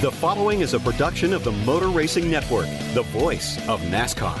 The 0.00 0.12
following 0.12 0.60
is 0.60 0.74
a 0.74 0.78
production 0.78 1.32
of 1.32 1.42
the 1.42 1.50
Motor 1.50 1.88
Racing 1.88 2.30
Network, 2.30 2.68
the 2.94 3.02
voice 3.10 3.58
of 3.66 3.80
NASCAR. 3.80 4.38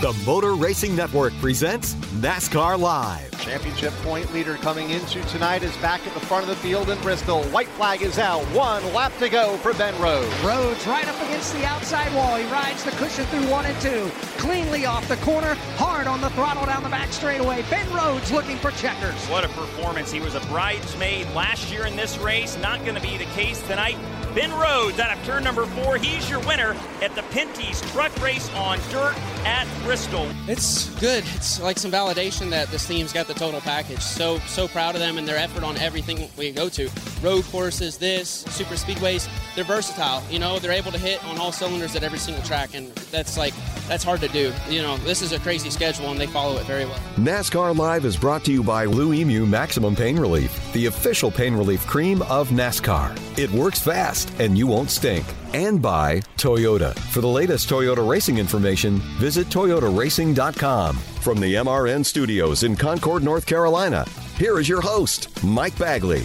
The 0.00 0.12
Motor 0.24 0.54
Racing 0.54 0.94
Network 0.94 1.32
presents 1.40 1.94
NASCAR 2.20 2.78
Live. 2.78 3.28
Championship 3.40 3.92
point 4.04 4.32
leader 4.32 4.54
coming 4.54 4.90
into 4.90 5.20
tonight 5.24 5.64
is 5.64 5.76
back 5.78 6.06
at 6.06 6.14
the 6.14 6.20
front 6.20 6.44
of 6.44 6.48
the 6.48 6.54
field 6.56 6.90
in 6.90 7.00
Bristol. 7.00 7.42
White 7.46 7.66
flag 7.68 8.02
is 8.02 8.20
out. 8.20 8.42
One 8.54 8.84
lap 8.94 9.12
to 9.18 9.28
go 9.28 9.56
for 9.56 9.74
Ben 9.74 10.00
Rhodes. 10.00 10.32
Rhodes 10.44 10.86
right 10.86 11.08
up 11.08 11.20
against 11.22 11.52
the 11.54 11.64
outside 11.64 12.14
wall. 12.14 12.36
He 12.36 12.44
rides 12.52 12.84
the 12.84 12.92
cushion 12.92 13.24
through 13.26 13.50
one 13.50 13.66
and 13.66 13.80
two. 13.80 14.10
Cleanly 14.38 14.86
off 14.86 15.08
the 15.08 15.16
corner. 15.16 15.54
Hard 15.76 16.06
on 16.06 16.20
the 16.20 16.30
throttle 16.30 16.66
down 16.66 16.84
the 16.84 16.88
back 16.88 17.12
straightaway. 17.12 17.64
Ben 17.68 17.90
Rhodes 17.92 18.30
looking 18.30 18.58
for 18.58 18.70
checkers. 18.70 19.26
What 19.26 19.44
a 19.44 19.48
performance. 19.48 20.12
He 20.12 20.20
was 20.20 20.36
a 20.36 20.40
bridesmaid 20.42 21.28
last 21.30 21.72
year 21.72 21.86
in 21.86 21.96
this 21.96 22.16
race. 22.18 22.56
Not 22.58 22.80
going 22.84 22.94
to 22.94 23.02
be 23.02 23.16
the 23.18 23.24
case 23.24 23.60
tonight. 23.66 23.96
Ben 24.34 24.52
Rhodes 24.52 25.00
out 25.00 25.16
of 25.16 25.24
turn 25.24 25.42
number 25.42 25.66
four. 25.66 25.96
He's 25.96 26.30
your 26.30 26.38
winner 26.40 26.76
at 27.02 27.14
the 27.16 27.22
Pinty's 27.30 27.80
Truck 27.90 28.16
Race 28.22 28.48
on 28.54 28.78
dirt 28.90 29.16
at 29.44 29.66
Bristol. 29.82 30.28
It's 30.46 30.88
good. 31.00 31.24
It's 31.34 31.60
like 31.60 31.78
some 31.78 31.90
validation 31.90 32.48
that 32.50 32.68
this 32.68 32.86
team's 32.86 33.12
got 33.12 33.26
the 33.26 33.34
total 33.34 33.60
package. 33.60 34.00
So 34.00 34.38
so 34.46 34.68
proud 34.68 34.94
of 34.94 35.00
them 35.00 35.18
and 35.18 35.26
their 35.26 35.36
effort 35.36 35.64
on 35.64 35.76
everything 35.78 36.28
we 36.36 36.52
go 36.52 36.68
to. 36.68 36.88
Road 37.22 37.44
courses, 37.46 37.98
this, 37.98 38.28
super 38.30 38.74
speedways, 38.74 39.28
they're 39.56 39.64
versatile. 39.64 40.22
You 40.30 40.38
know, 40.38 40.60
they're 40.60 40.72
able 40.72 40.92
to 40.92 40.98
hit 40.98 41.24
on 41.24 41.38
all 41.38 41.50
cylinders 41.50 41.96
at 41.96 42.04
every 42.04 42.18
single 42.18 42.44
track 42.44 42.74
and 42.74 42.88
that's 43.10 43.36
like 43.36 43.54
that's 43.90 44.04
hard 44.04 44.20
to 44.20 44.28
do. 44.28 44.52
You 44.68 44.82
know, 44.82 44.96
this 44.98 45.20
is 45.20 45.32
a 45.32 45.40
crazy 45.40 45.68
schedule 45.68 46.12
and 46.12 46.20
they 46.20 46.28
follow 46.28 46.56
it 46.58 46.64
very 46.64 46.84
well. 46.84 47.00
NASCAR 47.16 47.76
Live 47.76 48.04
is 48.04 48.16
brought 48.16 48.44
to 48.44 48.52
you 48.52 48.62
by 48.62 48.86
Blue-Emu 48.86 49.44
Maximum 49.44 49.96
Pain 49.96 50.16
Relief, 50.16 50.72
the 50.72 50.86
official 50.86 51.28
pain 51.28 51.54
relief 51.54 51.84
cream 51.88 52.22
of 52.22 52.50
NASCAR. 52.50 53.18
It 53.36 53.50
works 53.50 53.80
fast 53.80 54.32
and 54.38 54.56
you 54.56 54.68
won't 54.68 54.90
stink. 54.90 55.26
And 55.54 55.82
by 55.82 56.20
Toyota. 56.36 56.96
For 57.10 57.20
the 57.20 57.26
latest 57.26 57.68
Toyota 57.68 58.08
racing 58.08 58.38
information, 58.38 58.98
visit 59.18 59.48
toyotaracing.com. 59.48 60.96
From 60.96 61.40
the 61.40 61.54
MRN 61.54 62.06
studios 62.06 62.62
in 62.62 62.76
Concord, 62.76 63.24
North 63.24 63.44
Carolina, 63.44 64.06
here 64.36 64.60
is 64.60 64.68
your 64.68 64.80
host, 64.80 65.42
Mike 65.42 65.76
Bagley. 65.76 66.24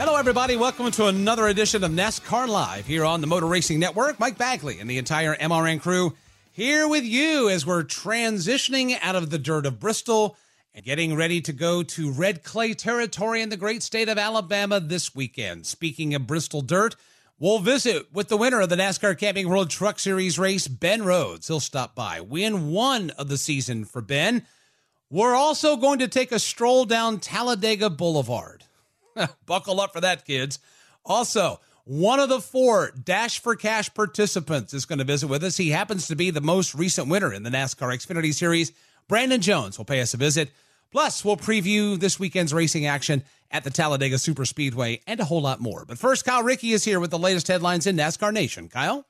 Hello, 0.00 0.16
everybody. 0.16 0.56
Welcome 0.56 0.90
to 0.92 1.08
another 1.08 1.46
edition 1.46 1.84
of 1.84 1.90
NASCAR 1.90 2.48
Live 2.48 2.86
here 2.86 3.04
on 3.04 3.20
the 3.20 3.26
Motor 3.26 3.44
Racing 3.44 3.78
Network. 3.78 4.18
Mike 4.18 4.38
Bagley 4.38 4.80
and 4.80 4.88
the 4.88 4.96
entire 4.96 5.36
MRN 5.36 5.78
crew 5.78 6.14
here 6.50 6.88
with 6.88 7.04
you 7.04 7.50
as 7.50 7.66
we're 7.66 7.82
transitioning 7.82 8.96
out 9.02 9.14
of 9.14 9.28
the 9.28 9.38
dirt 9.38 9.66
of 9.66 9.78
Bristol 9.78 10.38
and 10.74 10.86
getting 10.86 11.14
ready 11.16 11.42
to 11.42 11.52
go 11.52 11.82
to 11.82 12.10
red 12.10 12.42
clay 12.42 12.72
territory 12.72 13.42
in 13.42 13.50
the 13.50 13.58
great 13.58 13.82
state 13.82 14.08
of 14.08 14.16
Alabama 14.16 14.80
this 14.80 15.14
weekend. 15.14 15.66
Speaking 15.66 16.14
of 16.14 16.26
Bristol 16.26 16.62
dirt, 16.62 16.96
we'll 17.38 17.58
visit 17.58 18.10
with 18.10 18.28
the 18.28 18.38
winner 18.38 18.62
of 18.62 18.70
the 18.70 18.76
NASCAR 18.76 19.18
Camping 19.18 19.50
World 19.50 19.68
Truck 19.68 19.98
Series 19.98 20.38
race, 20.38 20.66
Ben 20.66 21.02
Rhodes. 21.02 21.48
He'll 21.48 21.60
stop 21.60 21.94
by, 21.94 22.22
win 22.22 22.70
one 22.70 23.10
of 23.18 23.28
the 23.28 23.36
season 23.36 23.84
for 23.84 24.00
Ben. 24.00 24.46
We're 25.10 25.34
also 25.34 25.76
going 25.76 25.98
to 25.98 26.08
take 26.08 26.32
a 26.32 26.38
stroll 26.38 26.86
down 26.86 27.20
Talladega 27.20 27.90
Boulevard. 27.90 28.64
Buckle 29.46 29.80
up 29.80 29.92
for 29.92 30.00
that, 30.00 30.24
kids. 30.24 30.58
Also, 31.04 31.60
one 31.84 32.20
of 32.20 32.28
the 32.28 32.40
four 32.40 32.92
Dash 32.92 33.40
for 33.40 33.56
Cash 33.56 33.92
participants 33.94 34.74
is 34.74 34.84
going 34.84 34.98
to 34.98 35.04
visit 35.04 35.28
with 35.28 35.42
us. 35.42 35.56
He 35.56 35.70
happens 35.70 36.08
to 36.08 36.16
be 36.16 36.30
the 36.30 36.40
most 36.40 36.74
recent 36.74 37.08
winner 37.08 37.32
in 37.32 37.42
the 37.42 37.50
NASCAR 37.50 37.94
Xfinity 37.94 38.32
Series. 38.34 38.72
Brandon 39.08 39.40
Jones 39.40 39.76
will 39.76 39.84
pay 39.84 40.00
us 40.00 40.14
a 40.14 40.16
visit. 40.16 40.50
Plus, 40.92 41.24
we'll 41.24 41.36
preview 41.36 41.98
this 41.98 42.18
weekend's 42.18 42.52
racing 42.52 42.86
action 42.86 43.22
at 43.50 43.64
the 43.64 43.70
Talladega 43.70 44.16
Superspeedway 44.16 45.00
and 45.06 45.20
a 45.20 45.24
whole 45.24 45.42
lot 45.42 45.60
more. 45.60 45.84
But 45.84 45.98
first, 45.98 46.24
Kyle 46.24 46.42
Rickey 46.42 46.72
is 46.72 46.84
here 46.84 47.00
with 47.00 47.10
the 47.10 47.18
latest 47.18 47.48
headlines 47.48 47.86
in 47.86 47.96
NASCAR 47.96 48.32
Nation. 48.32 48.68
Kyle? 48.68 49.06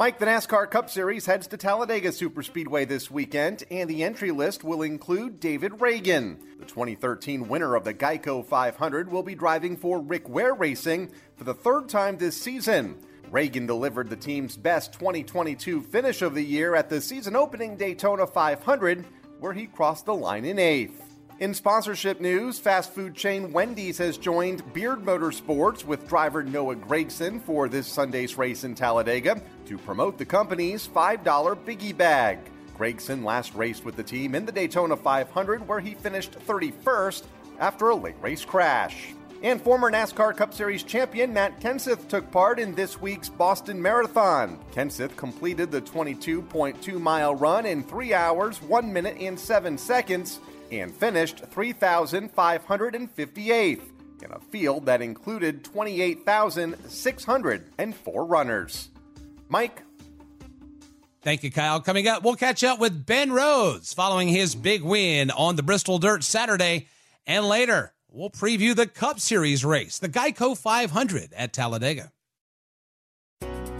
Mike, 0.00 0.18
the 0.18 0.24
NASCAR 0.24 0.70
Cup 0.70 0.88
Series 0.88 1.26
heads 1.26 1.46
to 1.48 1.58
Talladega 1.58 2.08
Superspeedway 2.08 2.88
this 2.88 3.10
weekend, 3.10 3.64
and 3.70 3.90
the 3.90 4.02
entry 4.02 4.30
list 4.30 4.64
will 4.64 4.80
include 4.80 5.40
David 5.40 5.72
Ragan. 5.72 6.38
The 6.58 6.64
2013 6.64 7.46
winner 7.46 7.74
of 7.74 7.84
the 7.84 7.92
Geico 7.92 8.42
500 8.42 9.12
will 9.12 9.22
be 9.22 9.34
driving 9.34 9.76
for 9.76 10.00
Rick 10.00 10.26
Ware 10.26 10.54
Racing 10.54 11.10
for 11.36 11.44
the 11.44 11.52
third 11.52 11.90
time 11.90 12.16
this 12.16 12.34
season. 12.34 12.96
Ragan 13.30 13.66
delivered 13.66 14.08
the 14.08 14.16
team's 14.16 14.56
best 14.56 14.94
2022 14.94 15.82
finish 15.82 16.22
of 16.22 16.34
the 16.34 16.42
year 16.42 16.74
at 16.74 16.88
the 16.88 17.02
season 17.02 17.36
opening 17.36 17.76
Daytona 17.76 18.26
500, 18.26 19.04
where 19.38 19.52
he 19.52 19.66
crossed 19.66 20.06
the 20.06 20.14
line 20.14 20.46
in 20.46 20.58
eighth. 20.58 21.09
In 21.40 21.54
sponsorship 21.54 22.20
news, 22.20 22.58
fast 22.58 22.92
food 22.92 23.14
chain 23.14 23.50
Wendy's 23.50 23.96
has 23.96 24.18
joined 24.18 24.74
Beard 24.74 24.98
Motorsports 24.98 25.86
with 25.86 26.06
driver 26.06 26.42
Noah 26.42 26.76
Gragson 26.76 27.40
for 27.40 27.66
this 27.66 27.86
Sunday's 27.86 28.36
race 28.36 28.64
in 28.64 28.74
Talladega 28.74 29.40
to 29.64 29.78
promote 29.78 30.18
the 30.18 30.26
company's 30.26 30.86
$5 30.86 31.24
Biggie 31.64 31.96
Bag. 31.96 32.40
Gragson 32.76 33.24
last 33.24 33.54
raced 33.54 33.86
with 33.86 33.96
the 33.96 34.02
team 34.02 34.34
in 34.34 34.44
the 34.44 34.52
Daytona 34.52 34.94
500, 34.94 35.66
where 35.66 35.80
he 35.80 35.94
finished 35.94 36.32
31st 36.46 37.22
after 37.58 37.88
a 37.88 37.96
late 37.96 38.20
race 38.20 38.44
crash. 38.44 39.14
And 39.42 39.62
former 39.62 39.90
NASCAR 39.90 40.36
Cup 40.36 40.52
Series 40.52 40.82
champion 40.82 41.32
Matt 41.32 41.58
Kenseth 41.58 42.06
took 42.08 42.30
part 42.30 42.58
in 42.58 42.74
this 42.74 43.00
week's 43.00 43.30
Boston 43.30 43.80
Marathon. 43.80 44.58
Kenseth 44.72 45.16
completed 45.16 45.70
the 45.70 45.80
22.2 45.80 47.00
mile 47.00 47.34
run 47.34 47.64
in 47.64 47.82
3 47.82 48.12
hours, 48.12 48.60
1 48.60 48.92
minute, 48.92 49.16
and 49.18 49.40
7 49.40 49.78
seconds 49.78 50.40
and 50.70 50.94
finished 50.94 51.42
3,558th 51.50 53.80
in 54.22 54.32
a 54.32 54.38
field 54.38 54.86
that 54.86 55.02
included 55.02 55.64
28,604 55.64 58.24
runners. 58.24 58.90
Mike? 59.48 59.82
Thank 61.22 61.42
you, 61.42 61.50
Kyle. 61.50 61.80
Coming 61.80 62.08
up, 62.08 62.22
we'll 62.22 62.36
catch 62.36 62.64
up 62.64 62.78
with 62.78 63.04
Ben 63.04 63.30
Rhodes 63.32 63.92
following 63.92 64.28
his 64.28 64.54
big 64.54 64.82
win 64.82 65.30
on 65.30 65.56
the 65.56 65.62
Bristol 65.62 65.98
Dirt 65.98 66.24
Saturday. 66.24 66.88
And 67.26 67.46
later, 67.46 67.92
we'll 68.08 68.30
preview 68.30 68.74
the 68.74 68.86
Cup 68.86 69.20
Series 69.20 69.62
race, 69.64 69.98
the 69.98 70.08
Geico 70.08 70.56
500 70.56 71.34
at 71.36 71.52
Talladega. 71.52 72.10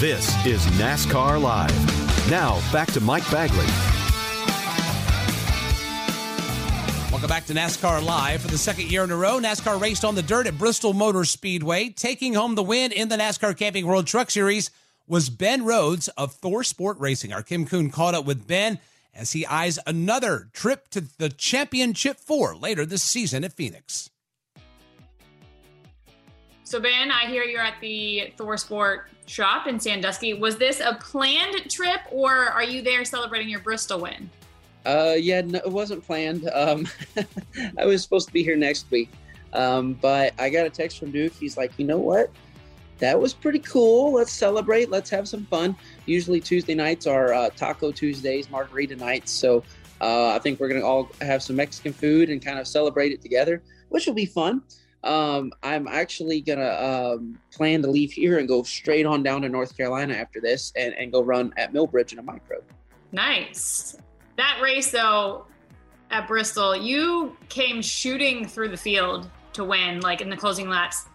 This 0.00 0.46
is 0.46 0.64
NASCAR 0.78 1.38
Live. 1.42 2.30
Now, 2.30 2.58
back 2.72 2.90
to 2.92 3.02
Mike 3.02 3.30
Bagley. 3.30 3.66
Welcome 7.10 7.28
back 7.28 7.44
to 7.44 7.52
NASCAR 7.52 8.02
Live. 8.02 8.40
For 8.40 8.48
the 8.48 8.56
second 8.56 8.90
year 8.90 9.04
in 9.04 9.10
a 9.10 9.16
row, 9.16 9.38
NASCAR 9.38 9.78
raced 9.78 10.06
on 10.06 10.14
the 10.14 10.22
dirt 10.22 10.46
at 10.46 10.56
Bristol 10.56 10.94
Motor 10.94 11.26
Speedway. 11.26 11.90
Taking 11.90 12.32
home 12.32 12.54
the 12.54 12.62
win 12.62 12.92
in 12.92 13.10
the 13.10 13.16
NASCAR 13.18 13.54
Camping 13.54 13.86
World 13.86 14.06
Truck 14.06 14.30
Series 14.30 14.70
was 15.06 15.28
Ben 15.28 15.66
Rhodes 15.66 16.08
of 16.16 16.34
ThorSport 16.40 16.98
Racing. 16.98 17.34
Our 17.34 17.42
Kim 17.42 17.66
Coon 17.66 17.90
caught 17.90 18.14
up 18.14 18.24
with 18.24 18.46
Ben 18.46 18.78
as 19.14 19.32
he 19.32 19.44
eyes 19.44 19.78
another 19.86 20.48
trip 20.54 20.88
to 20.92 21.02
the 21.18 21.28
championship 21.28 22.18
four 22.18 22.56
later 22.56 22.86
this 22.86 23.02
season 23.02 23.44
at 23.44 23.52
Phoenix. 23.52 24.08
So, 26.64 26.80
Ben, 26.80 27.10
I 27.10 27.26
hear 27.26 27.42
you're 27.42 27.60
at 27.60 27.80
the 27.82 28.32
ThorSport 28.38 29.00
shop 29.30 29.66
in 29.68 29.78
Sandusky. 29.78 30.34
Was 30.34 30.56
this 30.56 30.80
a 30.80 30.94
planned 30.94 31.70
trip 31.70 32.00
or 32.10 32.32
are 32.32 32.64
you 32.64 32.82
there 32.82 33.04
celebrating 33.04 33.48
your 33.48 33.60
Bristol 33.60 34.00
win? 34.00 34.28
Uh, 34.84 35.14
yeah, 35.16 35.40
no, 35.42 35.58
it 35.58 35.70
wasn't 35.70 36.04
planned. 36.04 36.48
Um, 36.52 36.88
I 37.78 37.86
was 37.86 38.02
supposed 38.02 38.26
to 38.26 38.32
be 38.32 38.42
here 38.42 38.56
next 38.56 38.90
week, 38.90 39.10
um, 39.52 39.94
but 39.94 40.34
I 40.38 40.50
got 40.50 40.66
a 40.66 40.70
text 40.70 40.98
from 40.98 41.12
Duke. 41.12 41.32
He's 41.34 41.56
like, 41.56 41.70
you 41.76 41.86
know 41.86 41.98
what? 41.98 42.30
That 42.98 43.18
was 43.18 43.32
pretty 43.32 43.60
cool. 43.60 44.12
Let's 44.12 44.32
celebrate. 44.32 44.90
Let's 44.90 45.08
have 45.10 45.28
some 45.28 45.46
fun. 45.46 45.76
Usually 46.06 46.40
Tuesday 46.40 46.74
nights 46.74 47.06
are 47.06 47.32
uh, 47.32 47.50
Taco 47.50 47.92
Tuesdays, 47.92 48.50
Margarita 48.50 48.96
nights. 48.96 49.30
So 49.30 49.62
uh, 50.00 50.30
I 50.30 50.38
think 50.38 50.60
we're 50.60 50.68
gonna 50.68 50.84
all 50.84 51.08
have 51.20 51.42
some 51.42 51.56
Mexican 51.56 51.92
food 51.92 52.30
and 52.30 52.44
kind 52.44 52.58
of 52.58 52.66
celebrate 52.66 53.12
it 53.12 53.22
together, 53.22 53.62
which 53.90 54.06
will 54.06 54.14
be 54.14 54.26
fun. 54.26 54.62
Um, 55.02 55.52
I'm 55.62 55.88
actually 55.88 56.40
gonna 56.40 57.14
um, 57.14 57.38
plan 57.50 57.80
to 57.82 57.90
leave 57.90 58.12
here 58.12 58.38
and 58.38 58.46
go 58.46 58.62
straight 58.62 59.06
on 59.06 59.22
down 59.22 59.42
to 59.42 59.48
North 59.48 59.76
Carolina 59.76 60.14
after 60.14 60.40
this, 60.40 60.72
and, 60.76 60.94
and 60.94 61.10
go 61.10 61.22
run 61.22 61.54
at 61.56 61.72
Millbridge 61.72 62.12
in 62.12 62.18
a 62.18 62.22
micro. 62.22 62.62
Nice. 63.12 63.96
That 64.36 64.60
race, 64.62 64.90
though, 64.90 65.46
at 66.10 66.28
Bristol, 66.28 66.76
you 66.76 67.36
came 67.48 67.80
shooting 67.82 68.46
through 68.46 68.68
the 68.68 68.76
field 68.76 69.28
to 69.54 69.64
win, 69.64 70.00
like 70.00 70.20
in 70.20 70.30
the 70.30 70.36
closing 70.36 70.68
laps. 70.68 71.06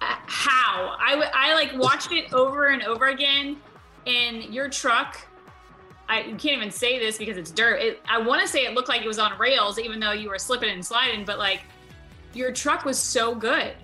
Uh, 0.00 0.16
how? 0.26 0.96
I, 0.98 1.30
I 1.34 1.54
like 1.54 1.72
watched 1.76 2.12
it 2.12 2.32
over 2.32 2.68
and 2.68 2.82
over 2.82 3.08
again, 3.08 3.58
and 4.06 4.44
your 4.44 4.68
truck. 4.68 5.26
I 6.08 6.22
you 6.22 6.34
can't 6.36 6.56
even 6.56 6.70
say 6.70 6.98
this 6.98 7.18
because 7.18 7.36
it's 7.36 7.50
dirt. 7.50 7.80
It, 7.80 8.00
I 8.08 8.18
want 8.18 8.40
to 8.40 8.48
say 8.48 8.64
it 8.64 8.74
looked 8.74 8.88
like 8.88 9.02
it 9.02 9.06
was 9.06 9.18
on 9.18 9.38
rails, 9.38 9.78
even 9.78 10.00
though 10.00 10.12
you 10.12 10.28
were 10.28 10.38
slipping 10.38 10.70
and 10.70 10.84
sliding. 10.84 11.24
But 11.24 11.38
like, 11.38 11.60
your 12.34 12.52
truck 12.52 12.84
was 12.84 12.98
so 12.98 13.34
good. 13.34 13.74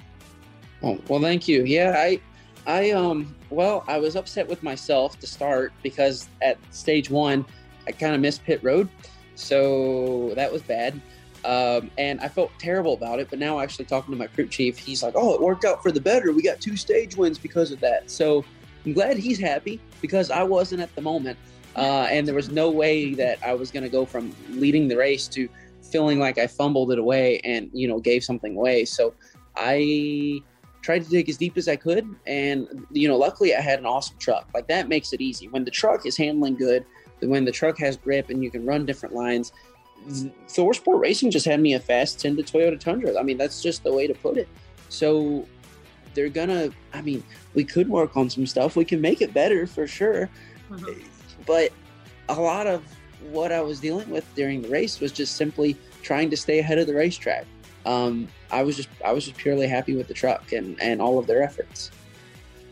Oh 0.83 1.01
well, 1.09 1.21
thank 1.21 1.49
you. 1.49 1.65
Yeah, 1.65 1.95
I, 1.97 2.21
I 2.67 2.91
um, 2.91 3.35
well, 3.51 3.85
I 3.89 3.99
was 3.99 4.17
upset 4.17 4.47
with 4.49 4.63
myself 4.63 5.19
to 5.21 5.27
start 5.27 5.73
because 5.83 6.29
at 6.43 6.59
stage 6.71 7.11
one, 7.11 7.45
I 7.87 7.93
kind 7.93 8.15
of 8.15 8.21
missed 8.21 8.45
pit 8.45 8.61
road, 8.63 8.89
so 9.35 10.33
that 10.35 10.53
was 10.53 10.63
bad. 10.63 11.01
Um, 11.45 11.93
and 11.97 12.21
I 12.21 12.29
felt 12.29 12.51
terrible 12.59 12.95
about 12.95 13.21
it. 13.21 13.29
But 13.31 13.39
now, 13.39 13.61
actually 13.61 13.85
talking 13.85 14.13
to 14.13 14.19
my 14.19 14.27
crew 14.27 14.49
chief, 14.49 14.79
he's 14.79 15.03
like, 15.03 15.15
"Oh, 15.17 15.35
it 15.35 15.41
worked 15.41 15.65
out 15.65 15.83
for 15.83 15.93
the 15.93 16.01
better. 16.01 16.33
We 16.33 16.43
got 16.43 16.61
two 16.61 16.77
stage 16.77 17.17
wins 17.17 17.39
because 17.39 17.71
of 17.71 17.81
that." 17.81 18.11
So 18.11 18.45
I'm 18.85 18.93
glad 18.93 19.17
he's 19.17 19.39
happy 19.39 19.81
because 20.01 20.31
I 20.31 20.43
wasn't 20.43 20.83
at 20.83 20.95
the 20.95 21.03
moment, 21.03 21.39
uh, 21.77 22.09
and 22.11 22.27
there 22.27 22.35
was 22.35 22.51
no 22.51 22.71
way 22.71 23.15
that 23.15 23.39
I 23.45 23.55
was 23.55 23.71
going 23.71 23.85
to 23.85 23.89
go 23.89 24.05
from 24.05 24.35
leading 24.51 24.89
the 24.89 24.97
race 24.97 25.29
to 25.29 25.49
feeling 25.91 26.19
like 26.19 26.39
I 26.39 26.47
fumbled 26.47 26.93
it 26.93 26.99
away 26.99 27.41
and 27.45 27.71
you 27.73 27.89
know 27.89 27.99
gave 27.99 28.25
something 28.25 28.57
away. 28.57 28.85
So 28.85 29.15
I 29.57 30.41
tried 30.83 31.05
to 31.05 31.11
dig 31.11 31.29
as 31.29 31.37
deep 31.37 31.57
as 31.57 31.69
I 31.69 31.77
could, 31.77 32.07
and 32.27 32.87
you 32.91 33.09
know, 33.09 33.17
luckily 33.17 33.55
I 33.55 33.61
had 33.61 33.79
an 33.79 33.87
awesome 33.87 34.17
truck. 34.19 34.49
Like 34.55 34.69
that 34.69 34.89
makes 34.89 35.13
it 35.13 35.21
easy 35.21 35.49
when 35.49 35.65
the 35.65 35.71
truck 35.71 36.07
is 36.07 36.17
handling 36.17 36.57
good 36.57 36.85
when 37.21 37.45
the 37.45 37.53
truck 37.53 37.79
has 37.79 37.97
grip 37.97 38.31
and 38.31 38.43
you 38.43 38.51
can 38.51 38.65
run 38.65 38.87
different 38.87 39.15
lines. 39.15 39.53
ThorSport 40.49 41.01
Racing 41.01 41.31
just 41.31 41.47
had 41.47 41.61
me 41.61 41.75
a 41.75 41.81
fast 41.81 42.21
10 42.21 42.37
to 42.37 42.43
Toyota 42.43 42.79
Tundra. 42.79 43.19
I 43.19 43.23
mean, 43.23 43.39
that's 43.39 43.63
just 43.63 43.83
the 43.83 43.93
way 43.93 44.07
to 44.07 44.15
put 44.15 44.37
it. 44.37 44.49
So 44.89 45.47
they're 46.15 46.29
gonna, 46.29 46.71
I 46.93 47.03
mean, 47.03 47.23
we 47.55 47.65
could 47.65 47.89
work 47.89 48.17
on 48.17 48.31
some 48.31 48.47
stuff. 48.47 48.77
We 48.77 48.85
can 48.85 49.01
make 49.01 49.21
it 49.21 49.33
better 49.35 49.67
for 49.67 49.87
sure. 49.87 50.29
Mm-hmm. 50.71 51.07
But 51.47 51.73
a 52.29 52.35
lot 52.35 52.67
of 52.67 52.85
what 53.31 53.53
I 53.53 53.61
was 53.61 53.81
dealing 53.81 54.09
with 54.11 54.25
during 54.35 54.63
the 54.63 54.69
race 54.69 55.01
was 55.01 55.13
just 55.13 55.37
simply 55.37 55.77
trying 56.03 56.31
to 56.31 56.37
stay 56.37 56.59
ahead 56.59 56.79
of 56.79 56.87
the 56.87 56.95
racetrack. 56.95 57.47
Um, 57.85 58.29
I 58.51 58.63
was 58.63 58.77
just 58.77 58.89
I 59.05 59.13
was 59.13 59.25
just 59.27 59.37
purely 59.37 59.69
happy 59.69 59.95
with 59.95 60.09
the 60.09 60.15
truck 60.15 60.53
and, 60.53 60.81
and 60.81 61.01
all 61.01 61.19
of 61.19 61.27
their 61.27 61.43
efforts. 61.43 61.91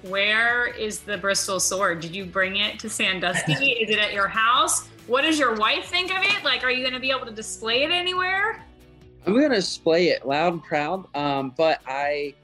Where 0.03 0.67
is 0.67 1.01
the 1.01 1.17
Bristol 1.17 1.59
sword? 1.61 2.01
Did 2.01 2.15
you 2.15 2.27
bring 2.27 2.57
it 2.57 2.79
to 2.81 2.91
Sandusky? 2.91 3.53
is 3.83 3.91
it 3.91 3.99
at 3.99 4.13
your 4.13 4.29
house? 4.29 4.87
What 5.07 5.23
does 5.23 5.39
your 5.39 5.55
wife 5.55 5.87
think 5.87 6.11
of 6.11 6.23
it? 6.23 6.45
Like, 6.45 6.63
are 6.65 6.71
you 6.71 6.81
going 6.81 6.95
to 6.95 7.01
be 7.01 7.11
able 7.11 7.27
to 7.27 7.33
display 7.33 7.85
it 7.85 7.91
anywhere? 7.91 8.63
I'm 9.27 9.33
going 9.33 9.51
to 9.51 9.57
display 9.57 10.09
it 10.09 10.27
loud 10.27 10.53
and 10.53 10.63
proud. 10.63 11.07
Um, 11.15 11.55
but 11.57 11.81
I, 11.87 12.35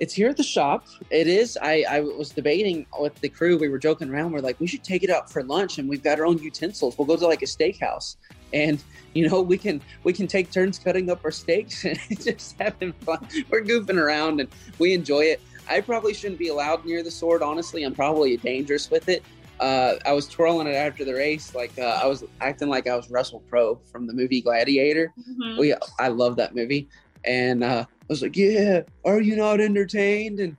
it's 0.00 0.14
here 0.14 0.30
at 0.30 0.36
the 0.38 0.42
shop. 0.42 0.86
It 1.10 1.26
is. 1.26 1.58
I, 1.60 1.84
I 1.88 2.00
was 2.00 2.30
debating 2.30 2.86
with 2.98 3.14
the 3.20 3.28
crew. 3.28 3.58
We 3.58 3.68
were 3.68 3.78
joking 3.78 4.10
around. 4.10 4.32
We're 4.32 4.40
like, 4.40 4.58
we 4.58 4.66
should 4.66 4.82
take 4.82 5.04
it 5.04 5.10
out 5.10 5.30
for 5.30 5.42
lunch, 5.42 5.78
and 5.78 5.88
we've 5.88 6.02
got 6.02 6.18
our 6.18 6.24
own 6.24 6.38
utensils. 6.38 6.96
We'll 6.96 7.06
go 7.06 7.16
to 7.16 7.26
like 7.26 7.42
a 7.42 7.46
steakhouse, 7.46 8.16
and 8.54 8.82
you 9.14 9.28
know, 9.28 9.42
we 9.42 9.58
can 9.58 9.80
we 10.02 10.14
can 10.14 10.26
take 10.26 10.50
turns 10.50 10.78
cutting 10.78 11.10
up 11.10 11.20
our 11.24 11.30
steaks 11.30 11.84
and 11.84 11.98
just 12.20 12.56
having 12.58 12.92
fun. 12.92 13.28
We're 13.50 13.62
goofing 13.62 13.98
around, 13.98 14.40
and 14.40 14.48
we 14.78 14.94
enjoy 14.94 15.24
it. 15.24 15.40
I 15.68 15.82
probably 15.82 16.14
shouldn't 16.14 16.38
be 16.38 16.48
allowed 16.48 16.84
near 16.84 17.02
the 17.02 17.10
sword. 17.10 17.42
Honestly, 17.42 17.84
I'm 17.84 17.94
probably 17.94 18.36
dangerous 18.38 18.90
with 18.90 19.08
it. 19.08 19.22
Uh, 19.60 19.96
I 20.06 20.14
was 20.14 20.26
twirling 20.26 20.66
it 20.66 20.74
after 20.74 21.04
the 21.04 21.12
race, 21.12 21.54
like 21.54 21.78
uh, 21.78 22.00
I 22.02 22.06
was 22.06 22.24
acting 22.40 22.70
like 22.70 22.88
I 22.88 22.96
was 22.96 23.10
Russell 23.10 23.44
Crowe 23.50 23.78
from 23.92 24.06
the 24.06 24.14
movie 24.14 24.40
Gladiator. 24.40 25.12
Mm-hmm. 25.20 25.60
We, 25.60 25.74
I 25.98 26.08
love 26.08 26.36
that 26.36 26.54
movie, 26.54 26.88
and 27.26 27.62
uh, 27.62 27.84
was 28.10 28.22
like, 28.22 28.36
"Yeah, 28.36 28.82
are 29.04 29.20
you 29.20 29.36
not 29.36 29.60
entertained?" 29.60 30.40
And 30.40 30.56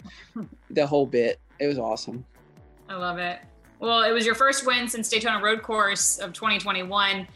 the 0.69 0.87
whole 0.87 1.05
bit, 1.05 1.39
it 1.59 1.67
was 1.67 1.77
awesome. 1.77 2.25
I 2.89 2.95
love 2.95 3.17
it. 3.17 3.39
Well, 3.79 4.03
it 4.03 4.11
was 4.11 4.25
your 4.25 4.35
first 4.35 4.65
win 4.65 4.87
since 4.87 5.09
Daytona 5.09 5.43
Road 5.43 5.63
Course 5.63 6.19
of 6.19 6.33
2021. 6.33 7.27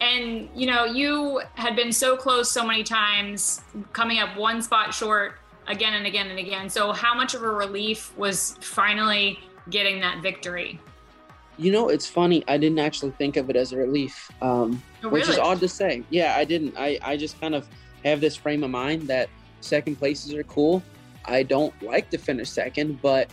And, 0.00 0.48
you 0.54 0.66
know, 0.66 0.84
you 0.84 1.42
had 1.54 1.76
been 1.76 1.92
so 1.92 2.16
close 2.16 2.50
so 2.50 2.66
many 2.66 2.82
times, 2.82 3.62
coming 3.92 4.18
up 4.18 4.36
one 4.36 4.62
spot 4.62 4.92
short 4.94 5.38
again 5.66 5.94
and 5.94 6.06
again 6.06 6.28
and 6.28 6.38
again. 6.38 6.68
So, 6.68 6.92
how 6.92 7.14
much 7.14 7.34
of 7.34 7.42
a 7.42 7.48
relief 7.48 8.16
was 8.16 8.56
finally 8.60 9.38
getting 9.70 10.00
that 10.00 10.22
victory? 10.22 10.80
You 11.58 11.72
know, 11.72 11.88
it's 11.88 12.06
funny. 12.06 12.44
I 12.48 12.58
didn't 12.58 12.78
actually 12.78 13.12
think 13.12 13.36
of 13.36 13.50
it 13.50 13.56
as 13.56 13.72
a 13.72 13.76
relief, 13.76 14.30
um, 14.40 14.82
oh, 15.04 15.08
really? 15.08 15.20
which 15.20 15.28
is 15.28 15.38
odd 15.38 15.60
to 15.60 15.68
say. 15.68 16.02
Yeah, 16.10 16.34
I 16.36 16.44
didn't. 16.44 16.74
I, 16.76 16.98
I 17.02 17.16
just 17.16 17.40
kind 17.40 17.54
of 17.54 17.68
have 18.04 18.20
this 18.20 18.36
frame 18.36 18.64
of 18.64 18.70
mind 18.70 19.02
that 19.08 19.28
second 19.64 19.96
places 19.96 20.34
are 20.34 20.44
cool. 20.44 20.82
I 21.24 21.42
don't 21.42 21.74
like 21.82 22.10
to 22.10 22.18
finish 22.18 22.50
second, 22.50 23.00
but 23.00 23.30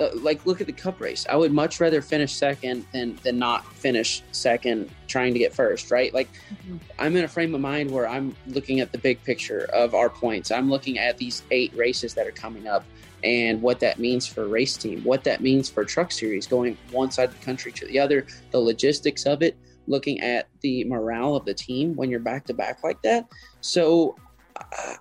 uh, 0.00 0.08
like 0.14 0.44
look 0.44 0.60
at 0.60 0.66
the 0.66 0.72
cup 0.72 1.00
race 1.00 1.24
i 1.30 1.36
would 1.36 1.52
much 1.52 1.78
rather 1.78 2.02
finish 2.02 2.32
second 2.32 2.84
than 2.92 3.14
than 3.22 3.38
not 3.38 3.64
finish 3.74 4.22
second 4.32 4.90
trying 5.06 5.32
to 5.32 5.38
get 5.38 5.54
first 5.54 5.90
right 5.90 6.12
like 6.12 6.28
mm-hmm. 6.32 6.76
i'm 6.98 7.14
in 7.16 7.24
a 7.24 7.28
frame 7.28 7.54
of 7.54 7.60
mind 7.60 7.88
where 7.90 8.08
i'm 8.08 8.34
looking 8.48 8.80
at 8.80 8.90
the 8.90 8.98
big 8.98 9.22
picture 9.22 9.68
of 9.72 9.94
our 9.94 10.10
points 10.10 10.50
i'm 10.50 10.68
looking 10.68 10.98
at 10.98 11.16
these 11.16 11.42
eight 11.52 11.72
races 11.76 12.12
that 12.14 12.26
are 12.26 12.32
coming 12.32 12.66
up 12.66 12.84
and 13.22 13.62
what 13.62 13.78
that 13.78 14.00
means 14.00 14.26
for 14.26 14.48
race 14.48 14.76
team 14.76 15.02
what 15.04 15.22
that 15.22 15.40
means 15.40 15.68
for 15.68 15.84
truck 15.84 16.10
series 16.10 16.46
going 16.46 16.76
one 16.90 17.10
side 17.12 17.28
of 17.28 17.38
the 17.38 17.44
country 17.44 17.70
to 17.70 17.86
the 17.86 17.98
other 17.98 18.26
the 18.50 18.58
logistics 18.58 19.26
of 19.26 19.42
it 19.42 19.56
looking 19.86 20.20
at 20.20 20.48
the 20.60 20.82
morale 20.84 21.36
of 21.36 21.44
the 21.44 21.54
team 21.54 21.94
when 21.94 22.10
you're 22.10 22.18
back 22.18 22.44
to 22.44 22.52
back 22.52 22.82
like 22.82 23.00
that 23.02 23.28
so 23.60 24.16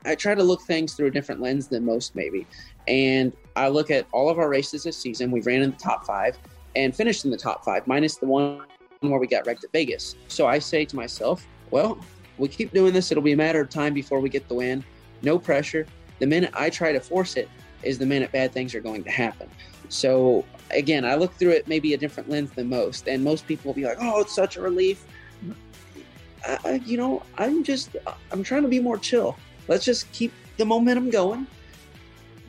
I 0.05 0.15
try 0.15 0.35
to 0.35 0.43
look 0.43 0.61
things 0.61 0.93
through 0.93 1.07
a 1.07 1.11
different 1.11 1.41
lens 1.41 1.67
than 1.67 1.85
most, 1.85 2.15
maybe. 2.15 2.47
And 2.87 3.31
I 3.55 3.69
look 3.69 3.91
at 3.91 4.07
all 4.11 4.29
of 4.29 4.39
our 4.39 4.49
races 4.49 4.83
this 4.83 4.97
season. 4.97 5.31
We 5.31 5.41
ran 5.41 5.61
in 5.61 5.71
the 5.71 5.77
top 5.77 6.05
five 6.05 6.37
and 6.75 6.95
finished 6.95 7.25
in 7.25 7.31
the 7.31 7.37
top 7.37 7.63
five, 7.63 7.85
minus 7.87 8.17
the 8.17 8.25
one 8.25 8.63
where 9.01 9.19
we 9.19 9.27
got 9.27 9.45
wrecked 9.45 9.63
at 9.63 9.71
Vegas. 9.71 10.15
So 10.27 10.47
I 10.47 10.59
say 10.59 10.85
to 10.85 10.95
myself, 10.95 11.45
well, 11.71 11.99
we 12.37 12.47
keep 12.47 12.71
doing 12.73 12.93
this. 12.93 13.11
It'll 13.11 13.23
be 13.23 13.33
a 13.33 13.37
matter 13.37 13.61
of 13.61 13.69
time 13.69 13.93
before 13.93 14.19
we 14.19 14.29
get 14.29 14.47
the 14.47 14.55
win. 14.55 14.83
No 15.21 15.37
pressure. 15.37 15.85
The 16.19 16.27
minute 16.27 16.51
I 16.53 16.69
try 16.69 16.91
to 16.91 16.99
force 16.99 17.35
it 17.35 17.49
is 17.83 17.97
the 17.97 18.05
minute 18.05 18.31
bad 18.31 18.53
things 18.53 18.73
are 18.73 18.81
going 18.81 19.03
to 19.03 19.11
happen. 19.11 19.49
So 19.89 20.45
again, 20.71 21.05
I 21.05 21.15
look 21.15 21.33
through 21.35 21.51
it 21.51 21.67
maybe 21.67 21.93
a 21.93 21.97
different 21.97 22.29
lens 22.29 22.51
than 22.51 22.69
most. 22.69 23.07
And 23.07 23.23
most 23.23 23.45
people 23.45 23.69
will 23.69 23.75
be 23.75 23.83
like, 23.83 23.97
oh, 23.99 24.21
it's 24.21 24.33
such 24.33 24.57
a 24.57 24.61
relief. 24.61 25.05
I, 26.45 26.81
you 26.85 26.97
know, 26.97 27.23
I'm 27.37 27.63
just, 27.63 27.95
I'm 28.31 28.43
trying 28.43 28.63
to 28.63 28.67
be 28.67 28.79
more 28.79 28.97
chill. 28.97 29.37
Let's 29.67 29.85
just 29.85 30.11
keep 30.11 30.33
the 30.57 30.65
momentum 30.65 31.09
going 31.09 31.47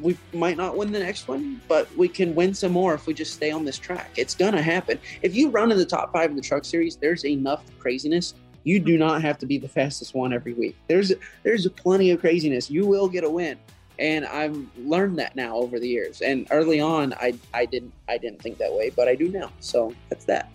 we 0.00 0.16
might 0.32 0.56
not 0.56 0.76
win 0.76 0.92
the 0.92 0.98
next 0.98 1.28
one, 1.28 1.60
but 1.68 1.94
we 1.96 2.08
can 2.08 2.34
win 2.34 2.54
some 2.54 2.72
more 2.72 2.94
if 2.94 3.06
we 3.06 3.14
just 3.14 3.34
stay 3.34 3.50
on 3.50 3.64
this 3.64 3.78
track. 3.78 4.10
It's 4.16 4.34
gonna 4.34 4.62
happen. 4.62 4.98
If 5.22 5.34
you 5.34 5.50
run 5.50 5.70
in 5.70 5.78
the 5.78 5.84
top 5.84 6.12
five 6.12 6.30
in 6.30 6.36
the 6.36 6.42
truck 6.42 6.64
series, 6.64 6.96
there's 6.96 7.24
enough 7.24 7.64
craziness. 7.78 8.34
You 8.64 8.80
do 8.80 8.96
not 8.98 9.22
have 9.22 9.38
to 9.38 9.46
be 9.46 9.58
the 9.58 9.68
fastest 9.68 10.14
one 10.14 10.32
every 10.32 10.54
week. 10.54 10.76
There's 10.88 11.12
there's 11.42 11.68
plenty 11.68 12.10
of 12.10 12.20
craziness. 12.20 12.70
You 12.70 12.86
will 12.86 13.08
get 13.08 13.24
a 13.24 13.30
win, 13.30 13.58
and 13.98 14.24
I've 14.26 14.56
learned 14.78 15.18
that 15.18 15.36
now 15.36 15.56
over 15.56 15.78
the 15.78 15.88
years. 15.88 16.22
And 16.22 16.46
early 16.50 16.80
on, 16.80 17.12
I 17.14 17.34
I 17.52 17.66
didn't 17.66 17.92
I 18.08 18.18
didn't 18.18 18.42
think 18.42 18.58
that 18.58 18.72
way, 18.72 18.90
but 18.90 19.06
I 19.06 19.14
do 19.14 19.28
now. 19.28 19.52
So 19.60 19.94
that's 20.08 20.24
that. 20.24 20.54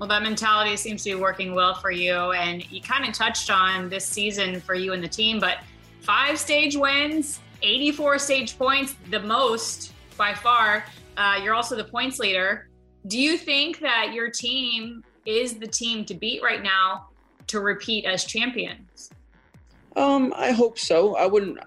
Well, 0.00 0.08
that 0.08 0.22
mentality 0.22 0.78
seems 0.78 1.04
to 1.04 1.10
be 1.10 1.14
working 1.14 1.54
well 1.54 1.74
for 1.74 1.90
you. 1.90 2.14
And 2.32 2.68
you 2.72 2.80
kind 2.80 3.06
of 3.06 3.12
touched 3.12 3.50
on 3.50 3.90
this 3.90 4.06
season 4.06 4.58
for 4.58 4.74
you 4.74 4.94
and 4.94 5.04
the 5.04 5.08
team, 5.08 5.38
but 5.38 5.58
five 6.00 6.38
stage 6.38 6.74
wins, 6.74 7.38
84 7.60 8.18
stage 8.18 8.58
points, 8.58 8.96
the 9.10 9.20
most 9.20 9.92
by 10.16 10.32
far. 10.32 10.86
Uh, 11.18 11.38
you're 11.44 11.54
also 11.54 11.76
the 11.76 11.84
points 11.84 12.18
leader. 12.18 12.66
Do 13.08 13.18
you 13.18 13.36
think 13.36 13.78
that 13.80 14.14
your 14.14 14.30
team 14.30 15.04
is 15.26 15.58
the 15.58 15.66
team 15.66 16.06
to 16.06 16.14
beat 16.14 16.42
right 16.42 16.62
now 16.62 17.08
to 17.48 17.60
repeat 17.60 18.06
as 18.06 18.24
champions? 18.24 19.10
Um, 19.96 20.32
I 20.34 20.52
hope 20.52 20.78
so. 20.78 21.14
I 21.16 21.26
wouldn't. 21.26 21.58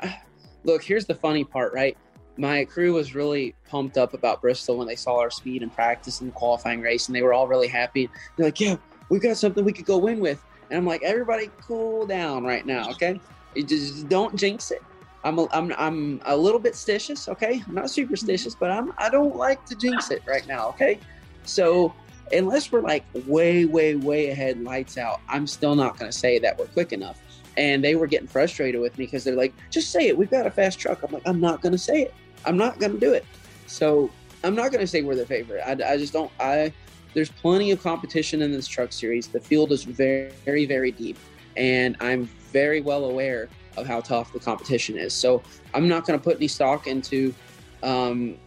Look, 0.63 0.82
here's 0.82 1.06
the 1.06 1.13
funny 1.13 1.44
part, 1.44 1.72
right? 1.72 1.96
My 2.38 2.66
crew 2.66 2.94
was 2.94 3.13
really 3.13 3.54
pumped 3.70 3.98
up 3.98 4.13
about 4.13 4.42
Bristol 4.42 4.78
when 4.78 4.88
they 4.88 4.96
saw 4.96 5.20
our 5.20 5.30
speed 5.30 5.62
and 5.62 5.74
practice 5.74 6.22
in 6.22 6.28
the 6.28 6.34
qualifying 6.34 6.82
race, 6.82 7.08
and 7.08 7.16
they 7.16 7.22
were 7.22 7.34
all 7.34 7.48
really 7.48 7.68
happy. 7.68 8.10
They're 8.36 8.48
like, 8.48 8.60
"Yeah, 8.60 8.78
we've 9.10 9.22
got 9.22 9.38
something 9.38 9.63
we 9.63 9.74
could 9.74 9.86
go 9.86 9.98
win 9.98 10.20
with." 10.20 10.44
And 10.70 10.78
I'm 10.78 10.86
like, 10.86 11.04
"Everybody, 11.04 11.50
cool 11.62 12.08
down 12.08 12.44
right 12.44 12.66
now, 12.66 12.90
okay? 12.92 13.20
You 13.56 13.63
just 13.63 14.10
don't 14.10 14.36
jinx 14.36 14.72
it." 14.72 14.82
I'm 15.24 15.40
a, 15.40 15.48
I'm 15.52 15.74
I'm 15.78 16.22
a 16.25 16.36
little 16.36 16.60
bit 16.60 16.74
stitious, 16.74 17.30
okay? 17.30 17.63
I'm 17.68 17.75
not 17.75 17.90
superstitious, 17.90 18.56
mm-hmm. 18.56 18.60
but 18.60 18.72
I'm 18.72 18.94
I 18.98 19.10
don't 19.10 19.36
like 19.36 19.66
to 19.66 19.75
jinx 19.75 20.12
it 20.12 20.22
right 20.25 20.46
now, 20.48 20.70
okay? 20.70 21.00
So 21.44 21.94
unless 22.32 22.72
we're 22.72 22.82
like 22.82 23.06
way 23.28 23.66
way 23.66 23.96
way 23.96 24.30
ahead, 24.30 24.63
lights 24.63 24.98
out, 24.98 25.22
I'm 25.30 25.48
still 25.48 25.75
not 25.75 25.98
going 25.98 26.12
to 26.12 26.18
say 26.18 26.40
that 26.40 26.58
we're 26.58 26.68
quick 26.68 26.94
enough. 26.94 27.20
And 27.56 27.84
they 27.84 27.94
were 27.94 28.08
getting 28.08 28.28
frustrated 28.28 28.82
with 28.82 28.98
me 28.98 29.06
because 29.06 29.24
they're 29.24 29.36
like, 29.36 29.54
"Just 29.70 29.92
say 29.92 30.08
it. 30.08 30.18
We've 30.18 30.32
got 30.32 30.48
a 30.48 30.52
fast 30.52 30.80
truck." 30.80 31.04
I'm 31.04 31.12
like, 31.12 31.22
"I'm 31.25 31.40
not 31.40 31.62
going 31.62 31.74
to 31.74 31.78
say 31.78 32.02
it." 32.02 32.13
I'm 32.46 32.58
not 32.58 32.80
going 32.80 32.94
to 32.94 33.00
do 33.00 33.14
it. 33.14 33.26
So 33.68 34.10
I'm 34.44 34.56
not 34.56 34.72
going 34.72 34.82
to 34.82 34.88
say 34.88 35.02
we're 35.02 35.16
the 35.16 35.26
favorite. 35.26 35.62
I, 35.66 35.72
I 35.94 35.98
just 35.98 36.14
don't. 36.14 36.32
I 36.40 36.74
there's 37.14 37.30
plenty 37.30 37.72
of 37.72 37.82
competition 37.82 38.42
in 38.42 38.52
this 38.52 38.68
truck 38.68 38.92
series. 38.92 39.28
The 39.28 39.40
field 39.40 39.72
is 39.72 39.84
very, 39.84 40.32
very, 40.46 40.66
very 40.66 40.92
deep, 40.92 41.18
and 41.56 41.96
I'm 42.00 42.26
very 42.52 42.82
well 42.82 43.06
aware 43.06 43.50
of 43.78 43.88
how 43.88 44.02
tough 44.02 44.34
the 44.34 44.40
competition 44.40 44.98
is. 44.98 45.14
So 45.14 45.42
I'm 45.74 45.88
not 45.88 46.06
going 46.06 46.20
to 46.20 46.24
put 46.24 46.38
any 46.38 46.48
stock 46.48 46.88
into 46.88 47.34
um, 47.82 48.38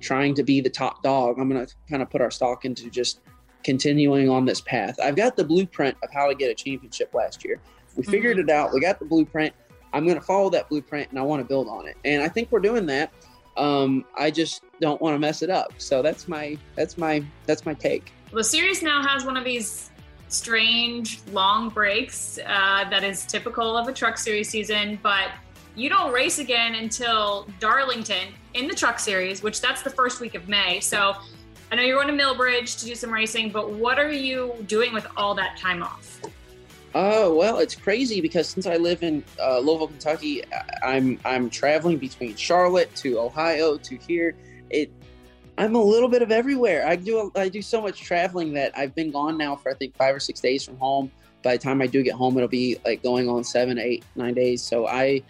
trying 0.00 0.34
to 0.34 0.42
be 0.42 0.60
the 0.60 0.70
top 0.70 1.02
dog. 1.02 1.38
I'm 1.38 1.48
going 1.48 1.64
to 1.64 1.72
kind 1.88 2.02
of 2.02 2.10
put 2.10 2.20
our 2.20 2.30
stock 2.30 2.64
into 2.64 2.90
just 2.90 3.20
continuing 3.64 4.28
on 4.28 4.44
this 4.44 4.60
path. 4.60 4.98
I've 5.02 5.16
got 5.16 5.36
the 5.36 5.44
blueprint 5.44 5.96
of 6.02 6.10
how 6.12 6.28
to 6.28 6.34
get 6.34 6.50
a 6.50 6.54
championship 6.54 7.14
last 7.14 7.44
year. 7.44 7.60
We 7.96 8.04
figured 8.04 8.38
mm-hmm. 8.38 8.48
it 8.48 8.52
out. 8.52 8.72
We 8.72 8.80
got 8.80 8.98
the 8.98 9.04
blueprint. 9.04 9.54
I'm 9.92 10.04
going 10.04 10.18
to 10.18 10.24
follow 10.24 10.50
that 10.50 10.68
blueprint 10.68 11.10
and 11.10 11.18
I 11.18 11.22
want 11.22 11.42
to 11.42 11.48
build 11.48 11.68
on 11.68 11.86
it. 11.86 11.96
And 12.04 12.22
I 12.22 12.28
think 12.28 12.52
we're 12.52 12.60
doing 12.60 12.86
that. 12.86 13.12
Um, 13.56 14.04
I 14.16 14.30
just 14.30 14.62
don't 14.80 15.00
want 15.00 15.14
to 15.14 15.18
mess 15.18 15.42
it 15.42 15.50
up. 15.50 15.72
So 15.78 16.02
that's 16.02 16.28
my 16.28 16.56
that's 16.76 16.96
my 16.96 17.24
that's 17.46 17.66
my 17.66 17.74
take. 17.74 18.12
The 18.32 18.44
series 18.44 18.82
now 18.82 19.02
has 19.06 19.24
one 19.24 19.36
of 19.36 19.44
these 19.44 19.90
strange 20.28 21.20
long 21.32 21.68
breaks 21.68 22.38
uh, 22.46 22.84
that 22.88 23.02
is 23.02 23.26
typical 23.26 23.76
of 23.76 23.88
a 23.88 23.92
truck 23.92 24.16
series 24.16 24.48
season, 24.48 24.98
but 25.02 25.30
you 25.74 25.88
don't 25.88 26.12
race 26.12 26.38
again 26.38 26.74
until 26.76 27.48
Darlington 27.58 28.28
in 28.54 28.68
the 28.68 28.74
truck 28.74 28.98
series, 28.98 29.42
which 29.42 29.60
that's 29.60 29.82
the 29.82 29.90
first 29.90 30.20
week 30.20 30.34
of 30.34 30.48
May. 30.48 30.80
So 30.80 31.14
I 31.72 31.76
know 31.76 31.82
you're 31.82 32.02
going 32.02 32.16
to 32.16 32.24
Millbridge 32.24 32.78
to 32.80 32.86
do 32.86 32.94
some 32.94 33.12
racing, 33.12 33.50
but 33.50 33.70
what 33.70 33.98
are 33.98 34.10
you 34.10 34.54
doing 34.66 34.92
with 34.92 35.06
all 35.16 35.34
that 35.36 35.56
time 35.56 35.82
off? 35.82 36.20
Oh 36.94 37.34
well, 37.34 37.58
it's 37.58 37.74
crazy 37.74 38.20
because 38.20 38.48
since 38.48 38.66
I 38.66 38.76
live 38.76 39.02
in 39.02 39.22
uh, 39.40 39.58
Louisville, 39.60 39.88
Kentucky, 39.88 40.42
I'm 40.82 41.20
I'm 41.24 41.48
traveling 41.48 41.98
between 41.98 42.34
Charlotte 42.34 42.94
to 42.96 43.20
Ohio 43.20 43.76
to 43.76 43.96
here. 43.96 44.34
It 44.70 44.90
I'm 45.56 45.74
a 45.76 45.82
little 45.82 46.08
bit 46.08 46.22
of 46.22 46.32
everywhere. 46.32 46.86
I 46.86 46.96
do 46.96 47.30
I 47.36 47.48
do 47.48 47.62
so 47.62 47.80
much 47.80 48.00
traveling 48.00 48.52
that 48.54 48.76
I've 48.76 48.94
been 48.94 49.10
gone 49.10 49.38
now 49.38 49.54
for 49.54 49.70
I 49.70 49.74
think 49.74 49.94
five 49.96 50.14
or 50.14 50.20
six 50.20 50.40
days 50.40 50.64
from 50.64 50.78
home. 50.78 51.12
By 51.42 51.56
the 51.56 51.62
time 51.62 51.80
I 51.80 51.86
do 51.86 52.02
get 52.02 52.14
home, 52.14 52.36
it'll 52.36 52.48
be 52.48 52.78
like 52.84 53.02
going 53.02 53.28
on 53.28 53.44
seven, 53.44 53.78
eight, 53.78 54.04
nine 54.16 54.34
days. 54.34 54.60
So 54.60 54.88
I 54.88 55.22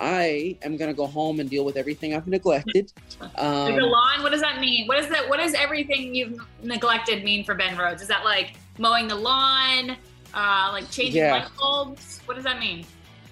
I 0.00 0.56
am 0.62 0.76
gonna 0.76 0.94
go 0.94 1.06
home 1.06 1.38
and 1.38 1.48
deal 1.48 1.64
with 1.64 1.76
everything 1.76 2.14
I've 2.14 2.26
neglected. 2.26 2.92
Um, 3.36 3.74
lawn. 3.76 4.22
What 4.22 4.30
does 4.30 4.40
that 4.40 4.60
mean? 4.60 4.86
What 4.86 4.98
is 4.98 5.08
that? 5.08 5.28
What 5.28 5.38
does 5.38 5.54
everything 5.54 6.14
you've 6.14 6.40
neglected 6.62 7.24
mean 7.24 7.44
for 7.44 7.54
Ben 7.54 7.76
Rhodes? 7.76 8.02
Is 8.02 8.08
that 8.08 8.24
like 8.24 8.54
mowing 8.78 9.08
the 9.08 9.14
lawn? 9.14 9.96
Uh, 10.34 10.70
like 10.72 10.90
changing 10.90 11.22
yeah. 11.22 11.32
light 11.32 11.48
bulbs. 11.56 12.20
What 12.26 12.34
does 12.34 12.44
that 12.44 12.58
mean? 12.58 12.84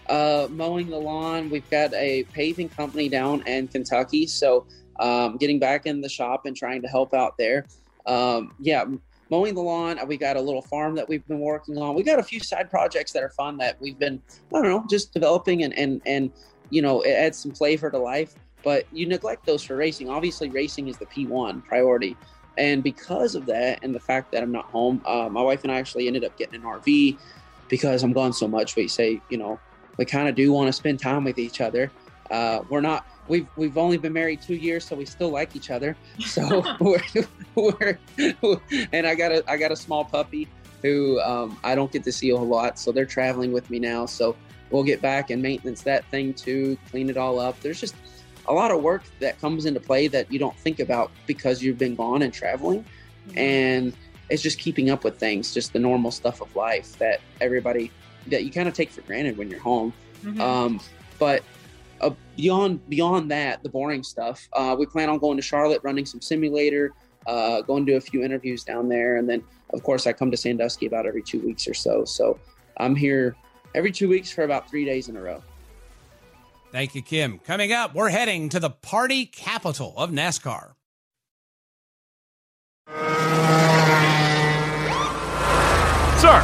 Uh, 0.08 0.46
mowing 0.50 0.88
the 0.88 0.98
lawn. 0.98 1.50
We've 1.50 1.68
got 1.68 1.92
a 1.94 2.24
paving 2.32 2.68
company 2.68 3.08
down 3.08 3.46
in 3.46 3.68
Kentucky, 3.68 4.26
so 4.26 4.66
um, 5.00 5.36
getting 5.36 5.58
back 5.58 5.86
in 5.86 6.00
the 6.00 6.08
shop 6.08 6.46
and 6.46 6.56
trying 6.56 6.82
to 6.82 6.88
help 6.88 7.12
out 7.12 7.36
there. 7.38 7.66
Um, 8.06 8.54
yeah, 8.60 8.84
mowing 9.30 9.54
the 9.54 9.60
lawn. 9.60 9.98
We 10.06 10.16
got 10.16 10.36
a 10.36 10.40
little 10.40 10.62
farm 10.62 10.94
that 10.94 11.08
we've 11.08 11.26
been 11.26 11.40
working 11.40 11.78
on. 11.78 11.94
We 11.94 12.02
got 12.02 12.18
a 12.18 12.22
few 12.22 12.40
side 12.40 12.70
projects 12.70 13.12
that 13.12 13.22
are 13.22 13.30
fun 13.30 13.56
that 13.58 13.80
we've 13.80 13.98
been, 13.98 14.20
I 14.54 14.62
don't 14.62 14.64
know, 14.64 14.84
just 14.88 15.12
developing 15.12 15.64
and 15.64 15.76
and 15.76 16.00
and 16.06 16.30
you 16.70 16.82
know, 16.82 17.02
it 17.02 17.10
adds 17.10 17.38
some 17.38 17.52
flavor 17.52 17.90
to 17.90 17.98
life. 17.98 18.34
But 18.62 18.86
you 18.92 19.06
neglect 19.06 19.44
those 19.44 19.62
for 19.64 19.74
racing. 19.74 20.08
Obviously, 20.08 20.48
racing 20.48 20.86
is 20.86 20.96
the 20.96 21.06
P1 21.06 21.64
priority. 21.64 22.16
And 22.58 22.82
because 22.82 23.34
of 23.34 23.46
that, 23.46 23.80
and 23.82 23.94
the 23.94 24.00
fact 24.00 24.32
that 24.32 24.42
I'm 24.42 24.52
not 24.52 24.66
home, 24.66 25.00
uh, 25.06 25.28
my 25.30 25.42
wife 25.42 25.62
and 25.62 25.72
I 25.72 25.78
actually 25.78 26.06
ended 26.06 26.24
up 26.24 26.36
getting 26.36 26.54
an 26.54 26.62
RV 26.62 27.18
because 27.68 28.02
I'm 28.02 28.12
gone 28.12 28.32
so 28.32 28.46
much. 28.46 28.76
We 28.76 28.88
say, 28.88 29.20
you 29.30 29.38
know, 29.38 29.58
we 29.96 30.04
kind 30.04 30.28
of 30.28 30.34
do 30.34 30.52
want 30.52 30.68
to 30.68 30.72
spend 30.72 31.00
time 31.00 31.24
with 31.24 31.38
each 31.38 31.60
other. 31.60 31.90
Uh, 32.30 32.62
we're 32.68 32.80
not. 32.80 33.06
We've 33.28 33.46
we've 33.56 33.78
only 33.78 33.98
been 33.98 34.12
married 34.12 34.42
two 34.42 34.56
years, 34.56 34.84
so 34.84 34.96
we 34.96 35.04
still 35.04 35.30
like 35.30 35.54
each 35.56 35.70
other. 35.70 35.96
So 36.20 36.62
we're, 36.80 37.98
we're 38.42 38.60
and 38.92 39.06
I 39.06 39.14
got 39.14 39.32
a 39.32 39.44
I 39.50 39.56
got 39.56 39.72
a 39.72 39.76
small 39.76 40.04
puppy 40.04 40.48
who 40.82 41.20
um, 41.20 41.58
I 41.62 41.74
don't 41.74 41.92
get 41.92 42.04
to 42.04 42.12
see 42.12 42.30
a 42.30 42.36
whole 42.36 42.46
lot. 42.46 42.78
So 42.78 42.92
they're 42.92 43.06
traveling 43.06 43.52
with 43.52 43.70
me 43.70 43.78
now. 43.78 44.06
So 44.06 44.36
we'll 44.70 44.82
get 44.82 45.00
back 45.00 45.30
and 45.30 45.40
maintenance 45.40 45.82
that 45.82 46.04
thing 46.06 46.34
too, 46.34 46.76
clean 46.90 47.08
it 47.08 47.16
all 47.16 47.38
up. 47.38 47.58
There's 47.60 47.80
just 47.80 47.94
a 48.48 48.52
lot 48.52 48.70
of 48.70 48.82
work 48.82 49.02
that 49.20 49.40
comes 49.40 49.66
into 49.66 49.80
play 49.80 50.08
that 50.08 50.30
you 50.32 50.38
don't 50.38 50.56
think 50.56 50.80
about 50.80 51.10
because 51.26 51.62
you've 51.62 51.78
been 51.78 51.94
gone 51.94 52.22
and 52.22 52.32
traveling. 52.32 52.84
Mm-hmm. 53.28 53.38
And 53.38 53.96
it's 54.30 54.42
just 54.42 54.58
keeping 54.58 54.90
up 54.90 55.04
with 55.04 55.18
things, 55.18 55.52
just 55.52 55.72
the 55.72 55.78
normal 55.78 56.10
stuff 56.10 56.40
of 56.40 56.54
life 56.56 56.98
that 56.98 57.20
everybody 57.40 57.90
that 58.28 58.44
you 58.44 58.50
kind 58.50 58.68
of 58.68 58.74
take 58.74 58.90
for 58.90 59.02
granted 59.02 59.36
when 59.36 59.50
you're 59.50 59.60
home. 59.60 59.92
Mm-hmm. 60.24 60.40
Um, 60.40 60.80
but 61.18 61.42
uh, 62.00 62.10
beyond 62.36 62.88
beyond 62.88 63.30
that, 63.30 63.62
the 63.62 63.68
boring 63.68 64.02
stuff, 64.02 64.48
uh, 64.54 64.74
we 64.78 64.86
plan 64.86 65.08
on 65.08 65.18
going 65.18 65.36
to 65.36 65.42
Charlotte, 65.42 65.80
running 65.84 66.06
some 66.06 66.20
simulator, 66.20 66.92
uh, 67.26 67.62
going 67.62 67.86
to 67.86 67.94
a 67.94 68.00
few 68.00 68.22
interviews 68.22 68.64
down 68.64 68.88
there, 68.88 69.16
and 69.16 69.28
then 69.28 69.42
of 69.72 69.82
course 69.82 70.06
I 70.06 70.12
come 70.12 70.30
to 70.30 70.36
Sandusky 70.36 70.86
about 70.86 71.06
every 71.06 71.22
two 71.22 71.40
weeks 71.40 71.68
or 71.68 71.74
so. 71.74 72.04
So 72.04 72.38
I'm 72.78 72.96
here 72.96 73.36
every 73.74 73.92
two 73.92 74.08
weeks 74.08 74.30
for 74.30 74.44
about 74.44 74.68
three 74.68 74.84
days 74.84 75.08
in 75.08 75.16
a 75.16 75.22
row. 75.22 75.42
Thank 76.72 76.94
you, 76.94 77.02
Kim. 77.02 77.38
Coming 77.38 77.70
up, 77.70 77.94
we're 77.94 78.08
heading 78.08 78.48
to 78.48 78.58
the 78.58 78.70
party 78.70 79.26
capital 79.26 79.92
of 79.98 80.10
NASCAR. 80.10 80.72
Sir, 86.18 86.40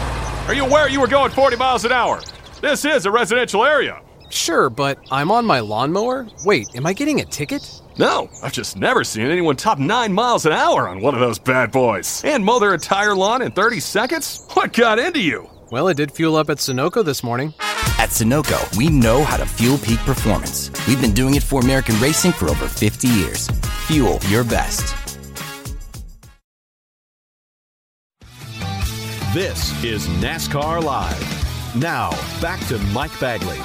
are 0.46 0.54
you 0.54 0.66
aware 0.66 0.90
you 0.90 1.00
were 1.00 1.06
going 1.06 1.30
40 1.30 1.56
miles 1.56 1.86
an 1.86 1.92
hour? 1.92 2.20
This 2.60 2.84
is 2.84 3.06
a 3.06 3.10
residential 3.10 3.64
area. 3.64 4.02
Sure, 4.28 4.68
but 4.68 4.98
I'm 5.10 5.30
on 5.30 5.46
my 5.46 5.60
lawnmower. 5.60 6.26
Wait, 6.44 6.66
am 6.74 6.84
I 6.84 6.92
getting 6.92 7.20
a 7.20 7.24
ticket? 7.24 7.80
No, 7.96 8.28
I've 8.42 8.52
just 8.52 8.76
never 8.76 9.04
seen 9.04 9.26
anyone 9.26 9.56
top 9.56 9.78
9 9.78 10.12
miles 10.12 10.44
an 10.44 10.52
hour 10.52 10.88
on 10.88 11.00
one 11.00 11.14
of 11.14 11.20
those 11.20 11.38
bad 11.38 11.72
boys. 11.72 12.22
And 12.24 12.44
mow 12.44 12.58
their 12.58 12.74
entire 12.74 13.14
lawn 13.14 13.40
in 13.40 13.52
30 13.52 13.80
seconds? 13.80 14.46
What 14.52 14.74
got 14.74 14.98
into 14.98 15.22
you? 15.22 15.48
Well, 15.70 15.88
it 15.88 15.96
did 15.96 16.12
fuel 16.12 16.36
up 16.36 16.50
at 16.50 16.58
Sunoco 16.58 17.02
this 17.02 17.22
morning. 17.24 17.54
At 17.98 18.10
Sunoco, 18.10 18.76
we 18.76 18.88
know 18.88 19.24
how 19.24 19.36
to 19.36 19.44
fuel 19.44 19.76
peak 19.76 19.98
performance. 20.00 20.70
We've 20.86 21.00
been 21.00 21.14
doing 21.14 21.34
it 21.34 21.42
for 21.42 21.60
American 21.60 21.98
racing 21.98 22.30
for 22.30 22.48
over 22.48 22.68
50 22.68 23.08
years. 23.08 23.48
Fuel 23.88 24.20
your 24.28 24.44
best. 24.44 24.94
This 29.34 29.82
is 29.82 30.06
NASCAR 30.06 30.80
Live. 30.80 31.74
Now, 31.74 32.10
back 32.40 32.64
to 32.68 32.78
Mike 32.94 33.18
Bagley. 33.18 33.58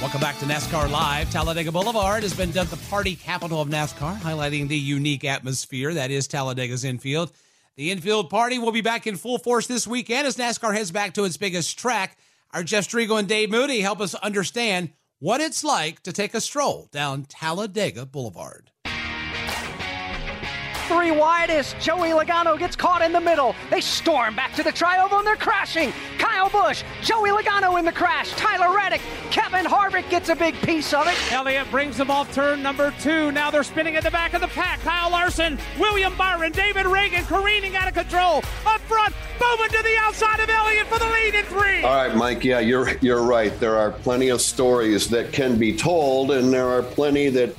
Welcome 0.00 0.20
back 0.20 0.38
to 0.38 0.44
NASCAR 0.44 0.88
Live. 0.88 1.28
Talladega 1.32 1.72
Boulevard 1.72 2.22
has 2.22 2.34
been 2.34 2.52
dubbed 2.52 2.70
the 2.70 2.88
party 2.88 3.16
capital 3.16 3.60
of 3.60 3.68
NASCAR, 3.68 4.16
highlighting 4.20 4.68
the 4.68 4.78
unique 4.78 5.24
atmosphere 5.24 5.92
that 5.92 6.12
is 6.12 6.28
Talladega's 6.28 6.84
infield. 6.84 7.32
The 7.74 7.90
infield 7.90 8.30
party 8.30 8.60
will 8.60 8.70
be 8.70 8.80
back 8.80 9.08
in 9.08 9.16
full 9.16 9.38
force 9.38 9.66
this 9.66 9.88
weekend 9.88 10.28
as 10.28 10.36
NASCAR 10.36 10.72
heads 10.72 10.92
back 10.92 11.14
to 11.14 11.24
its 11.24 11.36
biggest 11.36 11.76
track. 11.76 12.16
Our 12.52 12.62
Jeff 12.64 12.88
Striegle 12.88 13.18
and 13.18 13.28
Dave 13.28 13.50
Moody 13.50 13.80
help 13.80 14.00
us 14.00 14.14
understand 14.14 14.92
what 15.18 15.40
it's 15.40 15.62
like 15.62 16.02
to 16.04 16.12
take 16.12 16.32
a 16.32 16.40
stroll 16.40 16.88
down 16.90 17.24
Talladega 17.24 18.06
Boulevard. 18.06 18.70
Three 20.88 21.10
wide 21.10 21.50
as 21.50 21.74
Joey 21.74 22.10
Logano 22.10 22.58
gets 22.58 22.74
caught 22.74 23.02
in 23.02 23.12
the 23.12 23.20
middle. 23.20 23.54
They 23.70 23.80
storm 23.80 24.34
back 24.34 24.54
to 24.54 24.62
the 24.62 24.72
trioval 24.72 25.18
and 25.18 25.26
they're 25.26 25.36
crashing. 25.36 25.92
Kyle 26.18 26.38
Kyle 26.48 26.68
Busch, 26.68 26.84
Joey 27.02 27.30
Logano 27.30 27.78
in 27.78 27.84
the 27.84 27.92
crash, 27.92 28.30
Tyler 28.30 28.74
Reddick, 28.74 29.00
Kevin 29.30 29.66
Harvick 29.66 30.08
gets 30.08 30.28
a 30.28 30.36
big 30.36 30.54
piece 30.62 30.94
of 30.94 31.06
it. 31.06 31.32
Elliott 31.32 31.70
brings 31.70 31.96
them 31.96 32.10
off 32.10 32.32
turn 32.32 32.62
number 32.62 32.94
two. 33.00 33.32
Now 33.32 33.50
they're 33.50 33.64
spinning 33.64 33.96
at 33.96 34.04
the 34.04 34.10
back 34.10 34.34
of 34.34 34.40
the 34.40 34.46
pack. 34.48 34.80
Kyle 34.80 35.10
Larson, 35.10 35.58
William 35.78 36.16
Byron, 36.16 36.52
David 36.52 36.86
Ragan 36.86 37.26
careening 37.26 37.76
out 37.76 37.88
of 37.88 37.94
control. 37.94 38.38
Up 38.66 38.80
front, 38.82 39.14
Bowman 39.38 39.68
to 39.68 39.82
the 39.82 39.96
outside 40.00 40.40
of 40.40 40.48
Elliott 40.48 40.86
for 40.86 40.98
the 40.98 41.06
lead 41.06 41.34
in 41.34 41.44
three. 41.46 41.82
All 41.82 41.94
right, 41.94 42.14
Mike. 42.14 42.44
Yeah, 42.44 42.60
you're 42.60 42.96
you're 42.98 43.22
right. 43.22 43.58
There 43.58 43.76
are 43.76 43.90
plenty 43.90 44.28
of 44.28 44.40
stories 44.40 45.08
that 45.08 45.32
can 45.32 45.58
be 45.58 45.76
told, 45.76 46.30
and 46.30 46.52
there 46.52 46.68
are 46.68 46.82
plenty 46.82 47.30
that 47.30 47.54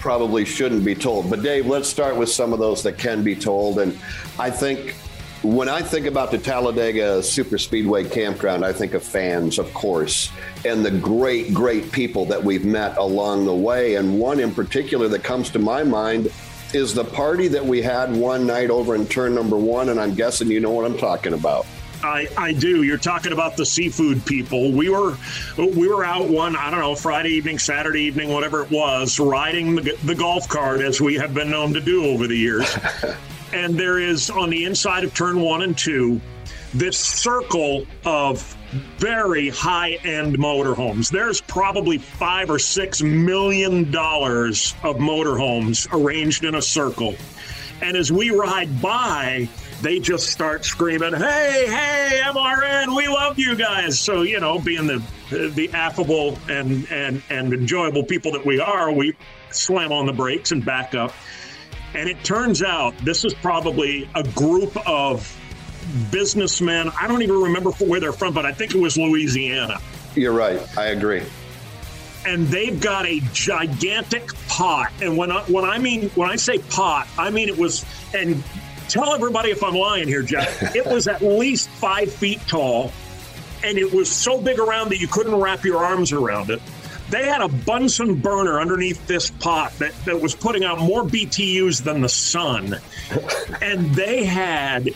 probably 0.00 0.44
shouldn't 0.44 0.84
be 0.84 0.94
told. 0.94 1.30
But 1.30 1.42
Dave, 1.42 1.66
let's 1.66 1.88
start 1.88 2.16
with 2.16 2.30
some 2.30 2.52
of 2.52 2.58
those 2.58 2.82
that 2.82 2.98
can 2.98 3.22
be 3.22 3.36
told. 3.36 3.78
And 3.78 3.96
I 4.38 4.50
think 4.50 4.96
when 5.42 5.68
I 5.68 5.82
think 5.82 6.06
about 6.06 6.30
the 6.30 6.38
Talladega 6.38 7.22
Super 7.22 7.58
Speedway 7.58 8.04
campground, 8.08 8.64
I 8.64 8.72
think 8.72 8.94
of 8.94 9.02
fans, 9.02 9.58
of 9.58 9.72
course, 9.72 10.30
and 10.64 10.84
the 10.84 10.90
great, 10.90 11.54
great 11.54 11.92
people 11.92 12.24
that 12.26 12.42
we've 12.42 12.64
met 12.64 12.96
along 12.96 13.44
the 13.44 13.54
way. 13.54 13.94
And 13.94 14.18
one 14.18 14.40
in 14.40 14.52
particular 14.52 15.06
that 15.08 15.22
comes 15.22 15.50
to 15.50 15.58
my 15.58 15.84
mind 15.84 16.32
is 16.72 16.94
the 16.94 17.04
party 17.04 17.48
that 17.48 17.64
we 17.64 17.82
had 17.82 18.14
one 18.14 18.46
night 18.46 18.70
over 18.70 18.94
in 18.94 19.06
turn 19.06 19.34
number 19.34 19.56
one. 19.56 19.90
And 19.90 20.00
I'm 20.00 20.14
guessing 20.14 20.48
you 20.48 20.60
know 20.60 20.70
what 20.70 20.84
I'm 20.84 20.98
talking 20.98 21.34
about. 21.34 21.66
I, 22.02 22.28
I 22.36 22.52
do. 22.52 22.82
You're 22.82 22.98
talking 22.98 23.32
about 23.32 23.56
the 23.56 23.66
seafood 23.66 24.24
people. 24.24 24.72
We 24.72 24.88
were 24.88 25.16
we 25.56 25.88
were 25.88 26.04
out 26.04 26.28
one 26.28 26.56
I 26.56 26.70
don't 26.70 26.80
know 26.80 26.94
Friday 26.94 27.30
evening, 27.30 27.58
Saturday 27.58 28.02
evening, 28.02 28.30
whatever 28.30 28.62
it 28.62 28.70
was, 28.70 29.18
riding 29.18 29.76
the, 29.76 29.96
the 30.04 30.14
golf 30.14 30.48
cart 30.48 30.80
as 30.80 31.00
we 31.00 31.14
have 31.16 31.34
been 31.34 31.50
known 31.50 31.74
to 31.74 31.80
do 31.80 32.06
over 32.06 32.26
the 32.26 32.36
years. 32.36 32.76
and 33.52 33.74
there 33.74 33.98
is 33.98 34.30
on 34.30 34.50
the 34.50 34.64
inside 34.64 35.04
of 35.04 35.14
turn 35.14 35.40
one 35.40 35.62
and 35.62 35.76
two 35.76 36.20
this 36.72 36.98
circle 36.98 37.84
of 38.04 38.56
very 38.98 39.48
high 39.48 39.94
end 40.04 40.38
motorhomes. 40.38 41.10
There's 41.10 41.40
probably 41.40 41.98
five 41.98 42.50
or 42.50 42.58
six 42.58 43.02
million 43.02 43.90
dollars 43.90 44.74
of 44.82 44.96
motorhomes 44.96 45.88
arranged 45.92 46.44
in 46.44 46.54
a 46.54 46.62
circle. 46.62 47.16
And 47.82 47.96
as 47.96 48.12
we 48.12 48.30
ride 48.30 48.80
by, 48.80 49.48
they 49.82 49.98
just 49.98 50.28
start 50.28 50.64
screaming, 50.64 51.12
"Hey, 51.12 51.66
hey, 51.66 52.20
MRN, 52.24 52.94
we 52.96 53.08
love 53.08 53.38
you 53.38 53.54
guys!" 53.56 53.98
So 53.98 54.22
you 54.22 54.40
know, 54.40 54.58
being 54.58 54.86
the 54.86 55.02
the 55.30 55.70
affable 55.72 56.38
and 56.48 56.86
and 56.90 57.22
and 57.30 57.52
enjoyable 57.52 58.04
people 58.04 58.32
that 58.32 58.44
we 58.44 58.60
are, 58.60 58.92
we 58.92 59.14
slam 59.50 59.92
on 59.92 60.06
the 60.06 60.12
brakes 60.12 60.52
and 60.52 60.64
back 60.64 60.94
up. 60.94 61.12
And 61.94 62.08
it 62.08 62.22
turns 62.22 62.62
out 62.62 62.96
this 62.98 63.24
is 63.24 63.34
probably 63.34 64.08
a 64.14 64.22
group 64.22 64.76
of 64.88 65.36
businessmen. 66.10 66.90
I 67.00 67.08
don't 67.08 67.22
even 67.22 67.40
remember 67.40 67.70
where 67.72 67.98
they're 67.98 68.12
from, 68.12 68.32
but 68.32 68.46
I 68.46 68.52
think 68.52 68.74
it 68.74 68.80
was 68.80 68.96
Louisiana. 68.96 69.80
You're 70.14 70.32
right. 70.32 70.60
I 70.78 70.86
agree 70.86 71.24
and 72.26 72.46
they've 72.48 72.80
got 72.80 73.06
a 73.06 73.20
gigantic 73.32 74.34
pot. 74.46 74.92
And 75.00 75.16
when 75.16 75.32
I, 75.32 75.42
when 75.44 75.64
I 75.64 75.78
mean 75.78 76.10
when 76.10 76.28
I 76.28 76.36
say 76.36 76.58
pot, 76.58 77.08
I 77.18 77.30
mean 77.30 77.48
it 77.48 77.56
was 77.56 77.84
and 78.14 78.42
tell 78.90 79.14
everybody 79.14 79.50
if 79.50 79.62
I'm 79.62 79.74
lying 79.74 80.08
here, 80.08 80.22
Jeff. 80.22 80.74
it 80.74 80.86
was 80.86 81.08
at 81.08 81.22
least 81.22 81.68
five 81.68 82.12
feet 82.12 82.40
tall, 82.46 82.92
and 83.64 83.78
it 83.78 83.92
was 83.92 84.10
so 84.10 84.40
big 84.40 84.58
around 84.58 84.90
that 84.90 84.98
you 84.98 85.08
couldn't 85.08 85.34
wrap 85.34 85.64
your 85.64 85.84
arms 85.84 86.12
around 86.12 86.50
it. 86.50 86.60
They 87.10 87.26
had 87.26 87.40
a 87.40 87.48
Bunsen 87.48 88.16
burner 88.16 88.60
underneath 88.60 89.04
this 89.06 89.30
pot 89.30 89.72
that, 89.78 89.92
that 90.04 90.20
was 90.20 90.34
putting 90.34 90.64
out 90.64 90.78
more 90.78 91.02
BTUs 91.02 91.82
than 91.82 92.00
the 92.00 92.08
sun. 92.08 92.76
and 93.60 93.92
they 93.94 94.24
had 94.24 94.90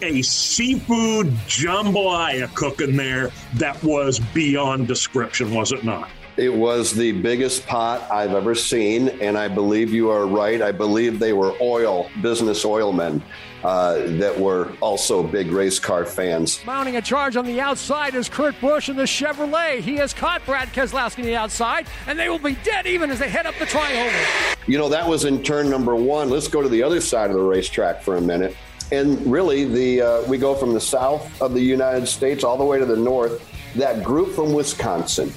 a 0.00 0.22
seafood 0.22 1.26
jambalaya 1.46 2.52
cooking 2.54 2.96
there 2.96 3.30
that 3.54 3.82
was 3.82 4.18
beyond 4.18 4.88
description, 4.88 5.52
was 5.52 5.72
it 5.72 5.84
not? 5.84 6.08
It 6.38 6.54
was 6.54 6.92
the 6.92 7.10
biggest 7.10 7.66
pot 7.66 8.08
I've 8.12 8.32
ever 8.32 8.54
seen, 8.54 9.08
and 9.20 9.36
I 9.36 9.48
believe 9.48 9.92
you 9.92 10.08
are 10.10 10.24
right. 10.24 10.62
I 10.62 10.70
believe 10.70 11.18
they 11.18 11.32
were 11.32 11.52
oil, 11.60 12.08
business 12.22 12.64
oil 12.64 12.92
men 12.92 13.24
uh, 13.64 13.94
that 14.18 14.38
were 14.38 14.72
also 14.80 15.24
big 15.24 15.50
race 15.50 15.80
car 15.80 16.04
fans. 16.04 16.64
Mounting 16.64 16.94
a 16.94 17.02
charge 17.02 17.36
on 17.36 17.44
the 17.44 17.60
outside 17.60 18.14
is 18.14 18.28
Kurt 18.28 18.54
Busch 18.60 18.88
in 18.88 18.94
the 18.94 19.02
Chevrolet. 19.02 19.80
He 19.80 19.96
has 19.96 20.14
caught 20.14 20.46
Brad 20.46 20.68
Keselowski 20.68 21.18
on 21.18 21.24
the 21.24 21.34
outside, 21.34 21.88
and 22.06 22.16
they 22.16 22.28
will 22.28 22.38
be 22.38 22.54
dead 22.62 22.86
even 22.86 23.10
as 23.10 23.18
they 23.18 23.28
head 23.28 23.44
up 23.44 23.56
the 23.58 23.64
trioval. 23.64 24.56
You 24.68 24.78
know, 24.78 24.88
that 24.90 25.08
was 25.08 25.24
in 25.24 25.42
turn 25.42 25.68
number 25.68 25.96
one. 25.96 26.30
Let's 26.30 26.46
go 26.46 26.62
to 26.62 26.68
the 26.68 26.84
other 26.84 27.00
side 27.00 27.30
of 27.30 27.36
the 27.36 27.42
racetrack 27.42 28.00
for 28.00 28.16
a 28.16 28.20
minute. 28.20 28.56
And 28.92 29.26
really, 29.26 29.64
the 29.64 30.02
uh, 30.02 30.22
we 30.28 30.38
go 30.38 30.54
from 30.54 30.72
the 30.72 30.80
south 30.80 31.42
of 31.42 31.52
the 31.52 31.60
United 31.60 32.06
States 32.06 32.44
all 32.44 32.56
the 32.56 32.64
way 32.64 32.78
to 32.78 32.86
the 32.86 32.96
north. 32.96 33.44
That 33.74 34.04
group 34.04 34.36
from 34.36 34.52
Wisconsin 34.52 35.32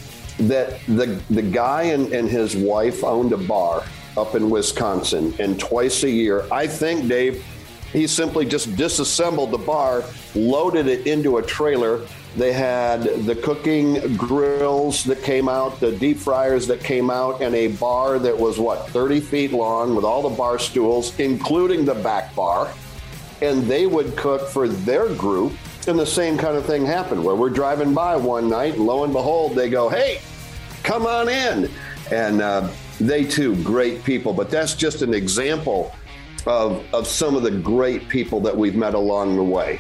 that 0.48 0.80
the 0.88 1.22
the 1.30 1.42
guy 1.42 1.84
and, 1.84 2.12
and 2.14 2.30
his 2.30 2.56
wife 2.56 3.04
owned 3.04 3.34
a 3.34 3.38
bar 3.38 3.84
up 4.18 4.36
in 4.36 4.50
Wisconsin, 4.50 5.34
and 5.40 5.60
twice 5.60 6.04
a 6.04 6.10
year, 6.10 6.46
I 6.52 6.68
think 6.68 7.08
Dave, 7.08 7.46
he 7.94 8.08
simply 8.08 8.46
just 8.46 8.76
disassembled 8.76 9.52
the 9.52 9.58
bar, 9.58 10.04
loaded 10.36 10.88
it 10.88 11.08
into 11.08 11.38
a 11.38 11.42
trailer. 11.42 12.06
They 12.36 12.54
had 12.54 13.04
the 13.26 13.36
cooking 13.36 14.16
grills 14.16 15.04
that 15.06 15.22
came 15.24 15.50
out, 15.50 15.80
the 15.80 15.92
deep 15.92 16.18
fryers 16.18 16.68
that 16.68 16.82
came 16.82 17.10
out, 17.10 17.42
and 17.42 17.54
a 17.56 17.68
bar 17.68 18.20
that 18.20 18.38
was 18.38 18.60
what 18.60 18.88
30 18.90 19.20
feet 19.20 19.52
long 19.52 19.96
with 19.96 20.06
all 20.06 20.22
the 20.22 20.36
bar 20.36 20.60
stools, 20.60 21.18
including 21.20 21.84
the 21.84 21.96
back 21.96 22.34
bar. 22.36 22.74
And 23.42 23.64
they 23.64 23.86
would 23.86 24.16
cook 24.16 24.48
for 24.48 24.68
their 24.68 25.14
group 25.16 25.54
and 25.88 25.98
the 25.98 26.06
same 26.06 26.38
kind 26.38 26.56
of 26.56 26.66
thing 26.66 26.86
happened 26.86 27.24
where 27.24 27.36
we're 27.36 27.50
driving 27.50 27.94
by 27.94 28.16
one 28.16 28.48
night, 28.48 28.76
and 28.76 28.86
lo 28.86 29.04
and 29.04 29.12
behold, 29.12 29.56
they 29.56 29.70
go, 29.70 29.90
Hey, 29.90 30.22
come 30.84 31.06
on 31.06 31.30
in. 31.30 31.70
And 32.12 32.42
uh, 32.42 32.70
they 33.00 33.24
too, 33.24 33.62
great 33.64 34.04
people. 34.04 34.34
But 34.34 34.50
that's 34.50 34.76
just 34.76 35.02
an 35.02 35.14
example 35.14 35.96
of, 36.46 36.84
of 36.94 37.08
some 37.08 37.36
of 37.36 37.44
the 37.44 37.52
great 37.52 38.10
people 38.10 38.40
that 38.42 38.56
we've 38.56 38.76
met 38.76 38.94
along 38.94 39.36
the 39.36 39.44
way 39.44 39.80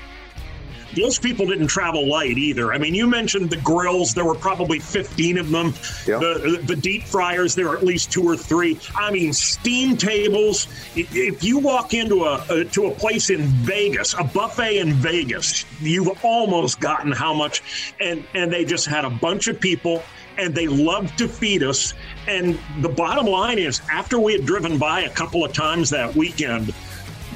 those 0.96 1.18
people 1.18 1.46
didn't 1.48 1.68
travel 1.68 2.08
light 2.08 2.38
either. 2.38 2.74
I 2.74 2.78
mean, 2.78 2.94
you 2.94 3.08
mentioned 3.08 3.50
the 3.50 3.58
grills. 3.58 4.14
There 4.14 4.26
were 4.26 4.36
probably 4.36 4.80
15 4.80 5.38
of 5.38 5.50
them. 5.50 5.74
Yeah. 6.08 6.20
The, 6.20 6.62
the 6.66 6.76
deep 6.76 7.04
fryers, 7.04 7.56
there 7.56 7.70
were 7.70 7.78
at 7.78 7.84
least 7.84 8.12
two 8.12 8.24
or 8.24 8.36
three. 8.36 8.80
I 8.96 9.12
mean, 9.12 9.34
steam 9.34 9.98
tables. 9.98 10.68
If 10.96 11.44
you 11.44 11.60
walk 11.60 11.94
into 11.94 12.26
a, 12.26 12.44
a 12.50 12.66
to 12.66 12.88
a 12.88 12.92
place 12.92 13.30
in 13.30 13.42
Vegas, 13.48 14.14
a 14.14 14.24
buffet 14.24 14.80
in 14.80 14.94
Vegas, 14.94 15.66
you've 15.80 16.24
almost 16.24 16.80
gotten 16.80 17.12
how 17.12 17.34
much. 17.34 17.94
And, 18.00 18.24
and 18.34 18.52
they 18.52 18.66
just 18.66 18.86
had 18.86 19.06
a 19.06 19.10
bunch 19.10 19.48
of 19.48 19.60
people 19.60 20.04
and 20.38 20.54
they 20.54 20.68
loved 20.68 21.18
to 21.18 21.28
feed 21.28 21.64
us. 21.64 21.94
And 22.28 22.60
the 22.82 22.90
bottom 22.90 23.26
line 23.26 23.60
is, 23.60 23.82
after 23.92 24.20
we 24.20 24.34
had 24.34 24.46
driven 24.46 24.78
by 24.78 25.02
a 25.02 25.10
couple 25.10 25.44
of 25.44 25.54
times 25.54 25.90
that 25.92 26.16
weekend, 26.16 26.74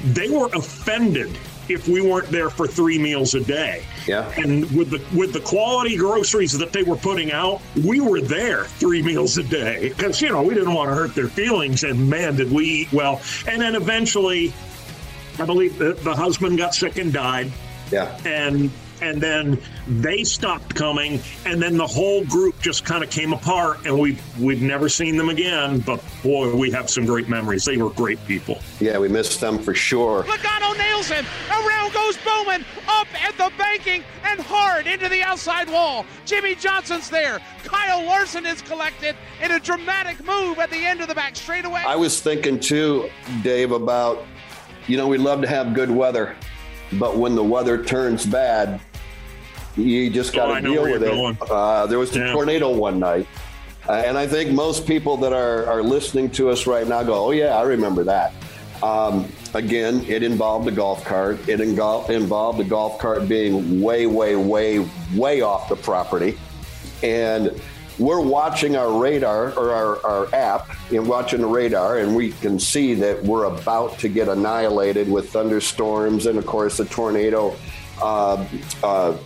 they 0.04 0.28
were 0.28 0.46
offended 0.54 1.36
if 1.68 1.88
we 1.88 2.00
weren't 2.00 2.28
there 2.28 2.50
for 2.50 2.66
three 2.66 2.98
meals 2.98 3.34
a 3.34 3.40
day. 3.40 3.84
Yeah. 4.06 4.30
And 4.36 4.70
with 4.70 4.90
the 4.90 5.16
with 5.16 5.32
the 5.32 5.40
quality 5.40 5.96
groceries 5.96 6.56
that 6.58 6.72
they 6.72 6.82
were 6.82 6.96
putting 6.96 7.32
out, 7.32 7.60
we 7.84 8.00
were 8.00 8.20
there 8.20 8.64
three 8.64 9.02
meals 9.02 9.36
a 9.38 9.42
day 9.42 9.88
because 9.88 10.22
you 10.22 10.28
know 10.28 10.42
we 10.42 10.54
didn't 10.54 10.74
want 10.74 10.90
to 10.90 10.94
hurt 10.94 11.14
their 11.14 11.28
feelings. 11.28 11.84
And 11.84 12.08
man, 12.08 12.36
did 12.36 12.52
we 12.52 12.64
eat 12.64 12.92
well! 12.92 13.20
And 13.48 13.60
then 13.60 13.74
eventually, 13.74 14.52
I 15.38 15.44
believe 15.44 15.78
the, 15.78 15.94
the 15.94 16.14
husband 16.14 16.58
got 16.58 16.74
sick 16.74 16.98
and 16.98 17.12
died. 17.12 17.50
Yeah. 17.90 18.16
And 18.24 18.70
and 19.00 19.20
then 19.20 19.60
they 19.86 20.24
stopped 20.24 20.74
coming, 20.74 21.20
and 21.44 21.60
then 21.60 21.76
the 21.76 21.86
whole 21.86 22.24
group 22.24 22.60
just 22.60 22.84
kind 22.84 23.02
of 23.02 23.10
came 23.10 23.32
apart, 23.32 23.84
and 23.86 23.98
we've 23.98 24.22
we've 24.38 24.62
never 24.62 24.88
seen 24.88 25.16
them 25.16 25.28
again. 25.28 25.80
But 25.80 26.02
boy, 26.22 26.54
we 26.54 26.70
have 26.70 26.90
some 26.90 27.06
great 27.06 27.28
memories. 27.28 27.64
They 27.64 27.76
were 27.76 27.90
great 27.90 28.24
people. 28.26 28.58
Yeah, 28.80 28.98
we 28.98 29.08
missed 29.08 29.40
them 29.40 29.58
for 29.58 29.74
sure. 29.74 30.24
Logano 30.24 30.76
nails 30.78 31.08
him. 31.08 31.24
Around 31.50 31.92
goes 31.92 32.16
Bowman, 32.18 32.64
up 32.88 33.08
at 33.22 33.36
the 33.36 33.52
banking 33.56 34.02
and 34.24 34.40
hard 34.40 34.86
into 34.86 35.08
the 35.08 35.22
outside 35.22 35.70
wall. 35.70 36.04
Jimmie 36.24 36.54
Johnson's 36.54 37.08
there. 37.10 37.40
Kyle 37.64 38.04
Larson 38.04 38.46
is 38.46 38.62
collected 38.62 39.16
in 39.42 39.52
a 39.52 39.60
dramatic 39.60 40.24
move 40.24 40.58
at 40.58 40.70
the 40.70 40.84
end 40.84 41.00
of 41.00 41.08
the 41.08 41.14
back 41.14 41.36
straightaway. 41.36 41.82
I 41.86 41.96
was 41.96 42.20
thinking 42.20 42.60
too, 42.60 43.10
Dave, 43.42 43.72
about 43.72 44.24
you 44.86 44.96
know 44.96 45.08
we'd 45.08 45.18
love 45.18 45.40
to 45.42 45.48
have 45.48 45.74
good 45.74 45.90
weather 45.90 46.36
but 46.92 47.16
when 47.16 47.34
the 47.34 47.42
weather 47.42 47.82
turns 47.82 48.24
bad, 48.24 48.80
you 49.76 50.10
just 50.10 50.32
got 50.32 50.46
to 50.46 50.66
oh, 50.66 50.72
deal 50.72 50.82
with 50.82 51.02
it. 51.02 51.50
Uh, 51.50 51.86
there 51.86 51.98
was 51.98 52.14
a 52.16 52.18
yeah. 52.18 52.32
tornado 52.32 52.74
one 52.74 52.98
night. 52.98 53.26
Uh, 53.88 54.02
and 54.04 54.18
I 54.18 54.26
think 54.26 54.50
most 54.50 54.86
people 54.86 55.16
that 55.18 55.32
are, 55.32 55.66
are 55.66 55.82
listening 55.82 56.30
to 56.30 56.50
us 56.50 56.66
right 56.66 56.86
now 56.86 57.02
go, 57.02 57.26
oh, 57.26 57.30
yeah, 57.30 57.56
I 57.56 57.62
remember 57.62 58.02
that. 58.04 58.32
Um, 58.82 59.30
again, 59.54 60.04
it 60.08 60.22
involved 60.22 60.66
a 60.66 60.72
golf 60.72 61.04
cart. 61.04 61.48
It 61.48 61.60
involved 61.60 62.60
a 62.60 62.64
golf 62.64 62.98
cart 62.98 63.28
being 63.28 63.80
way, 63.80 64.06
way, 64.06 64.34
way, 64.34 64.86
way 65.14 65.40
off 65.40 65.68
the 65.68 65.76
property. 65.76 66.36
And 67.02 67.60
we're 67.98 68.20
watching 68.20 68.76
our 68.76 68.92
radar 68.98 69.52
or 69.52 69.72
our, 69.72 70.04
our 70.04 70.34
app 70.34 70.68
and 70.92 71.08
watching 71.08 71.40
the 71.40 71.46
radar, 71.46 71.98
and 71.98 72.14
we 72.14 72.32
can 72.32 72.58
see 72.58 72.92
that 72.94 73.22
we're 73.22 73.44
about 73.44 73.98
to 74.00 74.08
get 74.08 74.28
annihilated 74.28 75.10
with 75.10 75.30
thunderstorms 75.30 76.26
and, 76.26 76.38
of 76.38 76.46
course, 76.46 76.76
the 76.76 76.84
tornado 76.86 77.56
uh, 78.02 78.44
uh, 78.82 79.16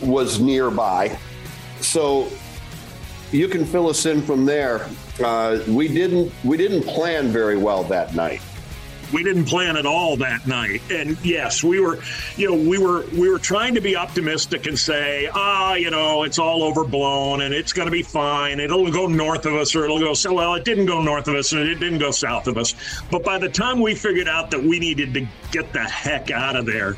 was 0.00 0.40
nearby. 0.40 1.18
So 1.80 2.28
you 3.32 3.48
can 3.48 3.64
fill 3.64 3.88
us 3.88 4.06
in 4.06 4.22
from 4.22 4.44
there. 4.44 4.88
Uh, 5.22 5.60
we 5.68 5.88
didn't 5.88 6.32
we 6.44 6.56
didn't 6.56 6.82
plan 6.82 7.28
very 7.28 7.56
well 7.56 7.84
that 7.84 8.14
night 8.14 8.40
we 9.12 9.22
didn't 9.22 9.44
plan 9.44 9.76
at 9.76 9.86
all 9.86 10.16
that 10.16 10.46
night. 10.46 10.82
And 10.90 11.16
yes, 11.24 11.62
we 11.62 11.80
were, 11.80 12.00
you 12.36 12.48
know, 12.48 12.68
we 12.68 12.78
were 12.78 13.06
we 13.12 13.28
were 13.28 13.38
trying 13.38 13.74
to 13.74 13.80
be 13.80 13.96
optimistic 13.96 14.66
and 14.66 14.78
say, 14.78 15.28
ah, 15.32 15.74
you 15.74 15.90
know, 15.90 16.24
it's 16.24 16.38
all 16.38 16.62
overblown 16.62 17.42
and 17.42 17.54
it's 17.54 17.72
going 17.72 17.86
to 17.86 17.92
be 17.92 18.02
fine. 18.02 18.60
It'll 18.60 18.90
go 18.90 19.06
north 19.06 19.46
of 19.46 19.54
us 19.54 19.74
or 19.74 19.84
it'll 19.84 20.00
go 20.00 20.14
so. 20.14 20.32
Well, 20.32 20.54
it 20.54 20.64
didn't 20.64 20.86
go 20.86 21.02
north 21.02 21.28
of 21.28 21.34
us 21.34 21.52
and 21.52 21.62
it 21.62 21.76
didn't 21.76 21.98
go 21.98 22.10
south 22.10 22.46
of 22.46 22.58
us. 22.58 22.74
But 23.10 23.24
by 23.24 23.38
the 23.38 23.48
time 23.48 23.80
we 23.80 23.94
figured 23.94 24.28
out 24.28 24.50
that 24.50 24.62
we 24.62 24.78
needed 24.78 25.14
to 25.14 25.26
get 25.50 25.72
the 25.72 25.84
heck 25.84 26.30
out 26.30 26.56
of 26.56 26.66
there, 26.66 26.96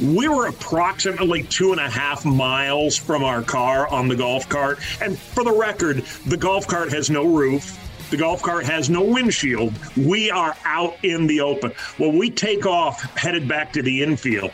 we 0.00 0.28
were 0.28 0.46
approximately 0.46 1.42
two 1.44 1.72
and 1.72 1.80
a 1.80 1.88
half 1.88 2.24
miles 2.24 2.96
from 2.96 3.22
our 3.22 3.42
car 3.42 3.86
on 3.88 4.08
the 4.08 4.16
golf 4.16 4.48
cart. 4.48 4.78
And 5.00 5.18
for 5.18 5.44
the 5.44 5.52
record, 5.52 5.98
the 6.26 6.36
golf 6.36 6.66
cart 6.66 6.92
has 6.92 7.10
no 7.10 7.26
roof. 7.26 7.78
The 8.10 8.16
golf 8.16 8.42
cart 8.42 8.64
has 8.64 8.90
no 8.90 9.02
windshield. 9.02 9.72
We 9.96 10.30
are 10.30 10.56
out 10.64 10.96
in 11.04 11.26
the 11.26 11.40
open. 11.42 11.72
Well, 11.98 12.12
we 12.12 12.30
take 12.30 12.66
off 12.66 13.02
headed 13.16 13.46
back 13.46 13.72
to 13.74 13.82
the 13.82 14.02
infield, 14.02 14.50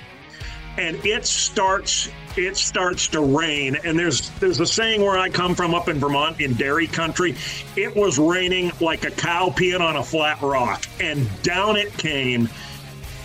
and 0.76 0.96
it 1.06 1.24
starts 1.26 2.10
it 2.36 2.54
starts 2.54 3.08
to 3.08 3.22
rain 3.22 3.78
and 3.84 3.98
there's 3.98 4.28
there's 4.40 4.60
a 4.60 4.66
saying 4.66 5.00
where 5.00 5.16
I 5.16 5.30
come 5.30 5.54
from 5.54 5.74
up 5.74 5.88
in 5.88 5.98
Vermont 5.98 6.38
in 6.38 6.52
dairy 6.52 6.86
country 6.86 7.34
it 7.76 7.96
was 7.96 8.18
raining 8.18 8.72
like 8.78 9.04
a 9.04 9.10
cow 9.10 9.48
peeing 9.48 9.80
on 9.80 9.96
a 9.96 10.04
flat 10.04 10.42
rock 10.42 10.84
and 11.00 11.26
down 11.42 11.76
it 11.76 11.96
came 11.96 12.50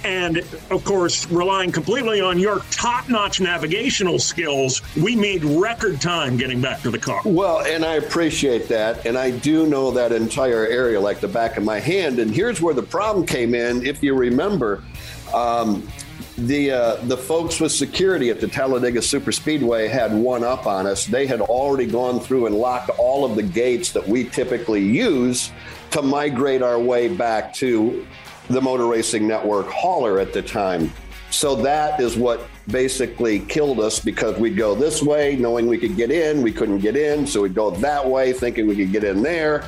and 0.04 0.38
of 0.70 0.84
course, 0.84 1.30
relying 1.30 1.72
completely 1.72 2.22
on 2.22 2.40
your 2.40 2.60
top 2.72 3.10
notch 3.10 3.40
navigational 3.40 4.20
skills, 4.20 4.82
we 4.96 5.16
made 5.16 5.44
record 5.44 6.02
time 6.02 6.38
getting 6.38 6.62
back 6.62 6.82
to 6.82 6.92
the 6.92 7.00
car. 7.00 7.22
Well, 7.26 7.62
and 7.62 7.86
I 7.86 7.96
appreciate 7.96 8.68
that. 8.70 9.06
And 9.06 9.18
I 9.18 9.32
do 9.32 9.68
know 9.68 9.92
that 9.92 10.12
entire 10.12 10.66
area 10.66 11.00
like 11.00 11.20
the 11.20 11.28
back 11.28 11.58
of 11.58 11.64
my 11.64 11.80
hand. 11.80 12.20
And 12.20 12.32
here's 12.32 12.62
where 12.62 12.74
the 12.74 12.84
problem 12.84 13.26
came 13.26 13.54
in. 13.54 13.86
If 13.86 14.02
you 14.02 14.16
remember, 14.16 14.84
um, 15.34 15.88
the 16.38 16.72
uh, 16.72 16.96
the 17.04 17.18
folks 17.18 17.60
with 17.60 17.72
security 17.72 18.30
at 18.30 18.40
the 18.40 18.48
Talladega 18.48 19.02
Super 19.02 19.32
Speedway 19.32 19.88
had 19.88 20.14
one 20.14 20.44
up 20.44 20.66
on 20.66 20.88
us. 20.88 21.06
They 21.06 21.28
had 21.28 21.42
already 21.42 21.86
gone 21.86 22.20
through 22.20 22.48
and 22.48 22.56
locked 22.56 22.90
all 22.98 23.26
of 23.26 23.36
the 23.36 23.44
gates 23.44 23.92
that 23.92 24.08
we 24.08 24.24
typically 24.26 24.84
use 24.84 25.52
to 25.92 26.02
migrate 26.02 26.62
our 26.62 26.80
way 26.80 27.10
back 27.10 27.54
to 27.56 28.06
the 28.52 28.62
Motor 28.62 28.86
Racing 28.86 29.28
Network 29.28 29.68
hauler 29.68 30.20
at 30.20 30.34
the 30.34 30.42
time. 30.42 30.92
So 31.30 31.56
that 31.56 32.00
is 32.00 32.18
what 32.18 32.48
basically 32.68 33.40
killed 33.40 33.80
us 33.80 34.00
because 34.00 34.38
we'd 34.38 34.58
go 34.58 34.76
this 34.76 35.02
way 35.02 35.36
knowing 35.38 35.68
we 35.68 35.78
could 35.78 35.96
get 35.96 36.12
in, 36.12 36.42
we 36.42 36.52
couldn't 36.52 36.80
get 36.80 36.96
in. 36.98 37.26
So 37.26 37.42
we'd 37.42 37.56
go 37.56 37.72
that 37.72 38.06
way 38.08 38.34
thinking 38.34 38.68
we 38.68 38.76
could 38.76 38.92
get 38.92 39.04
in 39.04 39.22
there, 39.22 39.64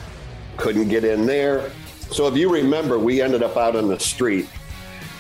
couldn't 0.58 0.90
get 0.90 1.04
in 1.04 1.26
there. 1.26 1.72
So 2.12 2.28
if 2.28 2.36
you 2.36 2.54
remember, 2.54 3.00
we 3.00 3.22
ended 3.22 3.44
up 3.44 3.58
out 3.58 3.76
on 3.76 3.88
the 3.88 4.00
street. 4.00 4.48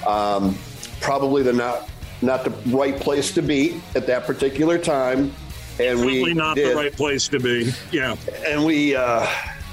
Um, 0.05 0.57
probably 0.99 1.43
the 1.43 1.53
not 1.53 1.89
not 2.21 2.43
the 2.43 2.51
right 2.75 2.95
place 2.97 3.31
to 3.33 3.41
be 3.41 3.81
at 3.95 4.07
that 4.07 4.25
particular 4.25 4.77
time. 4.77 5.33
And 5.79 5.99
Probably 5.99 6.23
we 6.23 6.33
not 6.33 6.55
did. 6.55 6.71
the 6.71 6.75
right 6.75 6.93
place 6.93 7.27
to 7.29 7.39
be. 7.39 7.71
Yeah. 7.91 8.15
And 8.45 8.63
we 8.63 8.95
uh, 8.95 9.27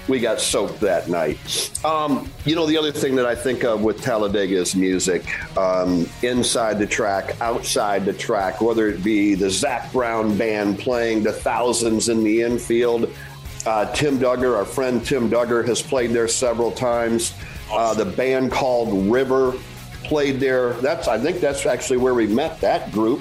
we 0.09 0.19
got 0.19 0.41
soaked 0.41 0.81
that 0.81 1.09
night. 1.09 1.39
Um, 1.85 2.31
you 2.45 2.55
know, 2.55 2.67
the 2.67 2.77
other 2.77 2.93
thing 2.93 3.15
that 3.17 3.27
I 3.27 3.35
think 3.35 3.65
of 3.65 3.83
with 3.83 4.03
Talladega 4.03 4.57
is 4.57 4.75
music. 4.75 5.25
Um, 5.57 6.09
inside 6.23 6.79
the 6.79 6.87
track, 6.87 7.41
outside 7.41 8.05
the 8.05 8.13
track, 8.13 8.61
whether 8.61 8.89
it 8.89 9.03
be 9.05 9.35
the 9.35 9.51
Zac 9.51 9.93
Brown 9.93 10.37
band 10.37 10.79
playing 10.79 11.25
to 11.25 11.33
thousands 11.33 12.09
in 12.09 12.25
the 12.25 12.43
infield. 12.43 13.13
Uh, 13.67 13.93
Tim 13.93 14.19
Duggar, 14.19 14.57
our 14.57 14.65
friend 14.65 15.05
Tim 15.05 15.31
Duggar, 15.31 15.67
has 15.67 15.83
played 15.83 16.11
there 16.11 16.29
several 16.29 16.73
times. 16.73 17.35
Uh, 17.71 17.95
the 17.95 18.05
band 18.07 18.51
called 18.51 19.11
River 19.11 19.55
played 20.03 20.41
there. 20.41 20.73
That's 20.75 21.09
I 21.09 21.19
think 21.19 21.41
that's 21.41 21.67
actually 21.67 21.99
where 21.99 22.15
we 22.15 22.27
met 22.27 22.61
that 22.61 22.91
group. 22.91 23.21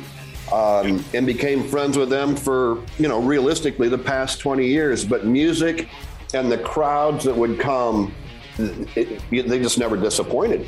Um, 0.52 1.06
and 1.14 1.28
became 1.28 1.64
friends 1.64 1.96
with 1.96 2.10
them 2.10 2.36
for 2.36 2.84
you 2.98 3.08
know 3.08 3.22
realistically 3.22 3.88
the 3.88 4.00
past 4.00 4.40
20 4.40 4.66
years 4.66 5.06
but 5.06 5.24
music 5.24 5.88
and 6.34 6.52
the 6.52 6.58
crowds 6.58 7.24
that 7.26 7.36
would 7.36 7.60
come, 7.60 8.14
it, 8.58 9.22
they 9.32 9.60
just 9.60 9.78
never 9.78 9.98
disappointed. 9.98 10.68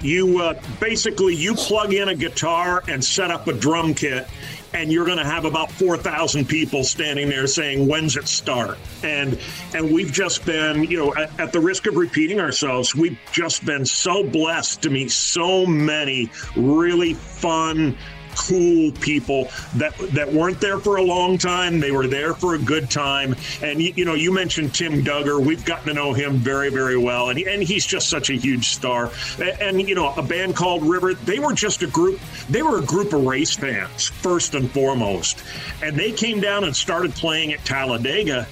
You 0.00 0.40
uh, 0.40 0.60
basically 0.78 1.34
you 1.34 1.54
plug 1.54 1.92
in 1.92 2.08
a 2.08 2.14
guitar 2.14 2.84
and 2.88 3.04
set 3.04 3.32
up 3.32 3.48
a 3.48 3.52
drum 3.52 3.94
kit, 3.94 4.28
and 4.72 4.92
you're 4.92 5.04
going 5.04 5.18
to 5.18 5.24
have 5.24 5.44
about 5.44 5.72
4,000 5.72 6.48
people 6.48 6.84
standing 6.84 7.28
there 7.28 7.48
saying, 7.48 7.88
"When's 7.88 8.16
it 8.16 8.28
start?" 8.28 8.78
And 9.02 9.40
and 9.74 9.90
we've 9.90 10.12
just 10.12 10.44
been, 10.46 10.84
you 10.84 10.98
know, 10.98 11.14
at, 11.16 11.40
at, 11.40 11.52
the 11.52 11.58
risk 11.58 11.88
of 11.88 11.96
repeating 11.96 12.38
ourselves, 12.38 12.94
we've 12.94 13.18
just 13.32 13.64
been 13.64 13.84
so 13.84 14.22
blessed 14.22 14.82
to 14.82 14.90
meet 14.90 15.10
so 15.10 15.66
many 15.66 16.30
really 16.54 17.14
fun, 17.14 17.98
cool 18.38 18.92
people 18.92 19.48
that 19.76 19.96
that 20.12 20.32
weren't 20.32 20.60
there 20.60 20.78
for 20.78 20.96
a 20.96 21.02
long 21.02 21.36
time. 21.36 21.80
They 21.80 21.90
were 21.90 22.06
there 22.06 22.34
for 22.34 22.54
a 22.54 22.58
good 22.58 22.90
time. 22.90 23.34
And 23.62 23.82
you, 23.82 23.92
you 23.96 24.04
know, 24.04 24.14
you 24.14 24.32
mentioned 24.32 24.74
Tim 24.74 25.04
Duggar. 25.04 25.44
We've 25.44 25.64
gotten 25.64 25.88
to 25.88 25.94
know 25.94 26.12
him 26.12 26.36
very, 26.36 26.70
very 26.70 26.96
well, 26.96 27.30
and 27.30 27.38
and 27.38 27.62
he's 27.62 27.84
just 27.84 28.08
such 28.08 28.30
a 28.30 28.34
huge 28.34 28.68
star. 28.68 29.10
And, 29.38 29.60
and 29.60 29.88
you 29.88 29.94
know, 29.94 30.12
a 30.14 30.22
band 30.22 30.56
called 30.56 30.82
River. 30.82 31.14
They 31.14 31.38
were 31.38 31.52
just 31.52 31.82
a 31.82 31.86
group. 31.88 32.20
They 32.48 32.62
were 32.62 32.78
a 32.78 32.84
group 32.84 33.12
of 33.12 33.24
race 33.24 33.54
fans 33.56 34.08
first 34.08 34.54
and 34.54 34.70
foremost, 34.70 35.42
and 35.82 35.96
they 35.96 36.12
came 36.12 36.40
down 36.40 36.64
and 36.64 36.74
started 36.74 37.14
playing 37.14 37.52
at 37.52 37.64
Talladega 37.64 38.46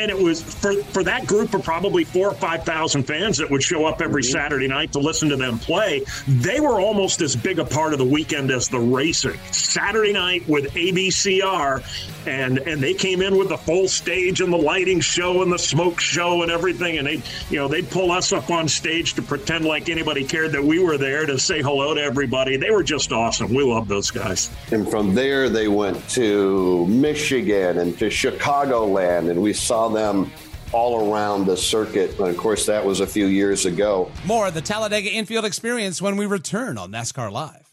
and 0.00 0.10
it 0.10 0.18
was 0.18 0.42
for 0.42 0.74
for 0.84 1.04
that 1.04 1.26
group 1.26 1.52
of 1.54 1.62
probably 1.62 2.04
four 2.04 2.28
or 2.28 2.34
five 2.34 2.64
thousand 2.64 3.04
fans 3.04 3.36
that 3.38 3.50
would 3.50 3.62
show 3.62 3.84
up 3.84 4.00
every 4.00 4.22
mm-hmm. 4.22 4.32
Saturday 4.32 4.68
night 4.68 4.92
to 4.92 4.98
listen 4.98 5.28
to 5.28 5.36
them 5.36 5.58
play. 5.58 6.04
They 6.26 6.60
were 6.60 6.80
almost 6.80 7.20
as 7.20 7.36
big 7.36 7.58
a 7.58 7.64
part 7.64 7.92
of 7.92 7.98
the 7.98 8.04
weekend 8.04 8.50
as 8.50 8.68
the 8.68 8.78
racing. 8.78 9.38
Saturday 9.52 10.12
night 10.12 10.48
with 10.48 10.72
ABCR, 10.72 12.26
and 12.26 12.58
and 12.58 12.82
they 12.82 12.94
came 12.94 13.20
in 13.20 13.36
with 13.36 13.50
the 13.50 13.58
full 13.58 13.88
stage 13.88 14.40
and 14.40 14.52
the 14.52 14.56
lighting 14.58 15.00
show 15.00 15.42
and 15.42 15.52
the 15.52 15.58
smoke 15.58 16.00
show 16.00 16.42
and 16.42 16.50
everything, 16.50 16.98
and 16.98 17.06
they 17.06 17.22
you 17.50 17.58
know 17.58 17.68
they'd 17.68 17.90
pull 17.90 18.10
us 18.10 18.32
up 18.32 18.50
on 18.50 18.68
stage 18.68 19.14
to 19.14 19.22
pretend 19.22 19.64
like 19.64 19.88
anybody 19.88 20.24
cared 20.24 20.52
that 20.52 20.64
we 20.64 20.82
were 20.82 20.96
there 20.96 21.26
to 21.26 21.38
say 21.38 21.60
hello 21.60 21.94
to 21.94 22.00
everybody. 22.00 22.56
They 22.56 22.70
were 22.70 22.82
just 22.82 23.12
awesome. 23.12 23.52
We 23.52 23.64
love 23.64 23.88
those 23.88 24.10
guys. 24.10 24.50
And 24.72 24.88
from 24.88 25.14
there, 25.14 25.48
they 25.50 25.68
went 25.68 26.08
to 26.10 26.86
Michigan 26.86 27.78
and 27.78 27.98
to 27.98 28.06
Chicagoland, 28.06 29.30
and 29.30 29.42
we 29.42 29.52
saw 29.52 29.89
them 29.92 30.30
all 30.72 31.12
around 31.12 31.46
the 31.46 31.56
circuit. 31.56 32.18
And 32.18 32.28
of 32.28 32.36
course, 32.36 32.66
that 32.66 32.84
was 32.84 33.00
a 33.00 33.06
few 33.06 33.26
years 33.26 33.66
ago. 33.66 34.10
More 34.24 34.48
of 34.48 34.54
the 34.54 34.60
Talladega 34.60 35.10
infield 35.10 35.44
experience 35.44 36.00
when 36.00 36.16
we 36.16 36.26
return 36.26 36.78
on 36.78 36.92
NASCAR 36.92 37.30
Live. 37.30 37.70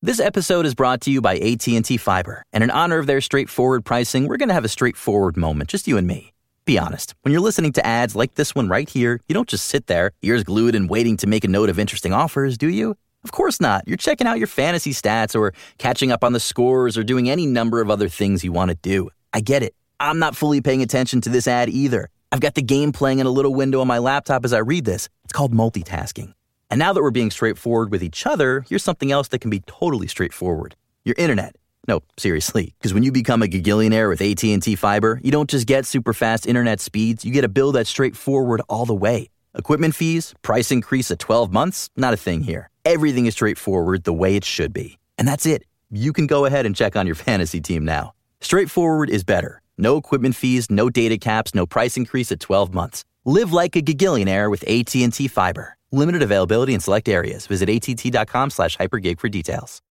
This 0.00 0.20
episode 0.20 0.64
is 0.64 0.76
brought 0.76 1.00
to 1.02 1.10
you 1.10 1.20
by 1.20 1.38
AT&T 1.38 1.96
Fiber. 1.96 2.44
And 2.52 2.62
in 2.62 2.70
honor 2.70 2.98
of 2.98 3.06
their 3.06 3.20
straightforward 3.20 3.84
pricing, 3.84 4.28
we're 4.28 4.36
going 4.36 4.48
to 4.48 4.54
have 4.54 4.64
a 4.64 4.68
straightforward 4.68 5.36
moment, 5.36 5.70
just 5.70 5.88
you 5.88 5.96
and 5.96 6.06
me. 6.06 6.32
Be 6.64 6.78
honest, 6.78 7.14
when 7.22 7.32
you're 7.32 7.40
listening 7.40 7.72
to 7.72 7.84
ads 7.84 8.14
like 8.14 8.34
this 8.34 8.54
one 8.54 8.68
right 8.68 8.88
here, 8.88 9.20
you 9.26 9.34
don't 9.34 9.48
just 9.48 9.66
sit 9.66 9.86
there, 9.88 10.12
ears 10.22 10.44
glued 10.44 10.76
and 10.76 10.88
waiting 10.88 11.16
to 11.16 11.26
make 11.26 11.42
a 11.42 11.48
note 11.48 11.68
of 11.68 11.78
interesting 11.78 12.12
offers, 12.12 12.56
do 12.56 12.68
you? 12.68 12.96
Of 13.24 13.32
course 13.32 13.60
not. 13.60 13.88
You're 13.88 13.96
checking 13.96 14.26
out 14.26 14.38
your 14.38 14.46
fantasy 14.46 14.92
stats 14.92 15.34
or 15.34 15.52
catching 15.78 16.12
up 16.12 16.22
on 16.22 16.32
the 16.32 16.40
scores 16.40 16.96
or 16.96 17.02
doing 17.02 17.28
any 17.28 17.46
number 17.46 17.80
of 17.80 17.90
other 17.90 18.08
things 18.08 18.44
you 18.44 18.52
want 18.52 18.70
to 18.70 18.76
do. 18.76 19.10
I 19.38 19.40
get 19.40 19.62
it. 19.62 19.76
I'm 20.00 20.18
not 20.18 20.34
fully 20.34 20.60
paying 20.60 20.82
attention 20.82 21.20
to 21.20 21.28
this 21.28 21.46
ad 21.46 21.68
either. 21.68 22.10
I've 22.32 22.40
got 22.40 22.56
the 22.56 22.60
game 22.60 22.90
playing 22.90 23.20
in 23.20 23.26
a 23.26 23.30
little 23.30 23.54
window 23.54 23.80
on 23.80 23.86
my 23.86 23.98
laptop 23.98 24.44
as 24.44 24.52
I 24.52 24.58
read 24.58 24.84
this. 24.84 25.08
It's 25.22 25.32
called 25.32 25.52
multitasking. 25.54 26.34
And 26.70 26.80
now 26.80 26.92
that 26.92 27.00
we're 27.00 27.12
being 27.12 27.30
straightforward 27.30 27.92
with 27.92 28.02
each 28.02 28.26
other, 28.26 28.64
here's 28.68 28.82
something 28.82 29.12
else 29.12 29.28
that 29.28 29.38
can 29.38 29.50
be 29.50 29.60
totally 29.60 30.08
straightforward. 30.08 30.74
Your 31.04 31.14
internet. 31.18 31.54
No, 31.86 32.00
seriously, 32.16 32.74
because 32.78 32.92
when 32.92 33.04
you 33.04 33.12
become 33.12 33.40
a 33.40 33.46
gigillionaire 33.46 34.08
with 34.08 34.20
AT&T 34.20 34.74
Fiber, 34.74 35.20
you 35.22 35.30
don't 35.30 35.48
just 35.48 35.68
get 35.68 35.86
super 35.86 36.12
fast 36.12 36.44
internet 36.44 36.80
speeds, 36.80 37.24
you 37.24 37.30
get 37.30 37.44
a 37.44 37.48
bill 37.48 37.70
that's 37.70 37.88
straightforward 37.88 38.60
all 38.68 38.86
the 38.86 38.92
way. 38.92 39.30
Equipment 39.56 39.94
fees, 39.94 40.34
price 40.42 40.72
increase 40.72 41.12
at 41.12 41.20
12 41.20 41.52
months, 41.52 41.90
not 41.96 42.12
a 42.12 42.16
thing 42.16 42.42
here. 42.42 42.70
Everything 42.84 43.26
is 43.26 43.34
straightforward 43.34 44.02
the 44.02 44.12
way 44.12 44.34
it 44.34 44.44
should 44.44 44.72
be. 44.72 44.98
And 45.16 45.28
that's 45.28 45.46
it. 45.46 45.62
You 45.92 46.12
can 46.12 46.26
go 46.26 46.44
ahead 46.44 46.66
and 46.66 46.74
check 46.74 46.96
on 46.96 47.06
your 47.06 47.14
fantasy 47.28 47.60
team 47.60 47.84
now. 47.84 48.14
Straightforward 48.40 49.10
is 49.10 49.24
better. 49.24 49.62
No 49.76 49.96
equipment 49.96 50.36
fees, 50.36 50.70
no 50.70 50.90
data 50.90 51.18
caps, 51.18 51.54
no 51.54 51.66
price 51.66 51.96
increase 51.96 52.30
at 52.32 52.40
12 52.40 52.72
months. 52.72 53.04
Live 53.24 53.52
like 53.52 53.74
a 53.76 53.82
gigillionaire 53.82 54.50
with 54.50 54.64
AT&T 54.68 55.28
Fiber. 55.28 55.76
Limited 55.90 56.22
availability 56.22 56.74
in 56.74 56.80
select 56.80 57.08
areas. 57.08 57.46
Visit 57.46 57.68
att.com 57.68 58.50
slash 58.50 58.76
hypergig 58.76 59.18
for 59.18 59.28
details. 59.28 59.82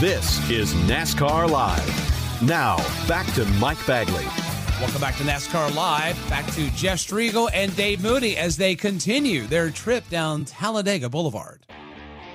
This 0.00 0.50
is 0.50 0.72
NASCAR 0.88 1.48
Live. 1.48 2.42
Now, 2.42 2.76
back 3.06 3.26
to 3.34 3.44
Mike 3.60 3.84
Bagley. 3.86 4.24
Welcome 4.80 5.00
back 5.00 5.16
to 5.16 5.24
NASCAR 5.24 5.74
Live. 5.74 6.16
Back 6.30 6.46
to 6.52 6.70
Jeff 6.70 6.98
Striegle 6.98 7.50
and 7.52 7.74
Dave 7.76 8.02
Moody 8.02 8.36
as 8.38 8.56
they 8.56 8.74
continue 8.74 9.46
their 9.46 9.70
trip 9.70 10.08
down 10.08 10.46
Talladega 10.46 11.10
Boulevard. 11.10 11.66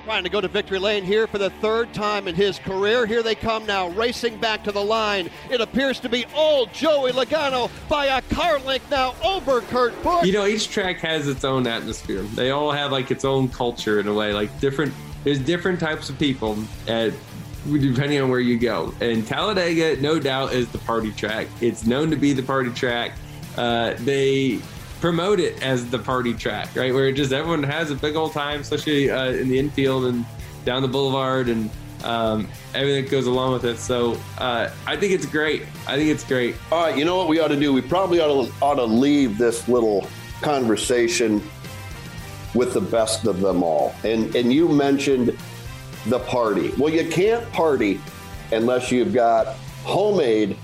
Trying 0.05 0.23
to 0.23 0.29
go 0.29 0.39
to 0.39 0.47
victory 0.47 0.77
lane 0.77 1.03
here 1.03 1.25
for 1.25 1.39
the 1.39 1.49
third 1.49 1.91
time 1.91 2.27
in 2.27 2.35
his 2.35 2.59
career. 2.59 3.07
Here 3.07 3.23
they 3.23 3.33
come 3.33 3.65
now, 3.65 3.89
racing 3.89 4.37
back 4.37 4.63
to 4.65 4.71
the 4.71 4.83
line. 4.83 5.31
It 5.49 5.61
appears 5.61 5.99
to 6.01 6.09
be 6.09 6.25
old 6.35 6.71
Joey 6.73 7.11
Logano 7.11 7.71
by 7.89 8.05
a 8.05 8.21
car 8.21 8.59
length 8.59 8.91
now 8.91 9.15
over 9.23 9.61
Kurt 9.61 9.99
Busch. 10.03 10.27
You 10.27 10.33
know, 10.33 10.45
each 10.45 10.69
track 10.69 10.97
has 10.97 11.27
its 11.27 11.43
own 11.43 11.65
atmosphere. 11.65 12.21
They 12.21 12.51
all 12.51 12.71
have 12.71 12.91
like 12.91 13.09
its 13.09 13.25
own 13.25 13.49
culture 13.49 13.99
in 13.99 14.07
a 14.07 14.13
way. 14.13 14.31
Like 14.31 14.59
different, 14.59 14.93
there's 15.23 15.39
different 15.39 15.79
types 15.79 16.07
of 16.07 16.19
people 16.19 16.55
at 16.87 17.11
depending 17.65 18.21
on 18.21 18.29
where 18.29 18.39
you 18.39 18.59
go. 18.59 18.93
And 19.01 19.25
Talladega, 19.25 19.99
no 20.03 20.19
doubt, 20.19 20.53
is 20.53 20.67
the 20.67 20.77
party 20.77 21.13
track. 21.13 21.47
It's 21.61 21.87
known 21.87 22.11
to 22.11 22.15
be 22.15 22.31
the 22.31 22.43
party 22.43 22.69
track. 22.69 23.13
Uh, 23.57 23.95
they 24.01 24.59
promote 25.01 25.39
it 25.39 25.61
as 25.61 25.89
the 25.89 25.99
party 25.99 26.33
track, 26.33 26.75
right? 26.75 26.93
Where 26.93 27.11
just 27.11 27.31
everyone 27.31 27.63
has 27.63 27.91
a 27.91 27.95
big 27.95 28.15
old 28.15 28.33
time, 28.33 28.61
especially 28.61 29.09
uh, 29.09 29.31
in 29.31 29.49
the 29.49 29.59
infield 29.59 30.05
and 30.05 30.25
down 30.63 30.81
the 30.81 30.87
boulevard 30.87 31.49
and 31.49 31.69
um, 32.03 32.47
everything 32.73 33.03
that 33.03 33.11
goes 33.11 33.27
along 33.27 33.53
with 33.53 33.65
it. 33.65 33.77
So 33.77 34.17
uh, 34.37 34.69
I 34.85 34.95
think 34.95 35.13
it's 35.13 35.25
great. 35.25 35.63
I 35.87 35.95
think 35.95 36.09
it's 36.09 36.23
great. 36.23 36.55
All 36.71 36.83
right, 36.83 36.97
you 36.97 37.05
know 37.05 37.17
what 37.17 37.27
we 37.27 37.39
ought 37.39 37.49
to 37.49 37.59
do? 37.59 37.73
We 37.73 37.81
probably 37.81 38.19
ought 38.19 38.45
to, 38.45 38.53
ought 38.61 38.75
to 38.75 38.85
leave 38.85 39.37
this 39.37 39.67
little 39.67 40.07
conversation 40.41 41.41
with 42.53 42.73
the 42.73 42.81
best 42.81 43.25
of 43.25 43.41
them 43.41 43.63
all. 43.63 43.93
And 44.03 44.33
and 44.35 44.51
you 44.51 44.69
mentioned 44.69 45.37
the 46.07 46.19
party. 46.19 46.71
Well, 46.77 46.93
you 46.93 47.07
can't 47.09 47.49
party 47.51 47.99
unless 48.51 48.91
you've 48.91 49.13
got 49.13 49.55
homemade 49.83 50.57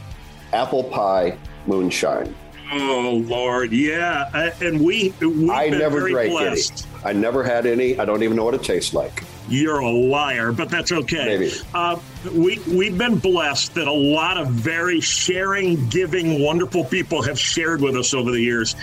apple 0.54 0.84
pie 0.84 1.38
moonshine. 1.68 2.34
Oh 2.74 3.22
Lord, 3.26 3.74
yeah, 3.74 4.52
and 4.62 4.80
we 4.80 5.14
we've 5.20 5.50
I 5.50 5.70
been 5.70 5.80
never 5.80 6.00
very 6.00 6.12
drank 6.14 6.32
blessed. 6.32 6.88
any. 6.96 7.04
I 7.04 7.14
never 7.14 7.44
had 7.44 7.66
any. 7.66 8.00
I 8.00 8.06
don't 8.06 8.24
even 8.24 8.38
know 8.38 8.46
what 8.46 8.54
it 8.54 8.64
tastes 8.64 8.94
like. 8.94 9.24
You're 9.50 9.80
a 9.80 9.90
liar, 9.92 10.54
but 10.54 10.70
that's 10.70 10.94
okay. 10.94 11.26
Maybe. 11.26 11.52
Uh, 11.74 12.00
we 12.34 12.60
we've 12.68 12.98
been 12.98 13.18
blessed 13.18 13.74
that 13.74 13.88
a 13.88 13.92
lot 13.92 14.38
of 14.38 14.48
very 14.50 15.02
sharing, 15.02 15.86
giving, 15.90 16.42
wonderful 16.42 16.86
people 16.86 17.22
have 17.22 17.38
shared 17.38 17.82
with 17.82 17.98
us 17.98 18.14
over 18.14 18.32
the 18.32 18.40
years. 18.40 18.76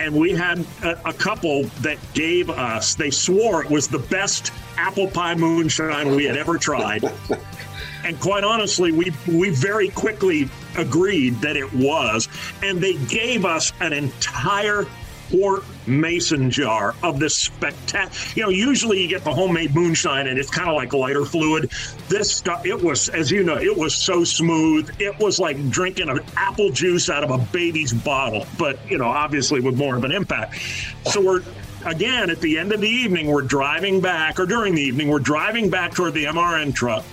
And 0.00 0.14
we 0.14 0.32
had 0.32 0.64
a, 0.82 1.08
a 1.08 1.12
couple 1.12 1.64
that 1.82 1.98
gave 2.14 2.50
us. 2.50 2.94
They 2.94 3.10
swore 3.10 3.64
it 3.64 3.70
was 3.70 3.88
the 3.88 3.98
best 3.98 4.52
apple 4.76 5.08
pie 5.08 5.34
moonshine 5.34 6.14
we 6.14 6.24
had 6.24 6.36
ever 6.36 6.58
tried. 6.58 7.02
and 8.04 8.18
quite 8.20 8.44
honestly, 8.44 8.92
we 8.92 9.12
we 9.26 9.50
very 9.50 9.88
quickly 9.88 10.48
agreed 10.76 11.40
that 11.40 11.56
it 11.56 11.72
was. 11.72 12.28
And 12.62 12.80
they 12.80 12.94
gave 12.94 13.44
us 13.44 13.72
an 13.80 13.92
entire 13.92 14.86
quart 15.30 15.64
mason 15.86 16.50
jar 16.50 16.94
of 17.02 17.18
this 17.18 17.34
spectacular. 17.34 18.10
You 18.34 18.42
know, 18.44 18.48
usually 18.50 19.02
you 19.02 19.08
get 19.08 19.24
the 19.24 19.32
homemade 19.32 19.74
moonshine 19.74 20.26
and 20.26 20.38
it's 20.38 20.50
kind 20.50 20.68
of 20.68 20.76
like 20.76 20.92
lighter 20.92 21.24
fluid. 21.24 21.70
This 22.08 22.30
stuff, 22.30 22.64
it 22.66 22.80
was, 22.80 23.08
as 23.08 23.30
you 23.30 23.42
know, 23.42 23.56
it 23.56 23.76
was 23.76 23.94
so 23.94 24.24
smooth. 24.24 24.90
It 25.00 25.18
was 25.18 25.38
like 25.38 25.70
drinking 25.70 26.08
an 26.08 26.20
apple 26.36 26.70
juice 26.70 27.10
out 27.10 27.24
of 27.24 27.30
a 27.30 27.38
baby's 27.52 27.92
bottle, 27.92 28.46
but 28.58 28.78
you 28.90 28.98
know, 28.98 29.08
obviously 29.08 29.60
with 29.60 29.76
more 29.76 29.96
of 29.96 30.04
an 30.04 30.12
impact. 30.12 30.58
So 31.06 31.20
we're 31.20 31.42
again 31.84 32.30
at 32.30 32.40
the 32.40 32.58
end 32.58 32.72
of 32.72 32.80
the 32.80 32.88
evening, 32.88 33.26
we're 33.26 33.42
driving 33.42 34.00
back, 34.00 34.38
or 34.40 34.46
during 34.46 34.74
the 34.74 34.82
evening, 34.82 35.08
we're 35.08 35.18
driving 35.18 35.70
back 35.70 35.94
toward 35.94 36.14
the 36.14 36.24
MRN 36.24 36.74
truck, 36.74 37.04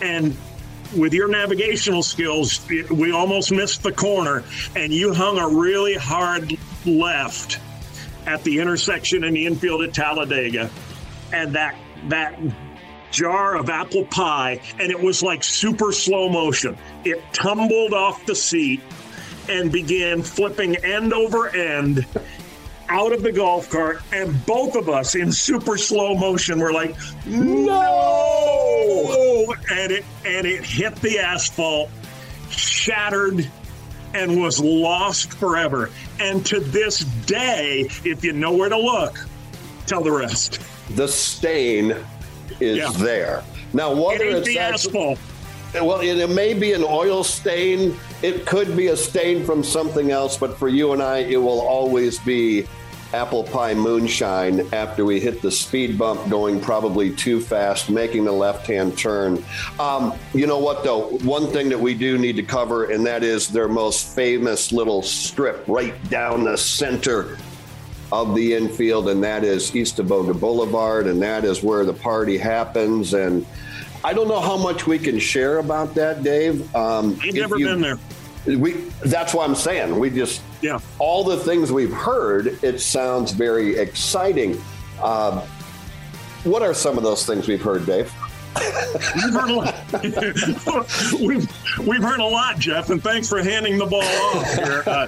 and 0.00 0.36
with 0.96 1.12
your 1.12 1.28
navigational 1.28 2.02
skills, 2.02 2.66
we 2.90 3.12
almost 3.12 3.50
missed 3.50 3.82
the 3.82 3.92
corner, 3.92 4.44
and 4.74 4.92
you 4.92 5.12
hung 5.12 5.38
a 5.38 5.48
really 5.48 5.94
hard 5.94 6.56
left 6.84 7.58
at 8.26 8.42
the 8.44 8.58
intersection 8.58 9.24
in 9.24 9.34
the 9.34 9.46
infield 9.46 9.82
at 9.82 9.94
Talladega, 9.94 10.70
and 11.32 11.54
that 11.54 11.76
that 12.08 12.38
jar 13.10 13.56
of 13.56 13.70
apple 13.70 14.04
pie, 14.04 14.60
and 14.78 14.90
it 14.90 15.00
was 15.00 15.22
like 15.22 15.42
super 15.42 15.92
slow 15.92 16.28
motion. 16.28 16.76
It 17.04 17.22
tumbled 17.32 17.92
off 17.92 18.24
the 18.26 18.34
seat 18.34 18.80
and 19.48 19.70
began 19.70 20.22
flipping 20.22 20.76
end 20.84 21.12
over 21.12 21.48
end 21.48 22.06
out 22.88 23.12
of 23.12 23.22
the 23.22 23.32
golf 23.32 23.68
cart, 23.70 24.00
and 24.12 24.44
both 24.46 24.74
of 24.76 24.88
us 24.88 25.14
in 25.14 25.30
super 25.32 25.76
slow 25.76 26.14
motion 26.14 26.58
were 26.58 26.72
like, 26.72 26.94
"No!" 28.16 29.54
And 29.70 29.92
it 29.92 30.04
and 30.24 30.46
it 30.46 30.64
hit 30.64 30.94
the 30.96 31.18
asphalt, 31.18 31.90
shattered, 32.50 33.48
and 34.14 34.40
was 34.40 34.60
lost 34.60 35.32
forever. 35.34 35.90
And 36.20 36.44
to 36.46 36.60
this 36.60 37.00
day, 37.26 37.88
if 38.04 38.24
you 38.24 38.32
know 38.32 38.52
where 38.52 38.68
to 38.68 38.78
look, 38.78 39.18
tell 39.86 40.02
the 40.02 40.12
rest. 40.12 40.60
The 40.90 41.08
stain 41.08 41.94
is 42.60 42.78
Yeah. 42.78 42.90
there. 42.96 43.42
Now, 43.72 43.92
whether 43.92 44.24
It 44.24 44.36
it's 44.36 44.46
the 44.46 44.58
asphalt. 44.58 45.18
well, 45.74 46.00
it, 46.00 46.16
it 46.18 46.30
may 46.30 46.54
be 46.54 46.72
an 46.72 46.84
oil 46.84 47.24
stain. 47.24 47.98
It 48.22 48.46
could 48.46 48.76
be 48.76 48.86
a 48.88 48.96
stain 48.96 49.44
from 49.44 49.62
something 49.62 50.10
else, 50.10 50.36
but 50.38 50.56
for 50.56 50.68
you 50.68 50.92
and 50.92 51.02
I, 51.02 51.18
it 51.18 51.36
will 51.36 51.60
always 51.60 52.18
be 52.20 52.64
apple 53.16 53.42
pie 53.44 53.72
moonshine 53.72 54.60
after 54.74 55.02
we 55.02 55.18
hit 55.18 55.40
the 55.40 55.50
speed 55.50 55.96
bump 55.96 56.28
going 56.28 56.60
probably 56.60 57.10
too 57.14 57.40
fast, 57.40 57.88
making 57.88 58.26
the 58.26 58.32
left 58.32 58.66
hand 58.66 58.96
turn. 58.98 59.42
Um, 59.80 60.12
you 60.34 60.46
know 60.46 60.58
what, 60.58 60.84
though? 60.84 61.16
One 61.18 61.46
thing 61.46 61.70
that 61.70 61.80
we 61.80 61.94
do 61.94 62.18
need 62.18 62.36
to 62.36 62.42
cover, 62.42 62.92
and 62.92 63.06
that 63.06 63.24
is 63.24 63.48
their 63.48 63.68
most 63.68 64.14
famous 64.14 64.70
little 64.70 65.00
strip 65.00 65.64
right 65.66 65.94
down 66.10 66.44
the 66.44 66.58
center 66.58 67.38
of 68.12 68.34
the 68.34 68.52
infield, 68.54 69.08
and 69.08 69.24
that 69.24 69.44
is 69.44 69.74
East 69.74 69.98
of 69.98 70.06
Boga 70.08 70.38
Boulevard, 70.38 71.06
and 71.06 71.20
that 71.22 71.44
is 71.44 71.62
where 71.62 71.86
the 71.86 71.94
party 71.94 72.36
happens. 72.36 73.14
And 73.14 73.46
I 74.04 74.12
don't 74.12 74.28
know 74.28 74.40
how 74.40 74.58
much 74.58 74.86
we 74.86 74.98
can 74.98 75.18
share 75.18 75.56
about 75.58 75.94
that, 75.94 76.22
Dave. 76.22 76.72
Um, 76.76 77.18
I've 77.22 77.32
never 77.32 77.58
you- 77.58 77.66
been 77.66 77.80
there. 77.80 77.98
We 78.46 78.74
that's 79.04 79.34
what 79.34 79.48
I'm 79.48 79.56
saying. 79.56 79.98
We 79.98 80.08
just 80.08 80.40
yeah. 80.62 80.78
All 80.98 81.24
the 81.24 81.36
things 81.36 81.72
we've 81.72 81.92
heard, 81.92 82.58
it 82.62 82.80
sounds 82.80 83.32
very 83.32 83.76
exciting. 83.76 84.60
Uh, 85.00 85.40
what 86.44 86.62
are 86.62 86.74
some 86.74 86.96
of 86.96 87.02
those 87.04 87.26
things 87.26 87.48
we've 87.48 87.62
heard, 87.62 87.86
Dave? 87.86 88.12
We've 89.16 89.34
heard 89.34 89.50
a 89.50 89.54
lot. 89.54 89.74
we've, 91.20 91.86
we've 91.86 92.02
heard 92.02 92.20
a 92.20 92.24
lot, 92.24 92.58
Jeff, 92.58 92.90
and 92.90 93.02
thanks 93.02 93.28
for 93.28 93.42
handing 93.42 93.78
the 93.78 93.86
ball 93.86 94.02
off 94.02 94.54
here. 94.54 94.82
Uh, 94.86 95.06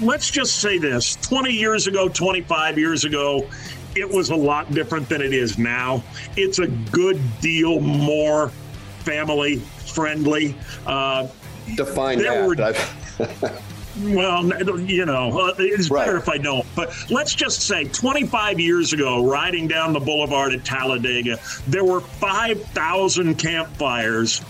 let's 0.00 0.30
just 0.30 0.56
say 0.56 0.78
this 0.78 1.16
20 1.16 1.50
years 1.52 1.86
ago, 1.86 2.08
25 2.08 2.78
years 2.78 3.04
ago, 3.04 3.48
it 3.96 4.08
was 4.08 4.30
a 4.30 4.36
lot 4.36 4.70
different 4.72 5.08
than 5.08 5.22
it 5.22 5.32
is 5.32 5.58
now. 5.58 6.02
It's 6.36 6.58
a 6.58 6.66
good 6.66 7.20
deal 7.40 7.80
more 7.80 8.50
family 9.00 9.56
friendly. 9.58 10.54
Uh, 10.86 11.26
Define 11.76 12.18
that. 12.18 12.46
were- 12.46 13.52
well, 14.00 14.44
you 14.80 15.06
know, 15.06 15.48
uh, 15.48 15.54
it's 15.58 15.88
better 15.88 16.16
if 16.16 16.28
I 16.28 16.38
don't. 16.38 16.66
But 16.74 16.94
let's 17.10 17.34
just 17.34 17.62
say 17.62 17.84
25 17.84 18.60
years 18.60 18.92
ago, 18.92 19.26
riding 19.26 19.68
down 19.68 19.92
the 19.92 20.00
boulevard 20.00 20.52
at 20.52 20.64
Talladega, 20.64 21.38
there 21.66 21.84
were 21.84 22.00
5,000 22.00 23.34
campfires 23.36 24.42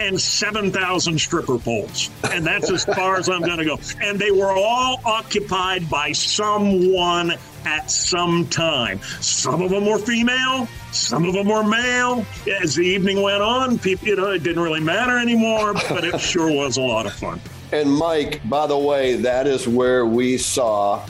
and 0.00 0.20
7,000 0.20 1.18
stripper 1.18 1.58
poles. 1.58 2.10
And 2.24 2.44
that's 2.44 2.70
as 2.70 2.84
far 2.84 3.16
as 3.16 3.28
I'm 3.28 3.42
going 3.42 3.58
to 3.58 3.64
go. 3.64 3.78
And 4.00 4.18
they 4.18 4.30
were 4.30 4.52
all 4.52 5.00
occupied 5.04 5.88
by 5.88 6.12
someone 6.12 7.34
at 7.64 7.90
some 7.90 8.46
time. 8.48 9.00
Some 9.20 9.62
of 9.62 9.70
them 9.70 9.86
were 9.86 9.98
female, 9.98 10.68
some 10.92 11.24
of 11.24 11.34
them 11.34 11.48
were 11.48 11.64
male. 11.64 12.26
As 12.62 12.74
the 12.74 12.82
evening 12.82 13.22
went 13.22 13.42
on, 13.42 13.78
people, 13.78 14.08
you 14.08 14.16
know, 14.16 14.32
it 14.32 14.42
didn't 14.42 14.62
really 14.62 14.80
matter 14.80 15.18
anymore, 15.18 15.74
but 15.88 16.04
it 16.04 16.20
sure 16.20 16.50
was 16.50 16.76
a 16.76 16.82
lot 16.82 17.06
of 17.06 17.12
fun. 17.12 17.40
And 17.72 17.92
Mike, 17.92 18.40
by 18.48 18.66
the 18.66 18.78
way, 18.78 19.16
that 19.16 19.46
is 19.46 19.66
where 19.66 20.06
we 20.06 20.38
saw 20.38 21.04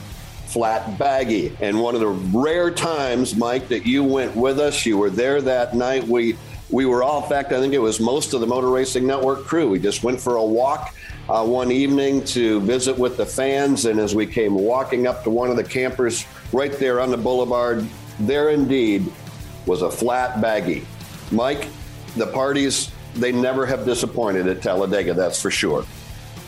Flat 0.47 0.97
Bagley. 0.97 1.55
And 1.61 1.79
one 1.79 1.95
of 1.95 2.01
the 2.01 2.07
rare 2.07 2.71
times, 2.71 3.35
Mike, 3.35 3.67
that 3.67 3.85
you 3.85 4.03
went 4.03 4.35
with 4.35 4.59
us, 4.59 4.85
you 4.85 4.97
were 4.97 5.09
there 5.09 5.41
that 5.41 5.75
night. 5.75 6.07
We 6.07 6.37
we 6.69 6.85
were 6.85 7.03
all, 7.03 7.21
in 7.21 7.29
fact, 7.29 7.51
I 7.51 7.59
think 7.59 7.73
it 7.73 7.79
was 7.79 7.99
most 7.99 8.33
of 8.33 8.41
the 8.41 8.47
Motor 8.47 8.69
Racing 8.69 9.05
Network 9.05 9.45
crew. 9.45 9.69
We 9.69 9.79
just 9.79 10.03
went 10.03 10.19
for 10.19 10.37
a 10.37 10.43
walk 10.43 10.95
uh, 11.29 11.45
one 11.45 11.71
evening 11.71 12.23
to 12.25 12.59
visit 12.61 12.97
with 12.97 13.17
the 13.17 13.25
fans. 13.25 13.85
And 13.85 13.99
as 13.99 14.15
we 14.15 14.25
came 14.25 14.55
walking 14.55 15.05
up 15.05 15.23
to 15.23 15.29
one 15.29 15.51
of 15.51 15.57
the 15.57 15.63
campers 15.63 16.25
right 16.51 16.71
there 16.71 16.99
on 16.99 17.11
the 17.11 17.17
boulevard, 17.17 17.87
there 18.19 18.49
indeed 18.49 19.05
was 19.67 19.83
a 19.83 19.91
flat 19.91 20.41
Bagley. 20.41 20.85
Mike, 21.31 21.67
the 22.15 22.27
parties, 22.27 22.91
they 23.13 23.31
never 23.31 23.65
have 23.65 23.85
disappointed 23.85 24.47
at 24.47 24.61
Talladega, 24.61 25.13
that's 25.13 25.41
for 25.41 25.51
sure. 25.51 25.85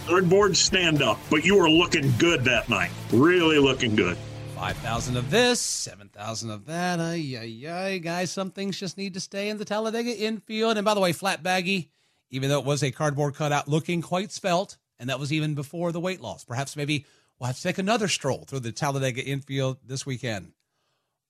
Cardboard 0.07 0.55
stand 0.55 1.01
up, 1.01 1.19
but 1.29 1.43
you 1.43 1.57
were 1.57 1.69
looking 1.69 2.13
good 2.17 2.45
that 2.45 2.69
night. 2.69 2.91
Really 3.11 3.59
looking 3.59 3.93
good. 3.95 4.17
5,000 4.55 5.17
of 5.17 5.29
this, 5.29 5.59
7,000 5.59 6.49
of 6.49 6.65
that. 6.65 6.99
Ay, 6.99 7.37
ay, 7.37 7.69
ay. 7.69 7.97
Guys, 7.97 8.31
some 8.31 8.49
things 8.51 8.79
just 8.79 8.97
need 8.97 9.13
to 9.15 9.19
stay 9.19 9.49
in 9.49 9.57
the 9.57 9.65
Talladega 9.65 10.15
infield. 10.17 10.77
And 10.77 10.85
by 10.85 10.93
the 10.93 11.01
way, 11.01 11.11
flat 11.11 11.43
Bagley, 11.43 11.89
even 12.31 12.49
though 12.49 12.59
it 12.59 12.65
was 12.65 12.83
a 12.83 12.91
cardboard 12.91 13.35
cutout, 13.35 13.67
looking 13.67 14.01
quite 14.01 14.31
svelte. 14.31 14.77
And 14.97 15.09
that 15.09 15.19
was 15.19 15.31
even 15.33 15.53
before 15.55 15.91
the 15.91 15.99
weight 15.99 16.21
loss. 16.21 16.43
Perhaps 16.45 16.75
maybe 16.77 17.05
we'll 17.37 17.47
have 17.47 17.57
to 17.57 17.61
take 17.61 17.77
another 17.77 18.07
stroll 18.07 18.45
through 18.47 18.61
the 18.61 18.71
Talladega 18.71 19.23
infield 19.23 19.77
this 19.85 20.05
weekend. 20.05 20.53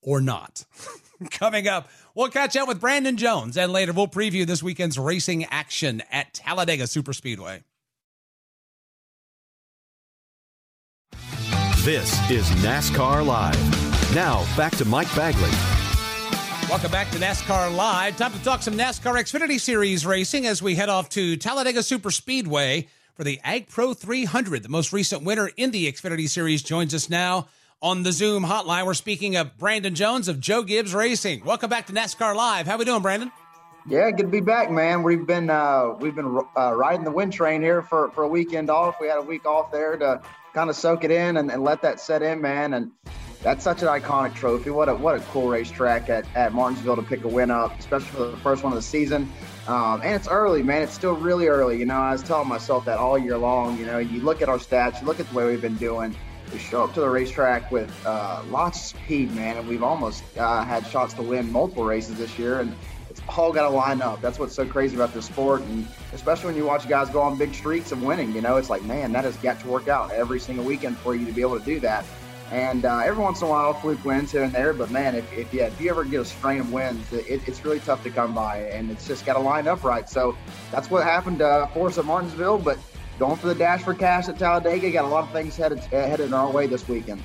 or 0.01 0.21
not. 0.21 0.65
Coming 1.31 1.67
up, 1.67 1.89
we'll 2.13 2.29
catch 2.29 2.55
up 2.55 2.67
with 2.67 2.79
Brandon 2.79 3.17
Jones, 3.17 3.57
and 3.57 3.73
later 3.73 3.91
we'll 3.91 4.07
preview 4.07 4.45
this 4.45 4.61
weekend's 4.61 4.99
racing 4.99 5.45
action 5.45 6.03
at 6.11 6.31
Talladega 6.35 6.83
Superspeedway. 6.83 7.63
This 11.87 12.29
is 12.29 12.49
NASCAR 12.65 13.25
Live. 13.25 14.13
Now, 14.13 14.45
back 14.57 14.75
to 14.75 14.83
Mike 14.83 15.07
Bagley. 15.15 15.49
Welcome 16.67 16.91
back 16.91 17.09
to 17.11 17.17
NASCAR 17.17 17.73
Live. 17.73 18.17
Time 18.17 18.33
to 18.33 18.43
talk 18.43 18.61
some 18.61 18.73
NASCAR 18.73 19.15
Xfinity 19.15 19.57
Series 19.57 20.05
racing 20.05 20.45
as 20.47 20.61
we 20.61 20.75
head 20.75 20.89
off 20.89 21.07
to 21.11 21.37
Talladega 21.37 21.79
Superspeedway 21.79 22.89
for 23.13 23.23
the 23.23 23.39
Ag 23.41 23.69
Pro 23.69 23.93
300. 23.93 24.63
The 24.63 24.67
most 24.67 24.91
recent 24.91 25.23
winner 25.23 25.49
in 25.55 25.71
the 25.71 25.89
Xfinity 25.89 26.27
Series 26.27 26.61
joins 26.61 26.93
us 26.93 27.09
now 27.09 27.47
on 27.81 28.03
the 28.03 28.11
Zoom 28.11 28.43
hotline. 28.43 28.85
We're 28.85 28.93
speaking 28.93 29.37
of 29.37 29.57
Brandon 29.57 29.95
Jones 29.95 30.27
of 30.27 30.41
Joe 30.41 30.63
Gibbs 30.63 30.93
Racing. 30.93 31.45
Welcome 31.45 31.69
back 31.69 31.87
to 31.87 31.93
NASCAR 31.93 32.35
Live. 32.35 32.67
How 32.67 32.77
we 32.77 32.83
doing, 32.83 33.01
Brandon? 33.01 33.31
Yeah, 33.87 34.11
good 34.11 34.23
to 34.23 34.27
be 34.27 34.41
back, 34.41 34.69
man. 34.69 35.03
We've 35.03 35.25
been 35.25 35.49
uh, 35.49 35.95
we've 36.01 36.15
been 36.15 36.41
uh, 36.57 36.75
riding 36.75 37.05
the 37.05 37.11
wind 37.11 37.31
train 37.31 37.61
here 37.61 37.81
for, 37.81 38.11
for 38.11 38.23
a 38.23 38.27
weekend 38.27 38.69
off. 38.69 38.97
We 38.99 39.07
had 39.07 39.19
a 39.19 39.21
week 39.21 39.45
off 39.45 39.71
there 39.71 39.95
to 39.95 40.21
kind 40.57 40.71
of 40.71 40.75
soak 40.75 41.03
it 41.03 41.11
in 41.11 41.37
and, 41.37 41.51
and 41.51 41.63
let 41.63 41.83
that 41.83 41.99
set 41.99 42.23
in, 42.23 42.41
man. 42.41 42.73
And 42.73 42.91
that's 43.43 43.63
such 43.63 43.83
an 43.83 43.89
iconic 43.89 44.33
trophy. 44.33 44.71
What 44.71 44.89
a 44.89 44.95
what 44.95 45.13
a 45.15 45.19
cool 45.25 45.49
racetrack 45.49 46.09
at, 46.09 46.25
at 46.35 46.51
Martinsville 46.51 46.95
to 46.95 47.03
pick 47.03 47.23
a 47.25 47.27
win 47.27 47.51
up, 47.51 47.77
especially 47.77 48.07
for 48.07 48.25
the 48.25 48.37
first 48.37 48.63
one 48.63 48.73
of 48.73 48.75
the 48.75 48.81
season. 48.81 49.31
Um, 49.67 50.01
and 50.01 50.15
it's 50.15 50.27
early, 50.27 50.63
man. 50.63 50.81
It's 50.81 50.95
still 50.95 51.15
really 51.15 51.47
early. 51.47 51.77
You 51.77 51.85
know, 51.85 51.99
I 51.99 52.11
was 52.11 52.23
telling 52.23 52.47
myself 52.47 52.85
that 52.85 52.97
all 52.97 53.19
year 53.19 53.37
long. 53.37 53.77
You 53.77 53.85
know, 53.85 53.99
you 53.99 54.21
look 54.21 54.41
at 54.41 54.49
our 54.49 54.57
stats, 54.57 54.99
you 54.99 55.05
look 55.05 55.19
at 55.19 55.29
the 55.29 55.35
way 55.35 55.45
we've 55.45 55.61
been 55.61 55.75
doing 55.75 56.15
we 56.53 56.59
show 56.59 56.85
up 56.85 56.93
to 56.93 57.01
the 57.01 57.09
racetrack 57.09 57.69
with 57.73 57.93
uh, 58.05 58.41
lots 58.49 58.79
of 58.79 58.99
speed, 59.01 59.35
man, 59.35 59.57
and 59.57 59.67
we've 59.67 59.83
almost 59.83 60.23
uh, 60.37 60.63
had 60.63 60.87
shots 60.87 61.13
to 61.15 61.21
win 61.21 61.51
multiple 61.51 61.83
races 61.83 62.17
this 62.17 62.39
year, 62.39 62.61
and 62.61 62.73
all 63.29 63.51
got 63.51 63.63
to 63.63 63.69
line 63.69 64.01
up. 64.01 64.21
That's 64.21 64.39
what's 64.39 64.55
so 64.55 64.65
crazy 64.65 64.95
about 64.95 65.13
this 65.13 65.25
sport, 65.25 65.61
and 65.61 65.87
especially 66.13 66.47
when 66.47 66.55
you 66.55 66.65
watch 66.65 66.87
guys 66.87 67.09
go 67.09 67.21
on 67.21 67.37
big 67.37 67.53
streaks 67.53 67.91
of 67.91 68.01
winning, 68.01 68.33
you 68.33 68.41
know, 68.41 68.57
it's 68.57 68.69
like, 68.69 68.83
man, 68.83 69.11
that 69.13 69.23
has 69.23 69.35
got 69.37 69.59
to 69.61 69.67
work 69.67 69.87
out 69.87 70.11
every 70.11 70.39
single 70.39 70.65
weekend 70.65 70.97
for 70.97 71.15
you 71.15 71.25
to 71.25 71.31
be 71.31 71.41
able 71.41 71.59
to 71.59 71.65
do 71.65 71.79
that. 71.81 72.05
And 72.51 72.85
uh, 72.85 72.99
every 72.99 73.21
once 73.21 73.41
in 73.41 73.47
a 73.47 73.49
while, 73.49 73.73
fluke 73.73 74.03
wins 74.05 74.31
here 74.31 74.43
and 74.43 74.53
there, 74.53 74.71
but 74.71 74.89
man, 74.89 75.15
if, 75.15 75.31
if, 75.33 75.53
you, 75.53 75.63
if 75.63 75.81
you 75.81 75.89
ever 75.89 76.05
get 76.05 76.21
a 76.21 76.25
strain 76.25 76.61
of 76.61 76.71
wins, 76.71 77.11
it, 77.11 77.45
it's 77.45 77.65
really 77.65 77.81
tough 77.81 78.03
to 78.03 78.09
come 78.09 78.33
by, 78.33 78.59
and 78.59 78.89
it's 78.89 79.05
just 79.05 79.25
got 79.25 79.33
to 79.33 79.39
line 79.39 79.67
up 79.67 79.83
right. 79.83 80.09
So 80.09 80.37
that's 80.71 80.89
what 80.89 81.03
happened 81.03 81.41
uh, 81.41 81.67
for 81.67 81.87
us 81.87 81.97
at 81.97 82.05
Martinsville, 82.05 82.59
but 82.59 82.79
going 83.19 83.35
for 83.35 83.47
the 83.47 83.55
dash 83.55 83.81
for 83.81 83.93
cash 83.93 84.29
at 84.29 84.39
Talladega. 84.39 84.91
Got 84.91 85.05
a 85.05 85.07
lot 85.07 85.25
of 85.25 85.31
things 85.31 85.57
headed 85.57 85.79
headed 85.79 86.31
our 86.33 86.49
way 86.49 86.67
this 86.67 86.87
weekend. 86.87 87.21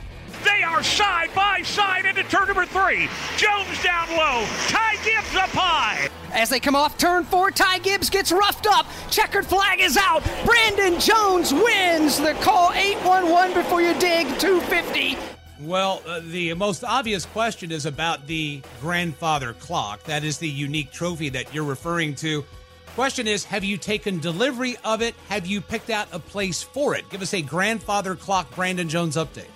They 0.72 0.78
are 0.78 0.82
side 0.82 1.35
by 1.35 1.61
side 1.61 2.06
into 2.06 2.22
turn 2.22 2.46
number 2.46 2.64
three. 2.64 3.06
Jones 3.37 3.82
down 3.82 4.08
low. 4.16 4.46
Ty 4.68 4.94
Gibbs 5.04 5.37
up 5.37 5.50
high. 5.50 6.08
As 6.32 6.48
they 6.48 6.61
come 6.61 6.74
off 6.74 6.96
turn 6.96 7.24
four, 7.24 7.50
Ty 7.50 7.80
Gibbs 7.80 8.08
gets 8.08 8.32
roughed 8.32 8.66
up. 8.66 8.87
Checkered 9.11 9.44
flag 9.44 9.80
is 9.80 9.98
out. 9.98 10.24
Brandon 10.46 10.98
Jones 10.98 11.52
wins 11.52 12.16
the 12.16 12.32
call 12.40 12.72
811 12.72 13.54
before 13.54 13.82
you 13.82 13.92
dig 14.00 14.26
250. 14.38 15.18
Well, 15.61 16.02
uh, 16.06 16.20
the 16.24 16.54
most 16.54 16.85
obvious 16.85 17.26
question 17.26 17.70
is 17.70 17.85
about 17.85 18.26
the 18.26 18.62
grandfather 18.80 19.52
clock. 19.52 20.02
That 20.04 20.24
is 20.24 20.38
the 20.38 20.48
unique 20.48 20.90
trophy 20.90 21.28
that 21.28 21.52
you're 21.52 21.64
referring 21.64 22.14
to. 22.16 22.46
Question 22.94 23.28
is 23.28 23.44
Have 23.44 23.62
you 23.62 23.76
taken 23.76 24.20
delivery 24.20 24.78
of 24.87 25.02
it? 25.02 25.14
Have 25.28 25.46
you 25.46 25.61
picked 25.61 25.90
out 25.90 26.08
a 26.12 26.18
place 26.18 26.62
for 26.62 26.94
it? 26.94 27.06
Give 27.11 27.20
us 27.20 27.35
a 27.35 27.42
grandfather 27.42 28.16
clock 28.16 28.54
Brandon 28.54 28.88
Jones 28.88 29.16
update. 29.16 29.51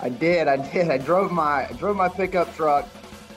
I 0.00 0.08
did. 0.08 0.48
I 0.48 0.56
did. 0.56 0.90
I 0.90 0.98
drove 0.98 1.32
my 1.32 1.68
I 1.68 1.72
drove 1.72 1.96
my 1.96 2.08
pickup 2.08 2.54
truck 2.54 2.88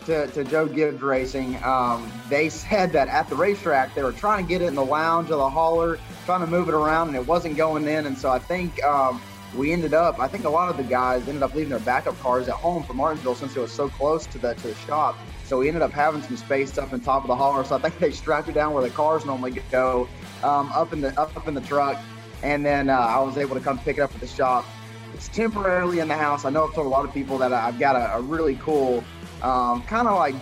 to, 0.06 0.28
to 0.28 0.44
Joe 0.44 0.68
Gibbs 0.68 1.02
Racing. 1.02 1.62
Um, 1.64 2.12
they 2.30 2.50
said 2.50 2.92
that 2.94 3.08
at 3.08 3.30
the 3.30 3.36
racetrack 3.36 3.94
they 3.96 4.04
were 4.04 4.12
trying 4.12 4.46
to 4.46 4.50
get 4.50 4.62
it 4.62 4.66
in 4.66 4.76
the 4.76 4.86
lounge 4.86 5.30
of 5.32 5.38
the 5.38 5.50
hauler, 5.50 6.00
trying 6.26 6.42
to 6.42 6.48
move 6.48 6.70
it 6.70 6.74
around, 6.74 7.10
and 7.10 7.18
it 7.18 7.26
wasn't 7.26 7.58
going 7.58 7.88
in. 7.88 8.06
And 8.06 8.18
so 8.18 8.30
I 8.30 8.40
think 8.40 8.84
um, 8.84 9.22
we 9.56 9.72
ended 9.72 9.94
up. 9.94 10.20
I 10.20 10.28
think 10.28 10.46
a 10.46 10.50
lot 10.50 10.70
of 10.70 10.78
the 10.78 10.84
guys 10.84 11.28
ended 11.28 11.44
up 11.44 11.54
leaving 11.54 11.70
their 11.70 11.80
backup 11.80 12.20
cars 12.20 12.48
at 12.48 12.56
home 12.56 12.84
for 12.84 12.94
Martinsville 12.94 13.36
since 13.36 13.56
it 13.56 13.60
was 13.60 13.72
so 13.72 13.90
close 13.90 14.26
to 14.28 14.38
the 14.38 14.54
to 14.54 14.68
the 14.68 14.76
shop. 14.76 15.18
So 15.46 15.58
we 15.60 15.68
ended 15.68 15.82
up 15.82 15.92
having 15.92 16.22
some 16.22 16.38
space 16.38 16.78
up 16.78 16.94
in 16.94 17.02
top 17.02 17.24
of 17.24 17.28
the 17.28 17.36
hauler. 17.36 17.64
So 17.64 17.76
I 17.76 17.80
think 17.80 17.98
they 18.00 18.12
strapped 18.12 18.50
it 18.50 18.54
down 18.54 18.74
where 18.74 18.84
the 18.84 18.90
cars 18.90 19.26
normally 19.26 19.60
go, 19.72 20.08
um, 20.44 20.72
up 20.74 20.94
in 20.94 21.02
the 21.02 21.20
up 21.20 21.48
in 21.48 21.54
the 21.54 21.62
truck, 21.62 22.00
and 22.44 22.66
then 22.66 22.90
uh, 22.90 22.98
I 22.98 23.20
was 23.20 23.38
able 23.38 23.56
to 23.56 23.62
come 23.62 23.80
pick 23.80 23.98
it 23.98 24.02
up 24.02 24.14
at 24.14 24.22
the 24.22 24.28
shop. 24.28 24.66
It's 25.14 25.28
temporarily 25.30 26.00
in 26.00 26.08
the 26.08 26.16
house. 26.16 26.46
I 26.46 26.50
know 26.50 26.68
I've 26.68 26.74
told 26.74 26.88
a 26.88 26.90
lot 26.90 27.06
of 27.06 27.14
people 27.14 27.38
that 27.40 27.54
I've 27.54 27.80
got 27.80 27.96
a, 27.96 28.18
a 28.18 28.22
really 28.22 28.56
cool, 28.56 29.04
um, 29.42 29.84
kind 29.84 30.08
of 30.08 30.18
like 30.18 30.36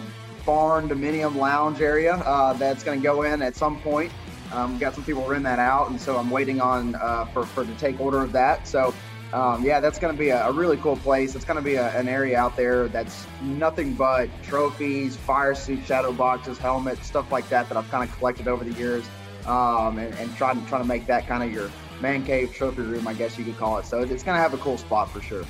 barndominium 0.45 1.35
lounge 1.35 1.81
area 1.81 2.15
uh, 2.15 2.53
that's 2.53 2.83
going 2.83 2.99
to 2.99 3.03
go 3.03 3.23
in 3.23 3.41
at 3.41 3.55
some 3.55 3.79
point. 3.81 4.11
Um, 4.51 4.79
got 4.79 4.95
some 4.95 5.03
people 5.03 5.23
rent 5.25 5.43
that 5.43 5.59
out, 5.59 5.89
and 5.89 6.01
so 6.01 6.17
I'm 6.17 6.29
waiting 6.29 6.59
on 6.59 6.95
uh, 6.95 7.25
for 7.25 7.45
for 7.45 7.65
to 7.65 7.73
take 7.75 7.99
order 7.99 8.21
of 8.21 8.31
that. 8.31 8.67
So 8.67 8.93
um, 9.31 9.63
yeah, 9.63 9.79
that's 9.79 9.99
going 9.99 10.13
to 10.13 10.19
be 10.19 10.29
a, 10.29 10.47
a, 10.47 10.51
really 10.51 10.77
cool 10.77 10.97
place. 10.97 11.35
It's 11.35 11.45
going 11.45 11.57
to 11.57 11.63
be 11.63 11.75
a, 11.75 11.89
an 11.95 12.07
area 12.07 12.35
out 12.35 12.57
there 12.57 12.87
that's 12.87 13.27
nothing 13.43 13.93
but 13.93 14.27
trophies, 14.41 15.15
fire 15.15 15.53
suit, 15.53 15.85
shadow 15.85 16.11
boxes, 16.11 16.57
helmets, 16.57 17.05
stuff 17.05 17.31
like 17.31 17.47
that 17.49 17.69
that 17.69 17.77
I've 17.77 17.89
kind 17.91 18.09
of 18.09 18.17
collected 18.17 18.47
over 18.47 18.63
the 18.63 18.73
years, 18.73 19.07
um, 19.45 19.99
and, 19.99 20.15
and 20.15 20.35
trying 20.35 20.65
trying 20.65 20.81
to 20.81 20.87
make 20.87 21.05
that 21.05 21.27
kind 21.27 21.43
of 21.43 21.53
your 21.53 21.69
man 22.01 22.25
cave 22.25 22.53
trophy 22.53 22.81
room, 22.81 23.07
I 23.07 23.13
guess 23.13 23.37
you 23.37 23.45
could 23.45 23.57
call 23.57 23.77
it. 23.77 23.85
So 23.85 23.99
it's 23.99 24.23
going 24.23 24.35
to 24.35 24.41
have 24.41 24.53
a 24.53 24.57
cool 24.57 24.77
spot 24.77 25.11
for 25.11 25.21
sure. 25.21 25.45